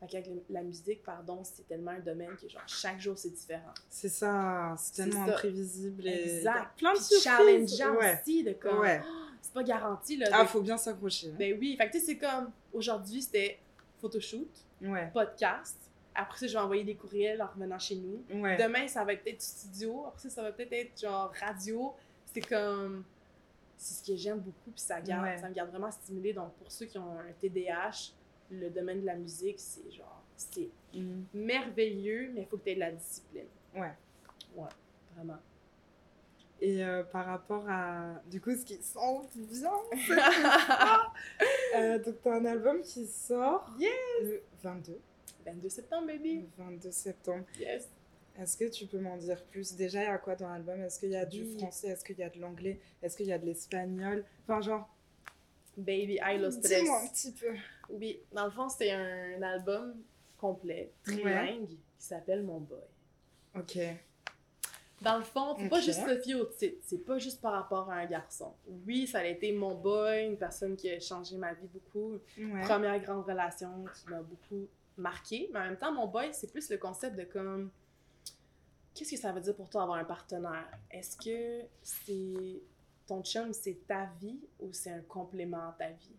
Fait 0.00 0.06
qu'avec 0.06 0.30
la 0.50 0.62
musique, 0.62 1.02
pardon, 1.02 1.40
c'est 1.44 1.66
tellement 1.68 1.90
un 1.92 2.00
domaine 2.00 2.34
que 2.40 2.48
genre 2.48 2.62
chaque 2.66 3.00
jour 3.00 3.16
c'est 3.18 3.30
différent. 3.30 3.72
C'est 3.88 4.08
ça, 4.08 4.74
c'est 4.78 4.94
tellement 5.04 5.24
imprévisible. 5.24 6.06
Et... 6.06 6.36
Exact. 6.38 6.76
Plein 6.78 6.92
de 6.94 6.98
surprises. 6.98 7.22
challengeant 7.22 7.96
Ouais. 7.98 8.18
aussi 8.22 8.42
de 8.44 8.52
comme 8.54 8.78
Ouais. 8.80 9.00
Oh, 9.04 9.10
c'est 9.42 9.52
pas 9.52 9.62
garanti 9.62 10.16
là. 10.16 10.28
Ah, 10.32 10.46
faut 10.46 10.62
bien 10.62 10.76
s'accrocher. 10.78 11.28
hein. 11.30 11.36
Ben 11.38 11.56
oui, 11.60 11.76
fait 11.76 11.86
que 11.88 11.92
tu 11.92 12.00
sais 12.00 12.06
c'est 12.06 12.18
comme 12.18 12.50
aujourd'hui 12.72 13.20
c'était 13.22 13.58
photoshoot, 14.00 14.48
Ouais. 14.82 15.10
podcast. 15.12 15.76
Après 16.16 16.38
ça, 16.38 16.46
je 16.46 16.52
vais 16.52 16.58
envoyer 16.60 16.84
des 16.84 16.94
courriels 16.94 17.42
en 17.42 17.46
revenant 17.48 17.78
chez 17.78 17.96
nous. 17.96 18.22
Ouais. 18.40 18.56
Demain, 18.56 18.86
ça 18.86 19.04
va 19.04 19.14
être 19.14 19.24
peut-être 19.24 19.42
studio. 19.42 20.04
Après 20.06 20.20
ça, 20.22 20.30
ça 20.30 20.42
va 20.42 20.52
peut-être 20.52 20.72
être 20.72 21.00
genre 21.00 21.32
radio. 21.40 21.92
C'est 22.32 22.40
comme. 22.40 23.02
C'est 23.76 23.94
ce 24.04 24.06
que 24.12 24.16
j'aime 24.16 24.38
beaucoup, 24.40 24.70
puis 24.70 24.80
ça, 24.80 25.00
garde, 25.00 25.24
Ouais. 25.24 25.36
ça 25.38 25.48
me 25.48 25.54
garde 25.54 25.70
vraiment 25.70 25.90
stimulée. 25.90 26.32
Donc, 26.32 26.52
pour 26.54 26.70
ceux 26.70 26.86
qui 26.86 26.96
ont 26.98 27.18
un 27.18 27.32
TDAH, 27.40 28.12
le 28.50 28.70
domaine 28.70 29.00
de 29.00 29.06
la 29.06 29.16
musique, 29.16 29.58
c'est 29.60 29.90
genre. 29.90 30.22
C'est 30.36 30.70
Mm. 30.94 31.22
merveilleux, 31.34 32.30
mais 32.32 32.42
il 32.42 32.46
faut 32.46 32.56
que 32.56 32.64
tu 32.64 32.70
aies 32.70 32.74
de 32.76 32.80
la 32.80 32.92
discipline. 32.92 33.46
Ouais. 33.74 33.92
Ouais, 34.56 34.68
vraiment. 35.16 35.38
Et 36.60 36.84
euh, 36.84 37.02
par 37.02 37.26
rapport 37.26 37.64
à, 37.68 38.20
du 38.30 38.40
coup, 38.40 38.54
ce 38.54 38.64
qui 38.64 38.76
sent 38.80 38.98
bien, 39.34 39.72
euh, 41.76 41.98
donc 41.98 42.14
t'as 42.22 42.34
un 42.36 42.44
album 42.44 42.80
qui 42.82 43.06
sort 43.06 43.68
Yes! 43.78 43.90
le 44.22 44.42
22, 44.62 44.98
22 45.44 45.68
septembre, 45.68 46.06
baby! 46.06 46.40
le 46.58 46.64
22 46.64 46.90
septembre. 46.90 47.44
Yes! 47.58 47.88
Est-ce 48.38 48.56
que 48.56 48.64
tu 48.68 48.86
peux 48.86 48.98
m'en 48.98 49.16
dire 49.16 49.42
plus? 49.44 49.74
Déjà, 49.76 50.02
il 50.02 50.06
y 50.06 50.08
a 50.08 50.18
quoi 50.18 50.34
dans 50.34 50.48
l'album? 50.48 50.80
Est-ce 50.82 50.98
qu'il 50.98 51.10
y 51.10 51.16
a 51.16 51.24
du 51.24 51.44
français? 51.56 51.88
Est-ce 51.88 52.04
qu'il 52.04 52.18
y 52.18 52.22
a 52.22 52.30
de 52.30 52.40
l'anglais? 52.40 52.80
Est-ce 53.02 53.16
qu'il 53.16 53.26
y 53.26 53.32
a 53.32 53.38
de 53.38 53.46
l'espagnol? 53.46 54.24
Enfin, 54.42 54.60
genre, 54.60 54.88
Baby, 55.76 56.18
I 56.22 56.38
Los 56.38 56.52
Stress. 56.52 56.80
dis-moi 56.82 57.00
un 57.02 57.08
petit 57.08 57.32
peu. 57.32 57.54
Oui, 57.90 58.20
dans 58.32 58.44
le 58.44 58.50
fond, 58.50 58.68
c'est 58.68 58.90
un 58.92 59.42
album 59.42 59.96
complet, 60.38 60.92
trilingue, 61.04 61.66
qui 61.68 61.78
s'appelle 61.98 62.42
Mon 62.42 62.60
Boy. 62.60 62.78
Ok. 63.56 63.78
Dans 65.02 65.18
le 65.18 65.24
fond, 65.24 65.54
faut 65.56 65.68
pas 65.68 65.78
Ok. 65.78 65.84
juste 65.84 66.06
se 66.06 66.20
fier 66.20 66.34
au 66.34 66.44
titre. 66.46 66.78
C'est 66.82 67.04
pas 67.04 67.18
juste 67.18 67.40
par 67.40 67.52
rapport 67.52 67.90
à 67.90 67.96
un 67.96 68.06
garçon. 68.06 68.54
Oui, 68.86 69.06
ça 69.06 69.18
a 69.18 69.24
été 69.24 69.52
mon 69.52 69.74
boy, 69.74 70.24
une 70.26 70.38
personne 70.38 70.76
qui 70.76 70.88
a 70.90 70.98
changé 70.98 71.36
ma 71.36 71.52
vie 71.52 71.66
beaucoup. 71.66 72.18
Ouais. 72.38 72.60
Première 72.62 72.98
grande 73.00 73.24
relation 73.24 73.84
qui 73.94 74.08
m'a 74.10 74.22
beaucoup 74.22 74.66
marqué. 74.96 75.50
Mais 75.52 75.58
en 75.60 75.64
même 75.64 75.76
temps, 75.76 75.92
mon 75.92 76.06
boy, 76.06 76.30
c'est 76.32 76.50
plus 76.50 76.70
le 76.70 76.78
concept 76.78 77.16
de 77.16 77.24
comme. 77.24 77.70
Qu'est-ce 78.94 79.10
que 79.12 79.16
ça 79.16 79.32
veut 79.32 79.40
dire 79.40 79.56
pour 79.56 79.68
toi 79.68 79.82
avoir 79.82 79.98
un 79.98 80.04
partenaire? 80.04 80.68
Est-ce 80.90 81.16
que 81.16 81.66
c'est. 81.82 82.62
Ton 83.06 83.22
chum, 83.22 83.52
c'est 83.52 83.86
ta 83.86 84.06
vie 84.20 84.40
ou 84.60 84.72
c'est 84.72 84.90
un 84.90 85.02
complément 85.02 85.68
à 85.68 85.76
ta 85.78 85.90
vie? 85.90 86.16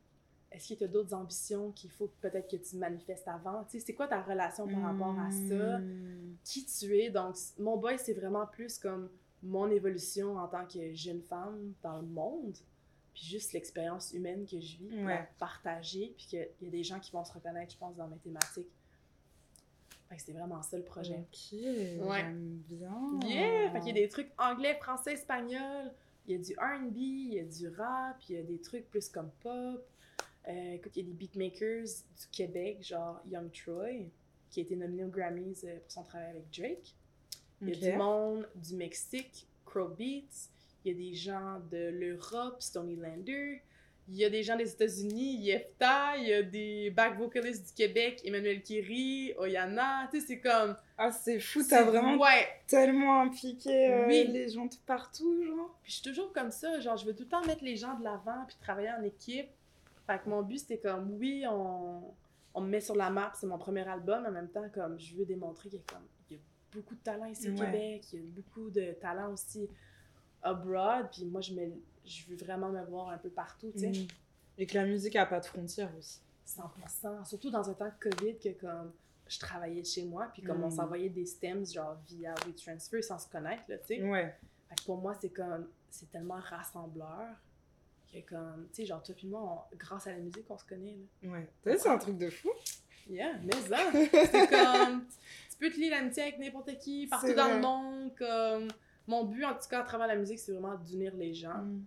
Est-ce 0.51 0.67
qu'il 0.67 0.79
y 0.79 0.83
a 0.83 0.87
d'autres 0.87 1.13
ambitions 1.15 1.71
qu'il 1.71 1.89
faut 1.89 2.11
peut-être 2.21 2.49
que 2.49 2.57
tu 2.57 2.75
manifestes 2.77 3.27
avant? 3.27 3.63
Tu 3.63 3.79
sais, 3.79 3.85
c'est 3.87 3.93
quoi 3.95 4.07
ta 4.07 4.21
relation 4.21 4.67
par 4.67 4.81
rapport 4.83 5.17
à 5.19 5.31
ça? 5.31 5.79
Mm. 5.79 6.35
qui 6.43 6.65
tu 6.65 6.95
es? 6.99 7.09
Donc, 7.09 7.35
mon 7.57 7.77
boy, 7.77 7.97
c'est 7.97 8.13
vraiment 8.13 8.45
plus 8.45 8.77
comme 8.77 9.09
mon 9.41 9.69
évolution 9.71 10.37
en 10.37 10.47
tant 10.47 10.65
que 10.67 10.93
jeune 10.93 11.21
femme 11.23 11.73
dans 11.81 11.97
le 11.97 12.07
monde. 12.07 12.55
Puis 13.13 13.23
juste 13.25 13.53
l'expérience 13.53 14.11
humaine 14.13 14.45
que 14.45 14.59
je 14.59 14.77
vis, 14.77 14.89
la 14.91 15.05
Ouais. 15.05 15.29
partager. 15.39 16.13
Puis 16.17 16.27
qu'il 16.27 16.47
y 16.61 16.67
a 16.67 16.69
des 16.69 16.83
gens 16.83 16.99
qui 16.99 17.11
vont 17.11 17.23
se 17.23 17.33
reconnaître, 17.33 17.71
je 17.73 17.77
pense, 17.77 17.95
dans 17.95 18.07
mes 18.07 18.17
thématiques. 18.17 18.69
Fait 20.09 20.17
que 20.17 20.21
c'est 20.21 20.33
vraiment 20.33 20.61
ça 20.61 20.77
le 20.77 20.83
projet. 20.83 21.15
Ok, 21.15 21.49
j'aime 21.51 22.61
bien. 22.67 23.19
Yeah! 23.23 23.71
Fait 23.71 23.79
qu'il 23.79 23.87
y 23.87 23.91
a 23.91 24.01
des 24.03 24.09
trucs 24.09 24.31
anglais, 24.37 24.77
français, 24.79 25.13
espagnol. 25.13 25.91
Il 26.27 26.35
y 26.35 26.39
a 26.39 26.43
du 26.43 26.53
R&B, 26.53 26.97
il 26.97 27.33
y 27.33 27.39
a 27.39 27.43
du 27.43 27.67
rap, 27.69 28.17
il 28.29 28.35
y 28.35 28.39
a 28.39 28.43
des 28.43 28.59
trucs 28.59 28.89
plus 28.89 29.09
comme 29.09 29.29
pop. 29.41 29.85
Euh, 30.47 30.73
écoute, 30.73 30.91
il 30.95 31.03
y 31.03 31.05
a 31.05 31.07
des 31.11 31.13
beatmakers 31.13 31.85
du 31.85 32.27
Québec, 32.31 32.83
genre 32.83 33.19
Young 33.27 33.51
Troy, 33.51 34.09
qui 34.49 34.59
a 34.59 34.63
été 34.63 34.75
nominé 34.75 35.03
aux 35.03 35.09
Grammys 35.09 35.63
euh, 35.63 35.79
pour 35.79 35.91
son 35.91 36.03
travail 36.03 36.29
avec 36.29 36.49
Drake. 36.51 36.95
Il 37.61 37.69
y 37.69 37.87
a 37.87 37.91
du 37.91 37.97
monde 37.97 38.47
du 38.55 38.75
Mexique, 38.75 39.47
Crow 39.65 39.89
Beats. 39.89 40.49
Il 40.83 40.91
y 40.91 40.95
a 40.95 40.97
des 40.97 41.15
gens 41.15 41.59
de 41.71 41.89
l'Europe, 41.89 42.61
Stony 42.61 42.95
Lander. 42.95 43.61
Il 44.07 44.15
y 44.15 44.23
a 44.25 44.29
des 44.29 44.43
gens 44.43 44.55
des 44.55 44.71
États-Unis, 44.71 45.37
Yefta. 45.37 46.15
Il 46.17 46.27
y 46.27 46.33
a 46.33 46.43
des 46.43 46.91
back 46.91 47.17
vocalists 47.17 47.67
du 47.67 47.73
Québec, 47.73 48.21
Emmanuel 48.23 48.61
Kiri, 48.61 49.33
Oyana. 49.37 50.07
Tu 50.11 50.19
sais, 50.19 50.27
c'est 50.27 50.39
comme. 50.39 50.75
Ah, 50.97 51.11
c'est 51.11 51.39
fou, 51.39 51.61
t'as 51.67 51.83
vraiment 51.83 52.15
Ouais, 52.21 52.47
tellement 52.67 53.21
impliqué 53.21 53.91
euh, 53.93 54.07
Oui. 54.07 54.27
les 54.31 54.49
gens 54.49 54.65
de 54.65 54.75
partout, 54.85 55.43
genre. 55.43 55.75
Puis 55.81 55.91
je 55.91 55.97
suis 55.97 56.03
toujours 56.03 56.31
comme 56.33 56.51
ça, 56.51 56.79
genre 56.79 56.97
je 56.97 57.05
veux 57.05 57.15
tout 57.15 57.23
le 57.23 57.29
temps 57.29 57.43
mettre 57.45 57.63
les 57.63 57.75
gens 57.75 57.97
de 57.97 58.03
l'avant 58.03 58.45
puis 58.47 58.55
travailler 58.61 58.91
en 58.91 59.03
équipe. 59.03 59.47
Fait 60.07 60.19
que 60.23 60.29
mon 60.29 60.43
but 60.43 60.59
c'était 60.59 60.77
comme 60.77 61.11
oui, 61.19 61.43
on 61.49 62.01
on 62.57 62.61
me 62.61 62.67
met 62.69 62.79
sur 62.79 62.95
la 62.95 63.09
map, 63.09 63.33
c'est 63.35 63.47
mon 63.47 63.57
premier 63.57 63.85
album, 63.85 64.25
en 64.25 64.31
même 64.31 64.47
temps, 64.47 64.63
comme, 64.73 64.97
je 64.97 65.13
veux 65.15 65.25
démontrer 65.25 65.67
qu'il 65.67 65.79
y 65.79 65.81
a, 65.81 65.93
comme, 65.93 66.05
il 66.29 66.37
y 66.37 66.39
a 66.39 66.41
beaucoup 66.71 66.95
de 66.95 67.01
talent 67.01 67.25
ici 67.25 67.49
au 67.49 67.51
Ouais. 67.51 67.65
Québec, 67.65 68.05
il 68.13 68.19
y 68.19 68.21
a 68.21 68.25
beaucoup 68.33 68.69
de 68.69 68.93
talent 68.93 69.33
aussi 69.33 69.67
abroad, 70.41 71.09
puis 71.11 71.25
moi, 71.25 71.41
je, 71.41 71.53
me, 71.53 71.61
je 72.05 72.25
veux 72.29 72.35
vraiment 72.37 72.69
me 72.69 72.83
voir 72.85 73.09
un 73.09 73.17
peu 73.17 73.29
partout, 73.29 73.71
tu 73.73 73.79
sais. 73.79 73.89
Mm. 73.89 74.07
Et 74.57 74.65
que 74.67 74.75
la 74.75 74.85
musique 74.85 75.15
a 75.15 75.25
pas 75.25 75.39
de 75.39 75.45
frontières 75.45 75.91
aussi. 75.97 76.19
100%. 76.47 77.25
Surtout 77.25 77.49
dans 77.49 77.69
un 77.69 77.73
temps 77.73 77.85
de 77.89 78.09
COVID 78.09 78.37
que 78.37 78.49
comme 78.49 78.91
je 79.27 79.39
travaillais 79.39 79.81
de 79.81 79.87
chez 79.87 80.03
moi, 80.05 80.29
puis 80.31 80.43
comme 80.43 80.63
on 80.63 80.67
Mm. 80.67 80.71
s'envoyait 80.75 81.09
des 81.09 81.25
stems 81.25 81.65
genre 81.65 81.97
via 82.07 82.33
WeTransfer 82.45 83.01
sans 83.01 83.17
se 83.19 83.27
connaître, 83.29 83.63
là, 83.67 83.77
tu 83.79 83.87
sais. 83.87 84.03
Ouais. 84.03 84.35
Fait 84.69 84.75
que 84.75 84.83
pour 84.85 84.97
moi, 84.97 85.15
c'est 85.19 85.29
comme, 85.29 85.67
c'est 85.89 86.09
tellement 86.11 86.39
rassembleur 86.39 87.27
que 88.11 88.19
comme, 88.29 88.67
tu 88.69 88.75
sais, 88.81 88.85
genre 88.85 89.01
toi 89.03 89.15
puis 89.15 89.27
moi, 89.27 89.67
on- 89.71 89.75
grâce 89.77 90.07
à 90.07 90.11
la 90.11 90.19
musique, 90.19 90.45
on 90.49 90.57
se 90.57 90.65
connaît, 90.65 90.95
là. 91.23 91.29
Ouais. 91.31 91.49
T'as 91.63 91.71
vu, 91.73 91.77
c'est 91.79 91.89
un 91.89 91.97
truc 91.97 92.17
de 92.17 92.29
fou. 92.29 92.49
Yeah, 93.09 93.33
mais 93.43 93.53
ça, 93.53 93.77
c'est 93.91 94.49
comme, 94.49 95.05
tu 95.51 95.57
peux 95.59 95.69
te 95.71 95.77
lier 95.79 95.89
l'amitié 95.89 96.23
avec 96.23 96.39
n'importe 96.39 96.77
qui, 96.79 97.05
partout 97.07 97.33
dans 97.35 97.53
le 97.53 97.59
monde, 97.61 98.15
comme, 98.15 98.67
mon 99.07 99.25
but, 99.25 99.43
en 99.45 99.53
tout 99.53 99.67
cas, 99.69 99.81
à 99.81 99.83
travers 99.83 100.07
la 100.07 100.15
musique, 100.15 100.39
c'est 100.39 100.51
vraiment 100.51 100.75
d'unir 100.75 101.13
les 101.15 101.33
gens 101.33 101.61
Mm. 101.61 101.85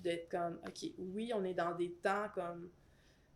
Puis 0.00 0.10
d'être 0.10 0.28
comme, 0.30 0.58
ok, 0.66 0.90
oui, 0.98 1.32
on 1.34 1.44
est 1.44 1.54
dans 1.54 1.74
des 1.74 1.90
temps 2.02 2.28
comme. 2.34 2.70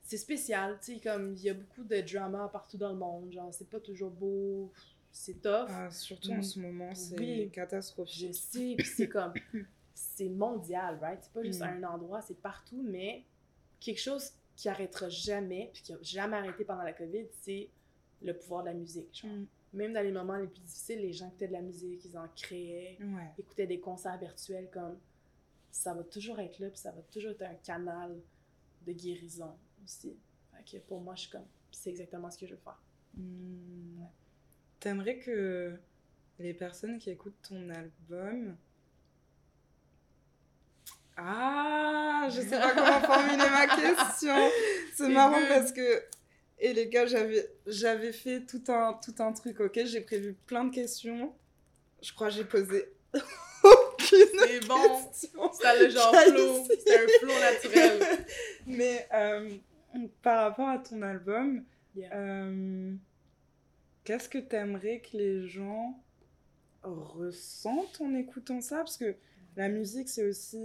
C'est 0.02 0.18
spécial, 0.18 0.78
tu 0.82 0.94
sais, 0.94 1.00
comme 1.00 1.32
il 1.32 1.42
y 1.44 1.48
a 1.50 1.54
beaucoup 1.54 1.82
de 1.82 1.98
drama 2.02 2.48
partout 2.52 2.76
dans 2.76 2.90
le 2.90 2.98
monde, 2.98 3.32
genre, 3.32 3.52
c'est 3.54 3.70
pas 3.70 3.80
toujours 3.80 4.10
beau, 4.10 4.70
c'est 5.10 5.40
tough. 5.40 5.66
Ah, 5.68 5.90
surtout 5.90 6.30
en 6.32 6.36
Mm. 6.38 6.42
ce 6.42 6.60
moment, 6.60 6.94
c'est 6.94 7.18
Oui. 7.18 7.50
catastrophique. 7.50 8.26
Je 8.28 8.32
sais, 8.32 8.74
puis 8.76 8.86
c'est 8.86 9.08
comme. 9.08 9.32
C'est 9.96 10.28
mondial, 10.28 10.98
right? 11.00 11.20
C'est 11.22 11.32
pas 11.32 11.44
juste 11.44 11.60
Mm. 11.60 11.62
à 11.62 11.68
un 11.68 11.82
endroit, 11.84 12.20
c'est 12.20 12.40
partout, 12.42 12.82
mais 12.82 13.24
quelque 13.78 14.00
chose 14.00 14.32
qui 14.56 14.68
arrêtera 14.68 15.08
jamais, 15.08 15.70
puis 15.72 15.82
qui 15.82 15.92
a 15.92 15.98
jamais 16.02 16.36
arrêté 16.36 16.64
pendant 16.64 16.82
la 16.82 16.92
COVID, 16.92 17.26
c'est 17.42 17.70
le 18.20 18.36
pouvoir 18.36 18.64
de 18.64 18.68
la 18.70 18.74
musique. 18.74 19.20
genre. 19.22 19.30
Mm. 19.30 19.46
Même 19.72 19.92
dans 19.92 20.02
les 20.02 20.10
moments 20.10 20.36
les 20.36 20.48
plus 20.48 20.60
difficiles, 20.62 20.98
les 21.00 21.12
gens 21.12 21.28
écoutaient 21.28 21.46
de 21.46 21.52
la 21.52 21.62
musique, 21.62 22.04
ils 22.04 22.18
en 22.18 22.26
créaient 22.34 22.98
Ouais. 23.00 23.30
écouter 23.38 23.66
des 23.68 23.78
concerts 23.78 24.18
virtuels 24.18 24.68
comme 24.72 24.98
ça 25.74 25.92
va 25.92 26.04
toujours 26.04 26.38
être 26.38 26.60
là 26.60 26.70
puis 26.70 26.78
ça 26.78 26.92
va 26.92 27.02
toujours 27.02 27.32
être 27.32 27.42
un 27.42 27.54
canal 27.56 28.16
de 28.86 28.92
guérison 28.92 29.58
aussi. 29.82 30.16
Fait 30.52 30.78
que 30.78 30.82
pour 30.84 31.00
moi, 31.00 31.16
je 31.16 31.22
suis 31.22 31.30
comme 31.30 31.46
c'est 31.72 31.90
exactement 31.90 32.30
ce 32.30 32.38
que 32.38 32.46
je 32.46 32.54
veux 32.54 32.60
faire. 32.60 32.80
Hmm. 33.14 34.04
T'aimerais 34.78 35.18
que 35.18 35.76
les 36.38 36.54
personnes 36.54 36.98
qui 36.98 37.10
écoutent 37.10 37.40
ton 37.48 37.68
album. 37.70 38.56
Ah, 41.16 42.28
je 42.30 42.40
sais 42.40 42.58
pas 42.58 42.72
comment 42.72 43.00
formuler 43.14 43.50
ma 43.50 43.66
question. 43.66 44.34
C'est 44.94 45.08
marrant 45.08 45.42
parce 45.48 45.72
que. 45.72 46.04
Et 46.60 46.72
les 46.72 46.88
gars, 46.88 47.06
j'avais 47.06 47.50
j'avais 47.66 48.12
fait 48.12 48.46
tout 48.46 48.62
un, 48.68 48.94
tout 48.94 49.14
un 49.18 49.32
truc, 49.32 49.58
ok? 49.58 49.80
J'ai 49.86 50.02
prévu 50.02 50.34
plein 50.46 50.64
de 50.64 50.74
questions. 50.74 51.34
Je 52.00 52.12
crois 52.12 52.28
que 52.28 52.34
j'ai 52.34 52.44
posé 52.44 52.94
aucune 54.12 54.40
C'est 55.12 55.32
bon. 55.32 55.52
Ça 55.52 55.74
le 55.78 55.88
genre 55.90 56.14
flow, 56.14 56.64
c'est 56.84 56.96
un 56.96 57.08
flow 57.20 57.40
naturel. 57.40 58.02
Mais 58.66 59.08
euh, 59.12 59.50
par 60.22 60.42
rapport 60.44 60.68
à 60.68 60.78
ton 60.78 61.02
album, 61.02 61.64
Yeah. 61.96 62.12
euh, 62.12 62.92
qu'est-ce 64.02 64.28
que 64.28 64.38
t'aimerais 64.38 64.98
que 65.00 65.16
les 65.16 65.46
gens 65.46 66.02
ressentent 66.82 68.00
en 68.00 68.12
écoutant 68.16 68.60
ça? 68.60 68.78
Parce 68.78 68.96
que 68.96 69.14
la 69.56 69.68
musique, 69.68 70.08
c'est 70.08 70.26
aussi 70.28 70.60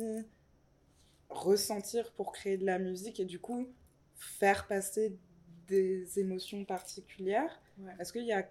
ressentir 1.29 2.11
pour 2.13 2.31
créer 2.31 2.57
de 2.57 2.65
la 2.65 2.79
musique 2.79 3.19
et 3.19 3.25
du 3.25 3.39
coup 3.39 3.67
faire 4.15 4.65
passer 4.67 5.15
des 5.67 6.19
émotions 6.19 6.65
particulières. 6.65 7.61
Ouais. 7.77 7.91
Est-ce 7.99 8.11
qu'il 8.11 8.25
y 8.25 8.33
a 8.33 8.49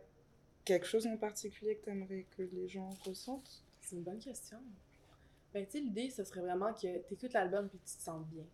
quelque 0.64 0.86
chose 0.86 1.06
en 1.08 1.16
particulier 1.16 1.76
que 1.76 1.84
t'aimerais 1.86 2.26
que 2.36 2.42
les 2.42 2.68
gens 2.68 2.90
ressentent? 3.04 3.64
C'est 3.88 3.96
une 3.96 4.02
bonne 4.02 4.18
question. 4.18 4.58
Ben 5.54 5.64
tu 5.64 5.72
sais 5.72 5.80
l'idée 5.80 6.10
ce 6.10 6.22
serait 6.24 6.42
vraiment 6.42 6.74
que 6.74 6.98
t'écoutes 7.08 7.32
l'album 7.32 7.68
puis 7.70 7.78
tu 7.78 7.96
te 7.96 8.02
sens 8.02 8.22
bien. 8.26 8.44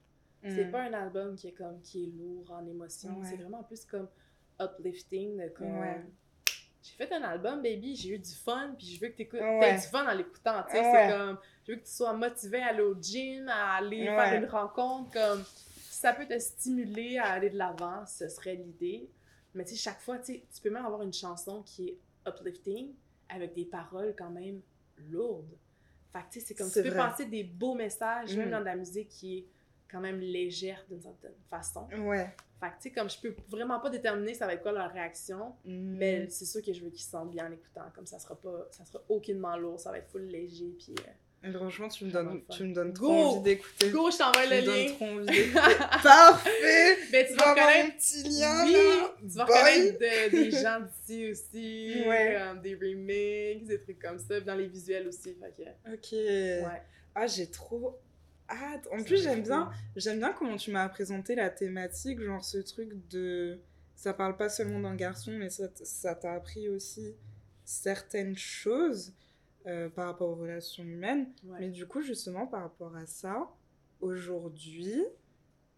C'est 0.45 0.67
Mm. 0.67 0.71
pas 0.71 0.83
un 0.83 0.93
album 0.93 1.35
qui 1.35 1.49
est 1.49 1.53
comme 1.53 1.81
qui 1.81 2.05
est 2.05 2.07
lourd 2.07 2.53
en 2.53 2.65
émotion, 2.67 3.19
Ouais. 3.19 3.27
c'est 3.29 3.37
vraiment 3.37 3.65
plus 3.65 3.85
comme 3.85 4.09
uplifting 4.61 5.37
de 5.43 5.49
comme 5.49 5.77
Ouais. 5.81 6.05
j'ai 6.83 6.93
fait 6.95 7.13
un 7.13 7.23
album 7.23 7.63
baby, 7.63 7.97
j'ai 7.97 8.11
eu 8.11 8.19
du 8.19 8.31
fun 8.33 8.75
puis 8.79 8.87
je 8.87 9.01
veux 9.01 9.09
que 9.09 9.17
t'écoutes 9.17 9.41
Ouais. 9.41 9.75
du 9.75 9.81
fun 9.89 10.07
en 10.09 10.15
l'écoutant, 10.15 10.63
tu 10.69 10.73
sais, 10.77 10.83
c'est 10.85 11.11
comme 11.17 11.39
je 11.67 11.73
veux 11.73 11.79
que 11.79 11.85
tu 11.85 11.91
sois 11.91 12.13
motivé 12.13 12.63
à 12.63 12.67
aller 12.69 12.83
au 12.83 12.95
gym, 12.95 13.49
à 13.49 13.75
aller 13.77 14.05
faire 14.05 14.41
une 14.41 14.49
rencontre 14.49 15.11
comme 15.13 15.43
si 15.45 15.99
ça 15.99 16.13
peut 16.13 16.27
te 16.29 16.39
stimuler 16.39 17.19
à 17.19 17.33
aller 17.33 17.51
de 17.51 17.59
l'avant, 17.59 18.07
ce 18.07 18.29
serait 18.29 18.55
l'idée. 18.55 19.11
Mais 19.55 19.65
tu 19.65 19.71
sais 19.71 19.77
chaque 19.77 20.01
fois, 20.01 20.19
tu 20.19 20.41
tu 20.43 20.61
peux 20.63 20.71
même 20.71 20.87
avoir 20.87 21.03
une 21.03 21.13
chanson 21.13 21.63
qui 21.63 21.89
est 21.89 21.99
uplifting 22.29 22.95
avec 23.29 23.53
des 23.55 23.65
paroles 23.65 24.15
quand 24.17 24.31
même 24.31 24.61
lourdes. 24.99 25.57
Fait 26.13 26.21
que 26.21 26.25
tu 26.33 26.41
sais 26.41 26.47
c'est 26.47 26.55
comme 26.55 26.71
tu 26.71 26.83
peux 26.83 26.95
passer 26.95 27.27
des 27.27 27.45
beaux 27.45 27.75
messages 27.75 28.37
même 28.37 28.49
Mm. 28.49 28.53
dans 28.53 28.61
de 28.61 28.65
la 28.65 28.77
musique 28.77 29.09
qui 29.09 29.39
est 29.39 29.47
quand 29.91 30.01
même 30.01 30.19
légère 30.21 30.85
d'une 30.89 31.03
certaine 31.03 31.35
façon. 31.51 31.87
Ouais. 31.99 32.35
Fait 32.61 32.69
que, 32.71 32.77
tu 32.77 32.83
sais, 32.83 32.91
comme 32.93 33.11
je 33.11 33.19
peux 33.21 33.35
vraiment 33.49 33.79
pas 33.81 33.91
déterminer 33.91 34.33
ça 34.35 34.47
va 34.47 34.55
être 34.55 34.63
quoi 34.63 34.73
leur 34.73 34.91
réaction, 34.93 35.55
Mm. 35.65 35.97
mais 35.97 36.29
c'est 36.31 36.47
sûr 36.47 36.63
que 36.63 36.73
je 36.73 36.83
veux 36.83 36.91
qu'ils 36.91 37.03
se 37.03 37.11
sentent 37.11 37.31
bien 37.31 37.49
en 37.49 37.53
écoutant. 37.53 37.83
Comme 37.95 38.07
ça 38.07 38.19
sera 38.19 38.35
pas, 38.37 38.69
ça 38.71 38.85
sera 38.85 39.03
aucunement 39.09 39.57
lourd, 39.57 39.79
ça 39.81 39.91
va 39.91 39.99
être 39.99 40.09
full 40.09 40.23
léger, 40.23 40.75
puis... 40.79 40.95
euh, 41.01 41.11
Franchement, 41.53 41.89
tu 41.89 42.05
me 42.07 42.11
donnes, 42.11 42.43
tu 42.51 42.65
me 42.65 42.75
donnes 42.75 42.93
trop 42.95 43.13
envie 43.13 43.43
d'écouter. 43.43 43.91
Go, 43.91 44.11
je 44.11 44.17
t'envoie 44.19 44.43
Tu 44.45 44.51
le 44.51 44.57
me 44.61 44.67
donnes 44.67 44.85
lien! 44.87 44.93
trop 44.95 45.05
envie 45.05 45.27
d'écouter. 45.27 45.53
Parfait! 46.03 46.99
Ben, 47.13 47.27
tu 47.27 47.35
vas 47.35 47.49
un 47.49 47.55
reconnaître... 47.55 47.97
petit 47.99 48.23
lien 48.23 48.65
Oui! 48.65 48.73
là. 48.73 49.15
Tu 49.21 49.27
vas 49.37 49.45
Bye. 49.45 49.55
reconnaître 49.91 49.99
de- 49.99 50.31
des 50.31 50.51
gens 50.51 50.81
d'ici 50.81 51.31
aussi, 51.31 51.95
Ouais. 52.07 52.37
euh, 52.41 52.55
des 52.55 52.75
remixes, 52.75 53.67
des 53.67 53.79
trucs 53.81 53.99
comme 53.99 54.19
ça, 54.19 54.41
dans 54.41 54.55
les 54.55 54.67
visuels 54.67 55.07
aussi, 55.09 55.35
fait 55.35 55.55
que... 55.65 55.93
Ok. 55.93 56.13
Ouais. 56.13 56.83
Ah, 57.15 57.27
j'ai 57.27 57.47
trop 57.51 57.99
hâte. 58.49 58.89
En 58.93 59.03
plus, 59.03 59.23
j'aime 59.23 59.43
bien, 59.43 59.71
j'aime 59.97 60.19
bien 60.19 60.33
comment 60.33 60.57
tu 60.57 60.71
m'as 60.71 60.89
présenté 60.89 61.35
la 61.35 61.51
thématique, 61.51 62.21
genre 62.21 62.45
ce 62.45 62.59
truc 62.59 62.91
de. 63.09 63.59
Ça 63.97 64.13
parle 64.13 64.37
pas 64.37 64.49
seulement 64.49 64.81
d'un 64.81 64.97
garçon, 64.97 65.31
mais 65.33 65.49
ça 65.51 66.15
t'a 66.17 66.33
appris 66.35 66.69
aussi 66.69 67.15
certaines 67.65 68.37
choses 68.37 69.13
euh, 69.67 69.89
par 69.89 70.07
rapport 70.07 70.29
aux 70.31 70.35
relations 70.35 70.83
humaines. 70.83 71.29
Ouais. 71.45 71.59
Mais 71.61 71.69
du 71.69 71.87
coup, 71.87 72.03
justement, 72.03 72.47
par 72.47 72.63
rapport 72.63 72.95
à 72.97 73.07
ça, 73.07 73.49
aujourd'hui, 74.01 75.03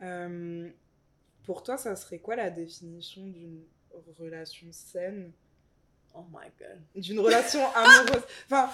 euh, 0.03 0.69
pour 1.45 1.63
toi, 1.63 1.77
ça 1.77 1.95
serait 1.97 2.19
quoi 2.19 2.37
la 2.37 2.51
définition 2.51 3.23
d'une 3.27 3.63
relation 4.19 4.67
saine? 4.71 5.33
Oh 6.15 6.25
my 6.33 6.49
god. 6.59 6.81
D'une 7.03 7.21
relation 7.21 7.61
amoureuse. 7.75 8.23
Enfin, 8.47 8.71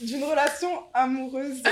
d'une 0.00 0.24
relation 0.24 0.68
amoureuse 0.94 1.62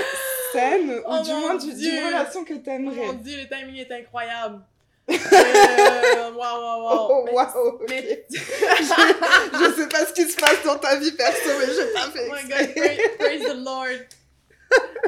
saine, 0.51 0.89
ou 0.89 1.01
Oh 1.07 1.21
du 1.23 1.29
mon 1.31 1.39
moins 1.41 1.55
du- 1.57 1.73
d'une 1.73 2.05
relation 2.05 2.43
que 2.43 2.53
Oh 2.53 2.57
mon 2.57 2.61
t'aimerais. 2.63 3.15
dieu, 3.17 3.37
le 3.37 3.47
timing 3.47 3.75
est 3.75 3.91
incroyable! 3.91 4.61
Euh, 5.09 6.14
Waouh, 6.37 6.61
waouh, 6.61 6.83
waouh! 6.83 7.07
Oh, 7.11 7.23
Mais- 7.25 7.31
waouh, 7.33 7.67
ok. 7.67 7.85
mais- 7.89 8.25
je, 8.29 8.35
je 8.37 9.73
sais 9.75 9.89
pas 9.89 10.05
ce 10.05 10.13
qui 10.13 10.23
se 10.23 10.35
passe 10.39 10.63
dans 10.63 10.77
ta 10.77 10.97
vie 10.99 11.11
perso, 11.11 11.49
mais 11.59 11.65
j'ai 11.67 11.93
pas 11.93 12.11
fait 12.11 12.29
Oh 12.29 12.33
my 12.35 12.49
god, 12.49 12.75
praise, 12.75 12.99
praise 13.19 13.41
the 13.43 13.55
Lord! 13.63 14.05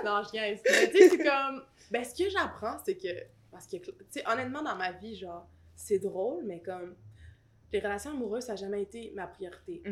non, 0.06 0.22
je 0.24 0.32
viens 0.32 0.56
Mais 0.66 0.90
tu 0.92 0.98
sais, 0.98 1.10
c'est 1.10 1.18
comme. 1.18 1.64
Ben, 1.92 2.04
ce 2.04 2.16
que 2.24 2.30
j'apprends, 2.30 2.78
c'est 2.86 2.96
que. 2.96 3.08
Parce 3.52 3.66
que, 3.68 3.78
tu 3.78 3.92
sais, 4.10 4.24
honnêtement, 4.28 4.62
dans 4.62 4.76
ma 4.76 4.92
vie, 4.92 5.16
genre, 5.16 5.48
c'est 5.76 6.00
drôle, 6.00 6.44
mais 6.46 6.62
comme. 6.62 6.96
Les 7.74 7.80
relations 7.80 8.12
amoureuses, 8.12 8.46
ça 8.46 8.54
n'a 8.54 8.56
jamais 8.58 8.82
été 8.84 9.12
ma 9.14 9.28
priorité. 9.28 9.84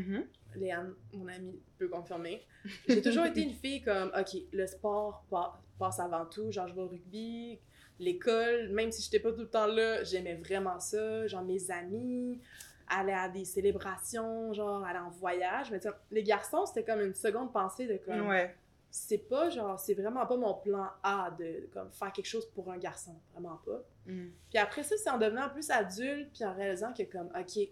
Léane, 0.56 0.94
mon 1.14 1.28
amie, 1.28 1.60
peut 1.78 1.90
confirmer. 1.90 2.42
J'ai 2.88 3.02
toujours 3.02 3.26
été 3.26 3.42
une 3.42 3.54
fille 3.54 3.82
comme, 3.82 4.12
OK, 4.18 4.38
le 4.54 4.66
sport 4.66 5.26
pa- 5.30 5.60
passe 5.78 6.00
avant 6.00 6.26
tout. 6.26 6.50
Genre, 6.52 6.70
je 6.70 6.74
vais 6.74 6.82
au 6.82 6.88
rugby, 6.88 7.60
l'école, 8.00 8.70
même 8.70 8.92
si 8.92 9.02
j'étais 9.02 9.20
pas 9.20 9.32
tout 9.32 9.42
le 9.42 9.50
temps 9.50 9.68
là, 9.68 10.04
j'aimais 10.04 10.36
vraiment 10.36 10.80
ça. 10.80 11.28
Genre, 11.28 11.44
mes 11.44 11.72
amis, 11.72 12.40
aller 12.88 13.14
à 13.14 13.30
des 13.30 13.46
célébrations, 13.46 14.54
genre, 14.54 14.84
aller 14.84 15.00
en 15.00 15.10
voyage. 15.10 15.72
Mais 15.72 15.80
les 16.12 16.24
garçons, 16.24 16.66
c'était 16.66 16.84
comme 16.84 17.02
une 17.02 17.16
seconde 17.16 17.52
pensée 17.54 17.88
de 17.88 17.98
comme, 17.98 18.28
Ouais. 18.28 18.56
c'est 18.92 19.28
pas 19.30 19.50
genre, 19.50 19.80
c'est 19.80 19.94
vraiment 19.94 20.26
pas 20.26 20.38
mon 20.38 20.54
plan 20.56 20.88
A 21.04 21.32
de 21.40 21.68
comme 21.74 21.92
faire 21.92 22.12
quelque 22.12 22.28
chose 22.28 22.46
pour 22.54 22.72
un 22.72 22.78
garçon. 22.78 23.16
Vraiment 23.34 23.60
pas. 23.66 23.82
Mm. 24.06 24.28
Puis 24.50 24.58
après 24.60 24.84
ça, 24.84 24.96
c'est 24.98 25.10
en 25.10 25.18
devenant 25.18 25.50
plus 25.50 25.70
adulte, 25.72 26.30
puis 26.34 26.44
en 26.46 26.54
réalisant 26.54 26.94
que 26.94 27.04
comme, 27.04 27.30
ok, 27.38 27.68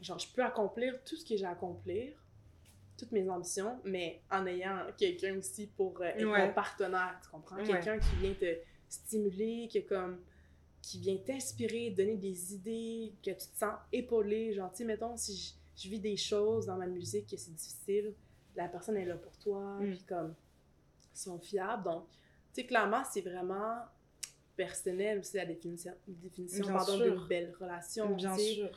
genre, 0.00 0.18
je 0.18 0.28
peux 0.32 0.42
accomplir 0.44 1.02
tout 1.04 1.16
ce 1.16 1.24
que 1.24 1.36
j'ai 1.36 1.44
à 1.44 1.50
accomplir, 1.50 2.12
toutes 2.96 3.12
mes 3.12 3.28
ambitions, 3.28 3.78
mais 3.84 4.22
en 4.30 4.46
ayant 4.46 4.78
quelqu'un 4.96 5.36
aussi 5.38 5.66
pour 5.66 6.00
euh, 6.00 6.04
être 6.06 6.24
Ouais. 6.24 6.46
mon 6.46 6.52
partenaire, 6.52 7.18
tu 7.22 7.28
comprends? 7.30 7.56
Ouais. 7.56 7.64
Quelqu'un 7.64 7.98
qui 7.98 8.16
vient 8.16 8.34
te 8.34 8.56
stimuler, 8.88 9.68
qui, 9.70 9.84
comme, 9.84 10.18
qui 10.82 10.98
vient 10.98 11.16
t'inspirer, 11.18 11.90
donner 11.90 12.16
des 12.16 12.54
idées, 12.54 13.12
que 13.22 13.30
tu 13.30 13.36
te 13.36 13.58
sens 13.58 13.74
épaulé. 13.92 14.52
Genre, 14.52 14.70
tu 14.70 14.78
sais, 14.78 14.84
mettons, 14.84 15.16
si 15.16 15.36
je, 15.36 15.82
je 15.82 15.88
vis 15.90 16.00
des 16.00 16.16
choses 16.16 16.66
dans 16.66 16.76
ma 16.76 16.86
musique 16.86 17.28
que 17.28 17.36
c'est 17.36 17.54
difficile, 17.54 18.14
la 18.56 18.68
personne 18.68 18.96
est 18.96 19.04
là 19.04 19.16
pour 19.16 19.36
toi, 19.38 19.78
Mm. 19.80 19.90
puis 19.90 20.02
comme, 20.02 20.34
ils 21.14 21.18
sont 21.18 21.38
fiables. 21.38 21.84
Donc, 21.84 22.04
tu 22.54 22.60
sais, 22.62 22.66
clairement, 22.66 23.02
c'est 23.10 23.20
vraiment 23.20 23.76
personnel 24.56 25.20
aussi, 25.20 25.36
la 25.36 25.46
définition, 25.46 25.92
définition 26.06 26.66
pardon, 26.66 26.98
d'une 26.98 27.26
belle 27.28 27.54
relation. 27.60 28.10
Bien 28.14 28.36
sûr. 28.36 28.68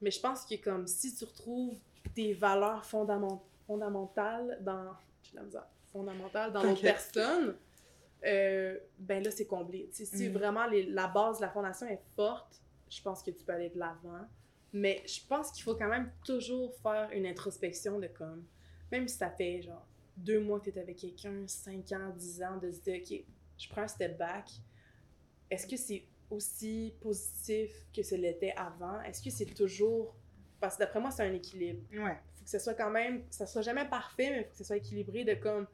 Mais 0.00 0.10
je 0.10 0.20
pense 0.20 0.44
que 0.44 0.56
comme 0.56 0.86
si 0.86 1.14
tu 1.14 1.24
retrouves 1.24 1.76
tes 2.14 2.32
valeurs 2.34 2.84
fondamentales 2.84 4.58
dans... 4.62 4.96
fondamentales 5.92 6.52
dans 6.52 6.62
l'autre 6.62 6.80
personne, 6.82 7.56
euh, 8.24 8.78
ben 8.98 9.22
là, 9.22 9.30
c'est 9.30 9.46
comblé. 9.46 9.88
si 9.92 10.28
mm. 10.28 10.32
vraiment 10.32 10.66
les, 10.66 10.84
la 10.84 11.08
base 11.08 11.38
de 11.38 11.42
la 11.42 11.50
fondation 11.50 11.86
est 11.86 12.02
forte, 12.16 12.60
je 12.88 13.00
pense 13.02 13.22
que 13.22 13.30
tu 13.30 13.44
peux 13.44 13.52
aller 13.52 13.70
de 13.70 13.78
l'avant. 13.78 14.26
Mais 14.72 15.02
je 15.06 15.20
pense 15.26 15.50
qu'il 15.50 15.62
faut 15.62 15.74
quand 15.74 15.88
même 15.88 16.10
toujours 16.24 16.74
faire 16.82 17.08
une 17.12 17.26
introspection 17.26 17.98
de 17.98 18.06
comme, 18.08 18.44
même 18.92 19.08
si 19.08 19.16
ça 19.16 19.30
fait 19.30 19.62
genre 19.62 19.86
deux 20.16 20.40
mois 20.40 20.60
que 20.60 20.70
tu 20.70 20.76
es 20.76 20.80
avec 20.80 20.96
quelqu'un, 20.96 21.46
cinq 21.46 21.92
ans, 21.92 22.12
dix 22.16 22.42
ans, 22.42 22.58
de 22.58 22.70
se 22.70 22.80
dire, 22.80 23.00
OK, 23.00 23.24
je 23.56 23.68
prends 23.68 23.82
un 23.82 23.88
step 23.88 24.18
back. 24.18 24.50
Est-ce 25.50 25.66
que 25.66 25.76
c'est 25.76 26.04
aussi 26.30 26.94
positif 27.00 27.70
que 27.94 28.02
ce 28.02 28.14
l'était 28.14 28.52
avant? 28.56 29.00
Est-ce 29.02 29.22
que 29.22 29.30
c'est 29.30 29.46
toujours. 29.46 30.14
Parce 30.60 30.74
que 30.74 30.80
d'après 30.80 31.00
moi, 31.00 31.10
c'est 31.10 31.22
un 31.22 31.32
équilibre. 31.32 31.80
Ouais. 31.92 32.18
Faut 32.34 32.44
que 32.44 32.50
ce 32.50 32.58
soit 32.58 32.74
quand 32.74 32.90
même. 32.90 33.24
Ça 33.30 33.46
soit 33.46 33.62
jamais 33.62 33.88
parfait, 33.88 34.30
mais 34.30 34.44
faut 34.44 34.50
que 34.50 34.56
ce 34.58 34.64
soit 34.64 34.76
équilibré 34.76 35.24
de 35.24 35.34
comme. 35.34 35.66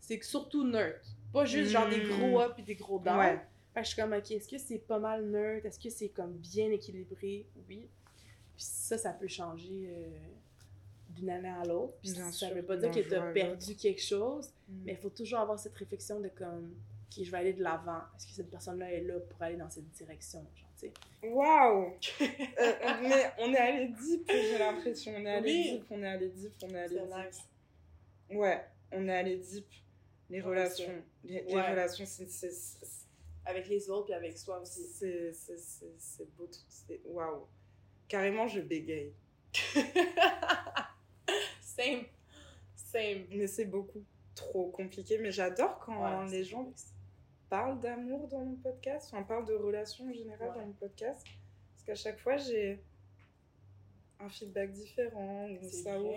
C'est 0.00 0.22
surtout 0.24 0.64
neutre. 0.64 1.16
Pas 1.32 1.44
juste 1.44 1.70
genre 1.70 1.88
des 1.88 2.00
gros 2.00 2.40
up 2.40 2.54
et 2.58 2.62
des 2.62 2.74
gros 2.74 2.98
down. 2.98 3.18
Ouais. 3.18 3.40
Fait 3.72 3.80
que 3.80 3.86
je 3.86 3.92
suis 3.92 4.02
comme, 4.02 4.12
ok, 4.12 4.30
est-ce 4.32 4.48
que 4.48 4.58
c'est 4.58 4.78
pas 4.78 4.98
mal 4.98 5.26
neutre? 5.26 5.66
Est-ce 5.66 5.78
que 5.78 5.90
c'est 5.90 6.08
comme 6.08 6.32
bien 6.32 6.70
équilibré? 6.70 7.46
Oui. 7.68 7.88
Puis 8.56 8.64
ça, 8.64 8.98
ça 8.98 9.12
peut 9.12 9.28
changer 9.28 9.88
euh, 9.88 10.08
d'une 11.10 11.30
année 11.30 11.48
à 11.48 11.64
l'autre. 11.64 11.94
Puis 12.02 12.10
ça 12.10 12.50
veut 12.50 12.64
pas 12.64 12.76
dire 12.76 12.90
que 12.90 13.00
tu 13.00 13.14
as 13.14 13.32
perdu 13.32 13.76
quelque 13.76 14.02
chose, 14.02 14.48
mm. 14.68 14.82
mais 14.84 14.92
il 14.92 14.98
faut 14.98 15.10
toujours 15.10 15.38
avoir 15.38 15.58
cette 15.58 15.76
réflexion 15.76 16.20
de 16.20 16.28
comme, 16.28 16.74
ok, 17.06 17.24
je 17.24 17.30
vais 17.30 17.38
aller 17.38 17.52
de 17.52 17.62
l'avant. 17.62 18.00
Est-ce 18.16 18.26
que 18.26 18.32
cette 18.32 18.50
personne-là 18.50 18.92
est 18.92 19.02
là 19.02 19.20
pour 19.20 19.40
aller 19.40 19.56
dans 19.56 19.70
cette 19.70 19.88
direction? 19.90 20.40
Genre, 20.56 20.68
tu 20.78 20.88
sais? 20.88 20.92
Waouh! 21.28 21.94
Euh, 22.60 22.72
mais 23.02 23.30
on 23.38 23.52
est 23.54 23.56
allé 23.56 23.88
deep, 23.88 24.30
j'ai 24.30 24.58
l'impression. 24.58 25.12
On 25.16 25.24
est 25.24 25.30
allé 25.30 25.62
deep, 25.62 25.84
on 25.90 26.02
est 26.02 26.06
allé 26.06 26.28
deep, 26.28 26.52
on 26.62 26.68
est 26.68 26.78
allé 26.78 26.98
deep. 26.98 28.36
Ouais, 28.36 28.64
on 28.92 29.08
est 29.08 29.16
allé 29.16 29.36
deep 29.36 29.66
les 30.28 30.40
relations. 30.40 31.02
Les, 31.24 31.40
relations, 31.42 32.04
c'est. 32.06 32.50
Avec 33.44 33.68
les 33.68 33.90
autres 33.90 34.10
et 34.10 34.14
avec 34.14 34.38
soi 34.38 34.60
aussi. 34.60 34.84
C'est 34.84 36.36
beau. 36.36 36.48
Waouh. 37.04 37.46
Carrément, 38.08 38.48
je 38.48 38.60
bégaye. 38.60 39.12
Same. 41.62 42.04
Same. 42.74 43.26
Mais 43.30 43.46
c'est 43.46 43.64
beaucoup 43.64 44.04
trop 44.34 44.70
compliqué. 44.70 45.18
Mais 45.18 45.32
j'adore 45.32 45.78
quand 45.80 46.24
les 46.26 46.44
gens 46.44 46.72
parlent 47.48 47.80
d'amour 47.80 48.28
dans 48.28 48.44
mon 48.44 48.56
podcast, 48.56 49.10
enfin, 49.12 49.22
parlent 49.22 49.46
de 49.46 49.54
relations 49.54 50.06
en 50.06 50.12
général 50.12 50.52
dans 50.54 50.66
mon 50.66 50.72
podcast. 50.72 51.26
Parce 51.72 51.84
qu'à 51.84 51.94
chaque 51.94 52.20
fois, 52.20 52.36
j'ai 52.36 52.82
un 54.20 54.28
feedback 54.28 54.72
différent. 54.72 55.48
Ça 55.62 56.00
ouvre 56.00 56.14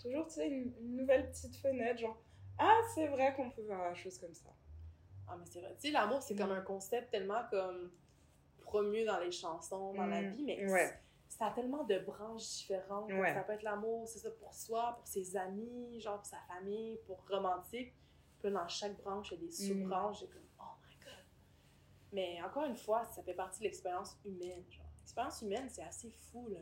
toujours, 0.00 0.26
tu 0.26 0.34
sais, 0.34 0.48
une, 0.48 0.72
une, 0.80 0.96
nouvelle 0.96 1.30
petite 1.30 1.56
fenêtre. 1.56 2.00
Genre, 2.00 2.20
ah, 2.58 2.80
c'est 2.94 3.06
vrai 3.08 3.34
qu'on 3.34 3.50
peut 3.50 3.62
voir 3.62 3.82
la 3.82 3.94
chose 3.94 4.18
comme 4.18 4.34
ça. 4.34 4.50
Ah, 5.28 5.36
mais 5.38 5.46
c'est 5.46 5.60
vrai. 5.60 5.74
Tu 5.74 5.88
sais, 5.88 5.90
l'amour, 5.90 6.22
c'est 6.22 6.36
comme 6.36 6.50
mm. 6.50 6.58
un 6.58 6.62
concept 6.62 7.10
tellement 7.10 7.42
comme 7.50 7.90
promu 8.60 9.04
dans 9.04 9.18
les 9.18 9.30
chansons, 9.30 9.94
dans 9.94 10.06
la 10.06 10.22
mm. 10.22 10.30
vie, 10.30 10.44
mais 10.44 10.66
ça 11.28 11.46
a 11.46 11.50
tellement 11.50 11.84
de 11.84 11.98
branches 11.98 12.42
différentes. 12.42 13.10
Ça 13.10 13.42
peut 13.42 13.52
être 13.52 13.62
l'amour, 13.62 14.08
c'est 14.08 14.20
ça, 14.20 14.30
pour 14.30 14.54
soi, 14.54 14.94
pour 14.96 15.06
ses 15.06 15.36
amis, 15.36 16.00
genre 16.00 16.18
pour 16.18 16.26
sa 16.26 16.38
famille, 16.48 16.98
pour 17.06 17.24
romantique. 17.28 17.94
Puis 18.40 18.52
dans 18.52 18.68
chaque 18.68 18.96
branche, 18.98 19.32
il 19.32 19.34
y 19.34 19.36
a 19.38 19.40
des 19.40 19.48
mm. 19.48 19.82
sous-branches. 19.82 20.20
Comme, 20.20 20.48
oh 20.60 20.76
my 20.86 20.96
god. 21.04 21.24
Mais 22.12 22.40
encore 22.42 22.64
une 22.64 22.76
fois, 22.76 23.04
ça 23.06 23.22
fait 23.22 23.34
partie 23.34 23.60
de 23.60 23.64
l'expérience 23.64 24.16
humaine. 24.24 24.62
L'expérience 25.00 25.42
humaine, 25.42 25.68
c'est 25.68 25.82
assez 25.82 26.10
fou, 26.10 26.48
là. 26.48 26.60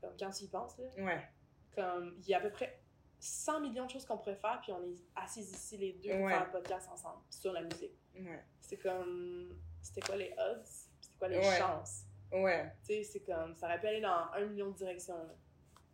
Comme 0.00 0.16
quand 0.18 0.30
tu 0.30 0.44
y 0.44 0.48
penses, 0.48 0.78
là. 0.78 1.04
Ouais. 1.04 1.28
Comme, 1.74 2.16
il 2.20 2.28
y 2.28 2.34
a 2.34 2.38
à 2.38 2.40
peu 2.40 2.50
près 2.50 2.79
100 3.20 3.60
millions 3.60 3.86
de 3.86 3.90
choses 3.90 4.06
qu'on 4.06 4.16
pourrait 4.16 4.36
faire, 4.36 4.60
puis 4.62 4.72
on 4.72 4.82
est 4.82 4.96
assis 5.14 5.40
ici 5.40 5.76
les 5.76 5.92
deux 5.92 6.18
pour 6.18 6.28
faire 6.28 6.42
un 6.42 6.50
podcast 6.50 6.88
ensemble 6.90 7.20
sur 7.28 7.52
la 7.52 7.62
musique. 7.62 7.98
Ouais. 8.14 8.42
C'est 8.60 8.78
comme. 8.78 9.56
C'était 9.82 10.00
quoi 10.00 10.16
les 10.16 10.32
odds? 10.32 10.64
C'était 11.00 11.18
quoi 11.18 11.28
les 11.28 11.42
chances? 11.42 12.04
Ouais. 12.32 12.72
Tu 12.86 12.94
sais, 12.94 13.04
c'est 13.04 13.20
comme. 13.20 13.54
Ça 13.54 13.66
aurait 13.66 13.80
pu 13.80 13.86
aller 13.88 14.00
dans 14.00 14.30
un 14.32 14.46
million 14.46 14.70
de 14.70 14.76
directions. 14.76 15.14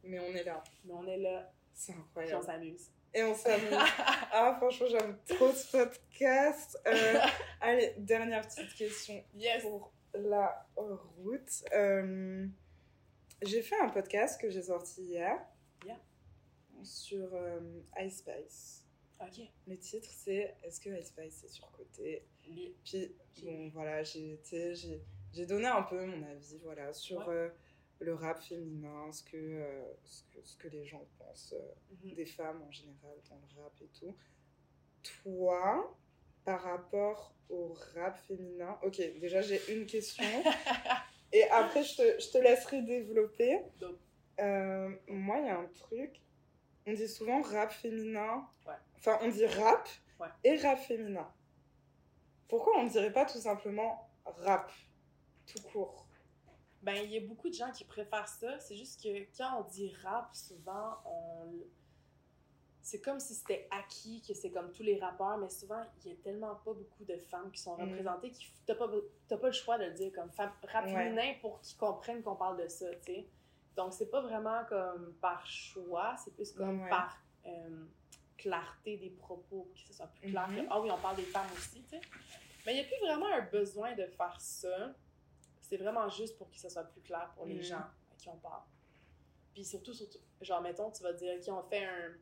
Mais 0.05 0.21
on 0.21 0.35
est 0.35 0.45
là. 0.45 0.63
Mais 0.85 0.93
on 0.95 1.07
est 1.07 1.19
là. 1.19 1.53
C'est 1.75 1.93
incroyable. 1.93 2.41
Puis 2.41 2.49
on 2.49 2.53
s'amuse. 2.53 2.91
Et 3.13 3.23
on 3.25 3.35
s'amuse. 3.35 3.73
ah, 4.33 4.55
franchement, 4.59 4.87
j'aime 4.89 5.19
trop 5.27 5.53
ce 5.53 5.77
podcast. 5.77 6.79
Euh, 6.87 7.21
allez, 7.61 7.95
dernière 7.99 8.47
petite 8.47 8.73
question 8.75 9.25
yes. 9.35 9.63
pour 9.63 9.93
la 10.15 10.67
route. 10.77 11.65
Euh, 11.73 12.47
j'ai 13.43 13.63
fait 13.63 13.79
un 13.81 13.89
podcast 13.89 14.41
que 14.41 14.49
j'ai 14.49 14.63
sorti 14.63 15.03
hier 15.03 15.39
sur 16.83 17.35
euh, 17.35 17.61
Ice 18.01 18.19
Spice. 18.19 18.85
Ok. 19.21 19.41
Le 19.67 19.79
titre, 19.79 20.09
c'est 20.11 20.57
Est-ce 20.63 20.81
que 20.81 20.91
Ice 20.99 21.09
Spice 21.09 21.45
est 21.45 21.49
surcoté? 21.49 22.27
Oui. 22.49 22.75
Puis, 22.85 23.15
bon, 23.43 23.69
voilà, 23.71 24.03
j'ai 24.03 24.39
donné 25.47 25.67
un 25.67 25.83
peu 25.83 26.05
mon 26.05 26.23
avis 26.29 26.59
voilà, 26.63 26.93
sur 26.93 27.29
euh, 27.29 27.49
le 28.01 28.15
rap 28.15 28.41
féminin, 28.43 29.11
ce 29.13 29.23
que, 29.23 29.37
euh, 29.37 29.83
ce 30.05 30.23
que, 30.25 30.43
ce, 30.43 30.57
que, 30.57 30.69
les 30.69 30.85
gens 30.85 31.05
pensent 31.19 31.55
mhm. 32.03 32.15
des 32.15 32.27
femmes 32.27 32.63
en 32.63 32.71
général 32.71 33.17
dans 33.29 33.37
le 33.37 33.63
rap 33.63 33.73
et 33.81 33.89
tout. 33.99 34.15
Toi, 35.23 35.97
par 36.45 36.63
rapport 36.63 37.35
au 37.49 37.75
rap 37.95 38.19
féminin, 38.19 38.79
ok, 38.83 38.97
déjà 39.19 39.41
j'ai 39.41 39.61
une 39.73 39.87
question. 39.87 40.25
et 41.33 41.45
après, 41.45 41.83
je 41.83 41.97
te, 41.97 42.21
je 42.21 42.31
te 42.31 42.39
laisserai 42.39 42.83
développer. 42.83 43.61
moi, 45.09 45.39
il 45.39 45.47
y 45.47 45.49
a 45.49 45.59
un 45.59 45.69
truc 45.69 46.21
on 46.87 46.93
dit 46.93 47.09
souvent 47.09 47.43
rap 47.43 47.73
féminin. 47.73 48.49
Enfin, 48.97 49.19
on 49.23 49.29
dit 49.29 49.47
rap 49.47 49.89
et 50.45 50.57
rap 50.57 50.79
féminin. 50.79 51.29
Pourquoi 52.49 52.79
on 52.79 52.85
ne 52.85 52.89
dirait 52.89 53.13
pas 53.13 53.25
tout 53.25 53.39
simplement 53.39 54.09
rap, 54.25 54.73
tout 55.47 55.63
court? 55.73 56.07
Ben, 56.83 56.95
il 57.03 57.11
y 57.11 57.17
a 57.17 57.21
beaucoup 57.21 57.49
de 57.49 57.55
gens 57.55 57.73
qui 57.73 57.85
préfèrent 57.85 58.29
ça. 58.29 58.61
C'est 58.61 58.77
juste 58.77 59.03
que 59.03 59.27
quand 59.37 59.61
on 59.61 59.69
dit 59.69 59.93
rap, 60.05 60.33
souvent, 60.33 60.99
on... 61.05 61.53
c'est 62.81 63.01
comme 63.01 63.19
si 63.19 63.35
c'était 63.35 63.67
acquis, 63.73 64.23
que 64.23 64.35
c'est 64.35 64.51
comme 64.53 64.71
tous 64.71 64.85
les 64.85 65.01
rappeurs, 65.01 65.37
mais 65.39 65.49
souvent, 65.49 65.83
il 66.05 66.13
y 66.13 66.15
a 66.15 66.17
tellement 66.23 66.55
pas 66.55 66.73
beaucoup 66.73 67.05
de 67.05 67.17
femmes 67.17 67.51
qui 67.51 67.61
sont 67.61 67.77
mm. 67.77 67.81
représentées 67.81 68.31
que 68.31 68.37
t'as 68.67 68.77
pas, 68.77 68.89
pas 68.89 69.47
le 69.47 69.53
choix 69.53 69.79
de 69.79 69.87
le 69.87 69.95
dire 69.95 70.13
comme 70.13 70.31
rap 70.39 70.87
féminin 70.87 71.35
pour 71.41 71.61
qu'ils 71.61 71.77
comprennent 71.77 72.23
qu'on 72.23 72.37
parle 72.37 72.63
de 72.63 72.69
ça, 72.69 72.87
tu 73.05 73.15
sais. 73.15 73.29
Donc, 73.77 73.93
c'est 73.93 74.11
pas 74.11 74.23
vraiment 74.23 74.65
comme 74.65 75.15
par 75.21 75.47
choix, 75.47 76.17
c'est 76.17 76.35
plus 76.35 76.53
comme 76.53 76.89
par 76.89 77.19
euh, 77.47 77.85
clarté 78.39 78.97
des 78.97 79.11
propos, 79.11 79.71
que 79.75 79.81
ce 79.81 79.93
soit 79.93 80.07
plus 80.07 80.31
clair. 80.31 80.49
Mm-hmm. 80.51 80.67
ah 80.71 80.81
oui, 80.81 80.91
on 80.91 80.99
parle 80.99 81.17
des 81.17 81.23
femmes 81.25 81.51
aussi, 81.55 81.83
tu 81.83 81.91
sais. 81.91 82.01
Mais 82.65 82.73
il 82.73 82.75
n'y 82.77 82.81
a 82.81 82.85
plus 82.85 82.99
vraiment 83.01 83.27
un 83.27 83.43
besoin 83.43 83.95
de 83.95 84.07
faire 84.07 84.41
ça. 84.41 84.95
C'est 85.61 85.77
vraiment 85.77 86.09
juste 86.09 86.39
pour 86.39 86.51
que 86.51 86.59
ce 86.59 86.69
soit 86.69 86.85
plus 86.85 87.03
clair 87.03 87.31
pour 87.37 87.45
les 87.45 87.61
mm-hmm. 87.61 87.69
gens 87.69 87.77
à 87.77 88.15
qui 88.17 88.29
on 88.29 88.37
parle. 88.37 88.63
Puis 89.53 89.65
surtout, 89.65 89.93
surtout, 89.93 90.19
genre, 90.41 90.63
mettons, 90.63 90.91
tu 90.91 91.03
vas 91.03 91.13
dire, 91.13 91.35
OK, 91.39 91.49
on 91.49 91.69
fait 91.69 91.85
un, 91.85 92.15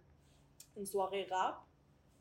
une 0.76 0.86
soirée 0.86 1.26
rap. 1.30 1.64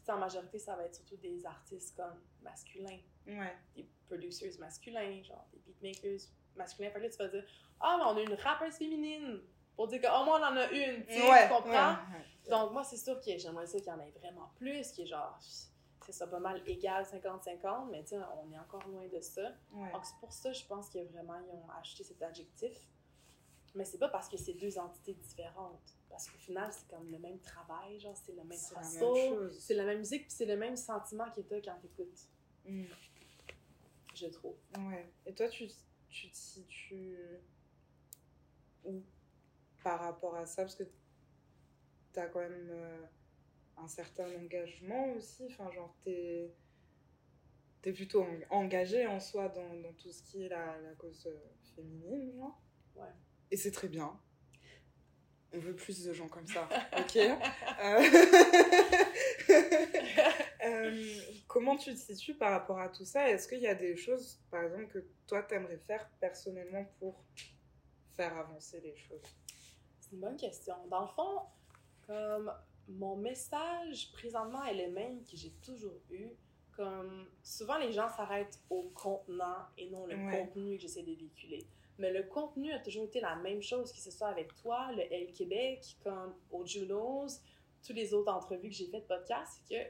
en 0.08 0.18
majorité, 0.18 0.60
ça 0.60 0.76
va 0.76 0.86
être 0.86 0.96
surtout 0.96 1.18
des 1.18 1.46
artistes 1.46 1.96
comme 1.96 2.20
masculins. 2.42 3.00
Ouais. 3.28 3.56
Des 3.76 3.88
producers 4.06 4.58
masculins, 4.60 5.24
genre 5.24 5.48
des 5.52 5.60
beatmakers 5.60 6.30
masculins. 6.56 6.90
Fait 6.92 7.00
que 7.00 7.04
là, 7.04 7.10
tu 7.10 7.18
vas 7.18 7.28
dire, 7.28 7.46
ah, 7.80 7.98
mais 7.98 8.04
on 8.06 8.18
a 8.18 8.22
une 8.22 8.40
rappeuse 8.40 8.76
féminine. 8.76 9.42
Pour 9.76 9.88
dire 9.88 10.02
qu'au 10.02 10.24
moins 10.26 10.40
on 10.40 10.54
en 10.54 10.58
a 10.58 10.72
une, 10.72 11.04
tu 11.06 11.20
comprends? 11.50 11.96
Donc, 12.50 12.74
moi, 12.74 12.84
c'est 12.84 12.98
sûr 12.98 13.20
que 13.20 13.38
j'aimerais 13.38 13.66
ça 13.66 13.80
qu'il 13.80 13.88
y 13.88 13.92
en 13.92 14.00
ait 14.00 14.14
vraiment 14.20 14.52
plus, 14.56 14.92
qui 14.92 15.04
est 15.04 15.06
genre, 15.06 15.40
c'est 16.06 16.12
ça, 16.12 16.28
pas 16.28 16.40
mal 16.40 16.62
égal 16.68 17.04
50-50, 17.06 17.90
mais 17.90 18.04
tu 18.04 18.16
on 18.16 18.52
est 18.52 18.60
encore 18.60 18.86
loin 18.88 19.08
de 19.08 19.20
ça. 19.22 19.50
Donc, 19.72 20.04
c'est 20.04 20.18
pour 20.20 20.32
ça, 20.32 20.52
je 20.52 20.66
pense 20.66 20.90
que 20.90 21.00
vraiment, 21.12 21.40
ils 21.40 21.52
ont 21.52 21.70
acheté 21.80 22.04
cet 22.04 22.22
adjectif. 22.22 22.88
Mais 23.76 23.86
c'est 23.86 23.98
pas 23.98 24.10
parce 24.10 24.30
que 24.30 24.38
c'est 24.38 24.54
deux 24.54 24.78
entités 24.78 25.14
différentes. 25.14 25.98
Parce 26.08 26.30
qu'au 26.30 26.38
final, 26.38 26.72
c'est 26.72 26.88
comme 26.88 27.10
le 27.10 27.18
même 27.18 27.40
travail, 27.40 28.00
genre, 28.00 28.16
c'est 28.16 28.34
le 28.34 28.44
même 28.44 28.60
processus, 28.72 29.58
c'est 29.60 29.74
la 29.74 29.84
même 29.84 29.98
musique, 29.98 30.28
puis 30.28 30.32
c'est 30.32 30.46
le 30.46 30.58
même 30.58 30.76
sentiment 30.76 31.26
que 31.32 31.42
t'as 31.42 31.60
quand 31.60 31.80
t'écoutes. 31.82 32.20
Mm. 32.66 32.84
Je 34.14 34.28
trouve. 34.28 34.56
Ouais. 34.78 35.12
Et 35.26 35.34
toi, 35.34 35.50
tu, 35.50 35.68
tu 36.14 36.30
te 36.30 36.36
situes 36.36 37.18
ou 38.86 39.04
par 39.84 40.00
rapport 40.00 40.36
à 40.36 40.46
ça 40.46 40.64
Parce 40.64 40.76
que 40.76 40.84
tu 42.14 42.20
as 42.20 42.28
quand 42.28 42.40
même 42.40 42.70
euh, 42.70 43.06
un 43.78 43.88
certain 43.88 44.28
engagement 44.38 45.14
aussi. 45.14 45.48
Enfin, 45.50 45.70
genre, 45.72 45.96
t'es 46.04 46.54
es 47.86 47.92
plutôt 47.92 48.26
engagé 48.50 49.06
en 49.08 49.20
soi 49.20 49.50
dans, 49.50 49.76
dans, 49.82 49.92
tout 49.94 50.10
ce 50.12 50.24
qui 50.24 50.44
est 50.44 50.50
la, 50.50 50.80
la 50.80 50.94
cause 50.96 51.28
euh, 51.28 51.38
féminine, 51.76 52.34
genre. 52.34 52.62
Ouais. 52.96 53.12
Et 53.52 53.58
c'est 53.58 53.72
très 53.72 53.90
bien. 53.90 54.18
On 55.52 55.60
veut 55.60 55.76
plus 55.76 56.04
de 56.06 56.14
gens 56.14 56.30
comme 56.30 56.48
ça, 56.48 56.68
ok? 56.98 57.18
Euh, 57.18 58.02
Euh, 60.66 61.20
comment 61.46 61.76
tu 61.76 61.94
te 61.94 62.00
situes 62.00 62.36
par 62.36 62.52
rapport 62.52 62.80
à 62.80 62.88
tout 62.88 63.04
ça? 63.04 63.30
Est-ce 63.30 63.50
qu'il 63.50 63.60
y 63.60 63.68
a 63.68 63.76
des 63.76 63.98
choses, 63.98 64.40
par 64.50 64.64
exemple, 64.64 64.88
que 64.88 65.06
toi, 65.28 65.44
t'aimerais 65.44 65.78
faire 65.78 66.10
personnellement 66.22 66.86
pour 67.00 67.22
faire 68.16 68.38
avancer 68.38 68.80
les 68.80 68.96
choses? 68.96 69.26
C'est 70.00 70.14
une 70.14 70.22
bonne 70.22 70.38
question. 70.38 70.76
Dans 70.90 71.02
le 71.02 71.08
fond, 71.08 71.42
comme 72.08 72.54
mon 72.88 73.16
message 73.16 74.12
présentement 74.14 74.64
est 74.66 74.88
le 74.88 74.92
même 74.92 75.24
que 75.24 75.36
j'ai 75.36 75.52
toujours 75.62 76.00
eu. 76.12 76.30
Comme 76.76 77.28
souvent 77.44 77.78
les 77.78 77.92
gens 77.92 78.10
s'arrêtent 78.10 78.60
au 78.70 78.84
contenant 78.96 79.68
et 79.78 79.90
non 79.90 80.08
le 80.08 80.16
contenu 80.32 80.78
que 80.78 80.82
j'essaie 80.82 81.04
de 81.04 81.14
véhiculer. 81.14 81.68
Mais 82.00 82.12
le 82.12 82.24
contenu 82.24 82.72
a 82.74 82.80
toujours 82.80 83.06
été 83.06 83.20
la 83.20 83.36
même 83.36 83.62
chose, 83.62 83.92
que 83.92 84.00
ce 84.00 84.10
soit 84.10 84.30
avec 84.30 84.56
toi, 84.56 84.92
le 84.92 85.04
L 85.14 85.32
Québec, 85.32 85.98
comme 86.04 86.34
au 86.52 86.66
Junos, 86.66 87.42
toutes 87.84 87.96
les 87.96 88.14
autres 88.14 88.32
entrevues 88.32 88.70
que 88.70 88.76
j'ai 88.76 88.88
faites 88.88 89.08
podcast, 89.08 89.62
c'est 89.68 89.76
que 89.76 89.90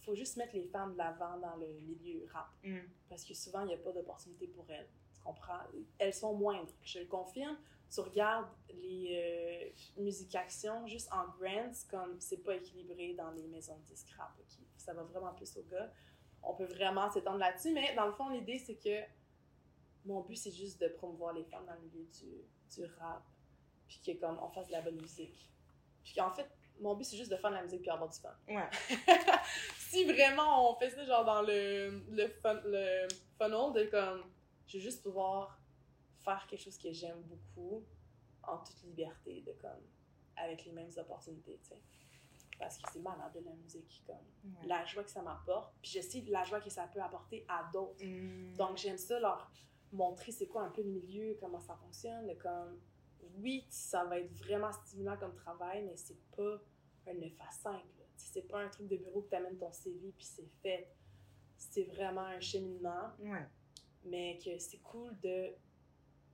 faut 0.00 0.14
juste 0.14 0.36
mettre 0.36 0.54
les 0.54 0.64
femmes 0.64 0.92
de 0.92 0.98
l'avant 0.98 1.38
dans 1.38 1.56
le 1.56 1.68
milieu 1.80 2.26
rap. 2.32 2.48
Mm. 2.64 2.78
Parce 3.08 3.24
que 3.24 3.34
souvent, 3.34 3.60
il 3.62 3.68
n'y 3.68 3.74
a 3.74 3.78
pas 3.78 3.92
d'opportunité 3.92 4.46
pour 4.48 4.64
elles. 4.70 4.88
Tu 5.14 5.20
comprends? 5.22 5.60
Elles 5.98 6.14
sont 6.14 6.34
moindres. 6.34 6.72
Je 6.82 7.00
le 7.00 7.06
confirme. 7.06 7.56
Tu 7.92 8.00
regardes 8.00 8.48
les 8.72 9.72
euh, 9.98 10.02
musiques 10.02 10.34
actions 10.34 10.86
juste 10.86 11.12
en 11.12 11.26
grants, 11.38 11.72
comme 11.90 12.20
c'est 12.20 12.38
pas 12.38 12.54
équilibré 12.54 13.14
dans 13.14 13.30
les 13.32 13.46
maisons 13.48 13.76
de 13.76 13.84
disques 13.84 14.10
rap. 14.16 14.32
Ça 14.76 14.94
va 14.94 15.02
vraiment 15.02 15.34
plus 15.34 15.56
au 15.56 15.62
gars. 15.62 15.92
On 16.42 16.54
peut 16.54 16.64
vraiment 16.64 17.10
s'étendre 17.10 17.38
là-dessus, 17.38 17.72
mais 17.72 17.94
dans 17.94 18.06
le 18.06 18.12
fond, 18.12 18.30
l'idée, 18.30 18.58
c'est 18.58 18.76
que 18.76 19.02
mon 20.06 20.22
but, 20.22 20.36
c'est 20.36 20.52
juste 20.52 20.80
de 20.80 20.88
promouvoir 20.88 21.34
les 21.34 21.44
femmes 21.44 21.66
dans 21.66 21.74
le 21.74 21.80
milieu 21.80 22.06
du, 22.06 22.44
du 22.74 22.84
rap, 22.98 23.22
puis 23.86 24.00
que 24.06 24.18
comme 24.18 24.38
on 24.40 24.48
fasse 24.48 24.68
de 24.68 24.72
la 24.72 24.80
bonne 24.80 25.00
musique. 25.00 25.50
Puis 26.02 26.14
qu'en 26.14 26.30
fait, 26.30 26.48
mon 26.80 26.94
but, 26.94 27.04
c'est 27.04 27.16
juste 27.16 27.30
de 27.30 27.36
faire 27.36 27.50
de 27.50 27.56
la 27.56 27.62
musique 27.62 27.82
puis 27.82 27.90
avoir 27.90 28.08
du 28.08 28.18
fun. 28.18 28.34
Ouais. 28.48 28.68
si 29.76 30.04
vraiment 30.04 30.70
on 30.70 30.74
fait 30.76 30.90
ça, 30.90 31.04
genre 31.04 31.24
dans 31.24 31.42
le, 31.42 32.02
le, 32.10 32.28
fun, 32.28 32.60
le 32.64 33.06
funnel, 33.38 33.72
de 33.74 33.90
comme, 33.90 34.24
je 34.66 34.78
veux 34.78 34.82
juste 34.82 35.02
pouvoir 35.02 35.58
faire 36.24 36.46
quelque 36.48 36.62
chose 36.62 36.78
que 36.78 36.92
j'aime 36.92 37.22
beaucoup 37.22 37.84
en 38.42 38.58
toute 38.58 38.82
liberté, 38.82 39.42
de 39.42 39.52
comme, 39.60 39.82
avec 40.36 40.64
les 40.64 40.72
mêmes 40.72 40.90
opportunités, 40.96 41.58
tu 41.62 41.68
sais. 41.68 41.80
Parce 42.58 42.76
que 42.76 42.90
c'est 42.92 43.00
malade 43.00 43.32
de 43.34 43.40
la 43.40 43.54
musique, 43.54 44.02
comme, 44.06 44.16
la 44.66 44.84
joie 44.84 45.02
que 45.02 45.10
ça 45.10 45.22
m'apporte, 45.22 45.74
puis 45.80 45.92
je 45.92 46.00
sais 46.00 46.22
la 46.28 46.44
joie 46.44 46.60
que 46.60 46.68
ça 46.68 46.86
peut 46.88 47.00
apporter 47.00 47.44
à 47.48 47.70
d'autres. 47.72 48.04
Mm. 48.04 48.54
Donc, 48.56 48.76
j'aime 48.76 48.98
ça, 48.98 49.18
leur 49.18 49.50
montrer 49.92 50.30
c'est 50.30 50.46
quoi 50.46 50.62
un 50.62 50.70
peu 50.70 50.82
le 50.82 50.90
milieu, 50.90 51.36
comment 51.40 51.60
ça 51.60 51.74
fonctionne, 51.76 52.36
comme, 52.38 52.78
oui, 53.38 53.66
ça 53.68 54.04
va 54.04 54.18
être 54.18 54.32
vraiment 54.32 54.72
stimulant 54.72 55.16
comme 55.16 55.34
travail, 55.34 55.84
mais 55.84 55.96
c'est 55.96 56.20
pas 56.36 56.60
un 57.06 57.14
9 57.14 57.32
à 57.40 57.50
5. 57.50 57.82
C'est 58.16 58.42
pas 58.42 58.60
un 58.60 58.68
truc 58.68 58.86
de 58.88 58.96
bureau 58.96 59.22
que 59.22 59.30
tu 59.30 59.36
amènes 59.36 59.56
ton 59.56 59.72
CV 59.72 60.12
puis 60.16 60.26
c'est 60.26 60.48
fait. 60.62 60.88
C'est 61.56 61.84
vraiment 61.84 62.22
un 62.22 62.40
cheminement. 62.40 63.10
Ouais. 63.20 63.46
Mais 64.04 64.38
que 64.44 64.58
c'est 64.58 64.78
cool 64.78 65.18
de. 65.20 65.54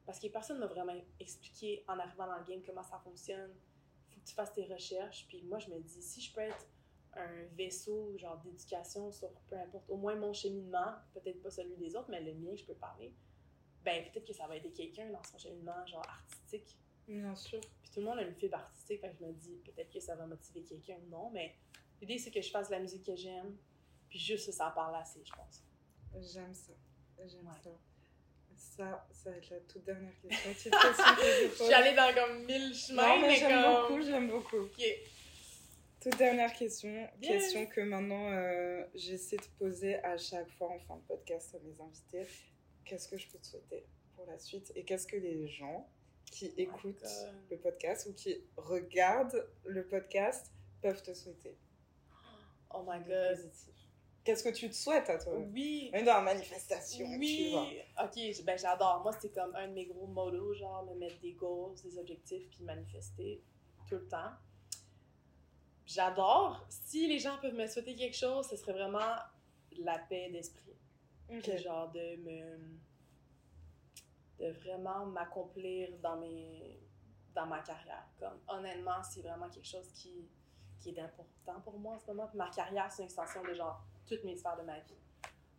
Parce 0.05 0.21
que 0.21 0.29
personne 0.29 0.59
m'a 0.59 0.67
vraiment 0.67 0.95
expliqué 1.19 1.85
en 1.89 1.99
arrivant 1.99 2.27
dans 2.27 2.39
le 2.39 2.45
game 2.45 2.63
comment 2.65 2.83
ça 2.83 2.99
fonctionne. 2.99 3.53
Faut 4.11 4.21
que 4.21 4.27
tu 4.27 4.35
fasses 4.35 4.53
tes 4.53 4.65
recherches. 4.65 5.27
Puis 5.29 5.43
moi, 5.45 5.59
je 5.59 5.71
me 5.71 5.81
dis, 5.81 6.03
si 6.03 6.21
je 6.21 6.33
peux 6.33 6.43
être 6.43 6.67
un 7.17 7.45
vaisseau 7.57 8.17
genre 8.19 8.39
d'éducation 8.39 9.11
sur 9.11 9.31
peu 9.49 9.57
importe, 9.57 9.89
au 9.89 9.97
moins 9.97 10.15
mon 10.15 10.33
cheminement, 10.33 10.95
peut-être 11.15 11.43
pas 11.43 11.51
celui 11.51 11.77
des 11.77 11.97
autres, 11.97 12.11
mais 12.11 12.21
le 12.21 12.35
mien, 12.35 12.55
je 12.55 12.65
peux 12.65 12.75
parler, 12.75 13.15
ben 13.85 14.05
peut-être 14.05 14.27
que 14.27 14.33
ça 14.33 14.47
va 14.47 14.57
aider 14.57 14.73
quelqu'un 14.73 15.11
dans 15.11 15.23
son 15.23 15.39
cheminement 15.39 15.87
genre 15.87 16.07
artistique. 16.07 16.79
Bien 17.09 17.35
sûr. 17.35 17.61
Puis 17.83 17.91
tout 17.93 18.01
le 18.01 18.07
monde 18.07 18.19
a 18.19 18.23
une 18.23 18.35
fibre 18.35 18.57
artistique, 18.57 19.01
fait 19.01 19.11
que 19.11 19.17
je 19.21 19.25
me 19.25 19.33
dis 19.33 19.61
peut-être 19.65 19.91
que 19.91 20.01
ça 20.01 20.15
va 20.17 20.27
motiver 20.27 20.63
quelqu'un 20.63 20.97
ou 21.07 21.11
non, 21.11 21.31
mais 21.31 21.55
l'idée 22.01 22.19
c'est 22.19 22.31
que 22.31 22.41
je 22.41 22.51
fasse 22.51 22.69
de 22.69 22.75
la 22.75 22.81
musique 22.81 23.05
que 23.05 23.17
j'aime, 23.17 23.57
puis 24.09 24.19
juste 24.19 24.47
ça, 24.47 24.53
ça 24.53 24.73
parle 24.75 24.97
assez, 24.97 25.21
je 25.25 25.33
pense. 25.33 25.63
J'aime 26.15 26.55
ça. 26.55 26.73
J'aime 27.19 27.51
ça. 27.63 27.71
Ça, 28.57 29.07
ça 29.13 29.31
va 29.31 29.37
être 29.37 29.51
la 29.51 29.61
toute 29.61 29.85
dernière 29.85 30.13
question. 30.21 30.71
je 30.73 31.63
suis 31.63 31.75
allée 31.75 31.95
dans 31.95 32.13
comme 32.15 32.45
mille 32.45 32.75
chemins, 32.75 33.21
mais, 33.21 33.37
j'aime 33.37 33.63
beaucoup, 33.63 34.03
j'aime 34.03 34.29
beaucoup. 34.29 34.69
Toute 36.01 36.17
dernière 36.19 36.53
question, 36.53 37.09
question 37.21 37.67
que 37.67 37.81
maintenant 37.81 38.31
euh, 38.31 38.85
j'essaie 38.95 39.37
de 39.37 39.47
poser 39.59 39.97
à 40.05 40.17
chaque 40.17 40.49
fois 40.53 40.71
en 40.71 40.79
fin 40.79 40.97
de 40.97 41.03
podcast 41.03 41.55
à 41.55 41.59
mes 41.59 41.81
invités. 41.81 42.27
Qu'est-ce 42.85 43.09
que 43.09 43.19
je 43.19 43.29
peux 43.29 43.39
te 43.39 43.47
souhaiter 43.47 43.87
pour 44.15 44.25
la 44.27 44.39
suite? 44.39 44.73
Et 44.77 44.85
qu'est-ce 44.85 45.07
que 45.07 45.17
les 45.17 45.49
gens 45.49 45.91
qui 46.31 46.51
oh 46.51 46.61
écoutent 46.61 47.05
le 47.51 47.57
podcast 47.59 48.07
ou 48.09 48.15
qui 48.15 48.37
regardent 48.57 49.49
le 49.65 49.87
podcast 49.87 50.53
peuvent 50.83 51.03
te 51.03 51.15
souhaiter 51.15 51.57
Oh 52.75 52.85
my 52.87 52.99
god. 53.05 53.51
Qu'est-ce 54.25 54.43
que 54.43 54.49
tu 54.49 54.69
te 54.69 54.75
souhaites 54.75 55.09
à 55.09 55.19
toi? 55.19 55.35
Oui. 55.39 55.91
Dans 55.93 56.05
la 56.05 56.21
manifestation. 56.21 57.07
Oui. 57.17 57.45
Tu 57.47 57.51
vois. 57.53 58.05
Ok, 58.05 58.45
ben 58.45 58.59
j'adore. 58.59 59.01
Moi, 59.03 59.13
c'est 59.21 59.33
comme 59.33 59.55
un 59.55 59.69
de 59.69 59.73
mes 59.73 59.87
gros 59.87 60.09
modos, 60.09 60.55
genre 60.55 60.85
me 60.85 60.99
mettre 60.99 61.21
des 61.21 61.33
goals, 61.33 61.77
des 61.85 61.97
objectifs, 61.97 62.49
puis 62.51 62.65
manifester 62.65 63.41
tout 63.89 63.95
le 63.95 64.09
temps. 64.09 64.33
J'adore. 65.87 66.67
Si 66.69 67.07
les 67.07 67.21
gens 67.21 67.39
peuvent 67.41 67.55
me 67.55 67.69
souhaiter 67.69 67.95
quelque 67.95 68.17
chose, 68.17 68.49
ce 68.49 68.57
serait 68.57 68.73
vraiment 68.73 69.15
la 69.79 69.99
paix 70.01 70.29
d'esprit. 70.31 70.75
Genre 71.31 71.91
de 71.93 72.17
me 72.17 72.59
de 74.39 74.51
vraiment 74.51 75.07
m'accomplir 75.07 75.91
dans 76.03 76.17
mes 76.17 76.81
dans 77.35 77.47
ma 77.47 77.61
carrière. 77.61 78.09
Comme 78.19 78.39
honnêtement, 78.49 79.03
c'est 79.03 79.21
vraiment 79.21 79.49
quelque 79.51 79.69
chose 79.69 79.89
qui, 79.93 80.27
qui 80.81 80.91
est 80.91 81.01
important 81.01 81.61
pour 81.63 81.79
moi 81.79 81.95
en 81.95 81.99
ce 81.99 82.07
moment. 82.07 82.29
ma 82.35 82.49
carrière, 82.49 82.91
c'est 82.91 83.03
une 83.03 83.07
extension 83.07 83.43
de 83.43 83.55
genre 83.55 83.85
toutes 84.07 84.25
mes 84.25 84.37
sphères 84.37 84.57
de 84.57 84.63
ma 84.63 84.79
vie. 84.81 84.97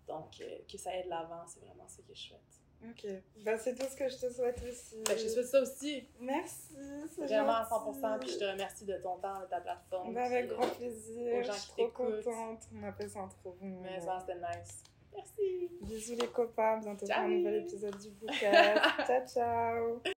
Donc, 0.08 0.42
euh, 0.42 0.60
que 0.72 0.78
ça 0.78 0.96
aide 0.96 1.08
l'avant, 1.08 1.46
c'est 1.46 1.60
vraiment 1.60 1.88
ce 1.88 2.02
que 2.02 2.14
je 2.16 2.30
souhaite. 2.30 2.58
Ok. 2.84 3.08
Ben, 3.44 3.58
c'est 3.58 3.76
tout 3.76 3.86
ce 3.90 3.96
que 3.96 4.08
je 4.08 4.18
te 4.18 4.32
souhaite 4.32 4.62
aussi. 4.64 5.04
Ben, 5.06 5.18
je 5.18 5.28
souhaite 5.28 5.48
ça 5.48 5.62
aussi. 5.62 6.08
Merci. 6.20 6.76
Vraiment 7.18 7.56
à 7.56 7.64
100%. 7.64 8.20
Puis 8.20 8.30
je 8.30 8.38
te 8.38 8.44
remercie 8.46 8.86
de 8.86 8.98
ton 8.98 9.18
temps, 9.18 9.42
de 9.42 9.46
ta 9.46 9.60
plateforme. 9.60 10.14
Ben, 10.14 10.24
avec 10.24 10.48
grand 10.48 10.68
plaisir. 10.70 11.44
je 11.44 11.52
suis 11.52 11.72
trop 11.72 11.88
contente. 11.90 12.68
On 12.76 12.84
appelle 12.84 13.10
ça 13.10 13.22
un 13.22 13.28
trop. 13.28 13.56
Mais 13.62 14.00
ça, 14.00 14.20
c'était 14.20 14.36
nice. 14.36 14.84
Merci. 15.18 15.70
Bisous 15.82 16.16
les 16.20 16.28
copains, 16.28 16.78
bientôt 16.78 17.06
pour 17.06 17.18
un 17.18 17.28
nouvel 17.28 17.64
épisode 17.64 17.98
du 17.98 18.12
bouquet. 18.12 18.52
ciao 19.08 19.28
ciao. 19.28 20.14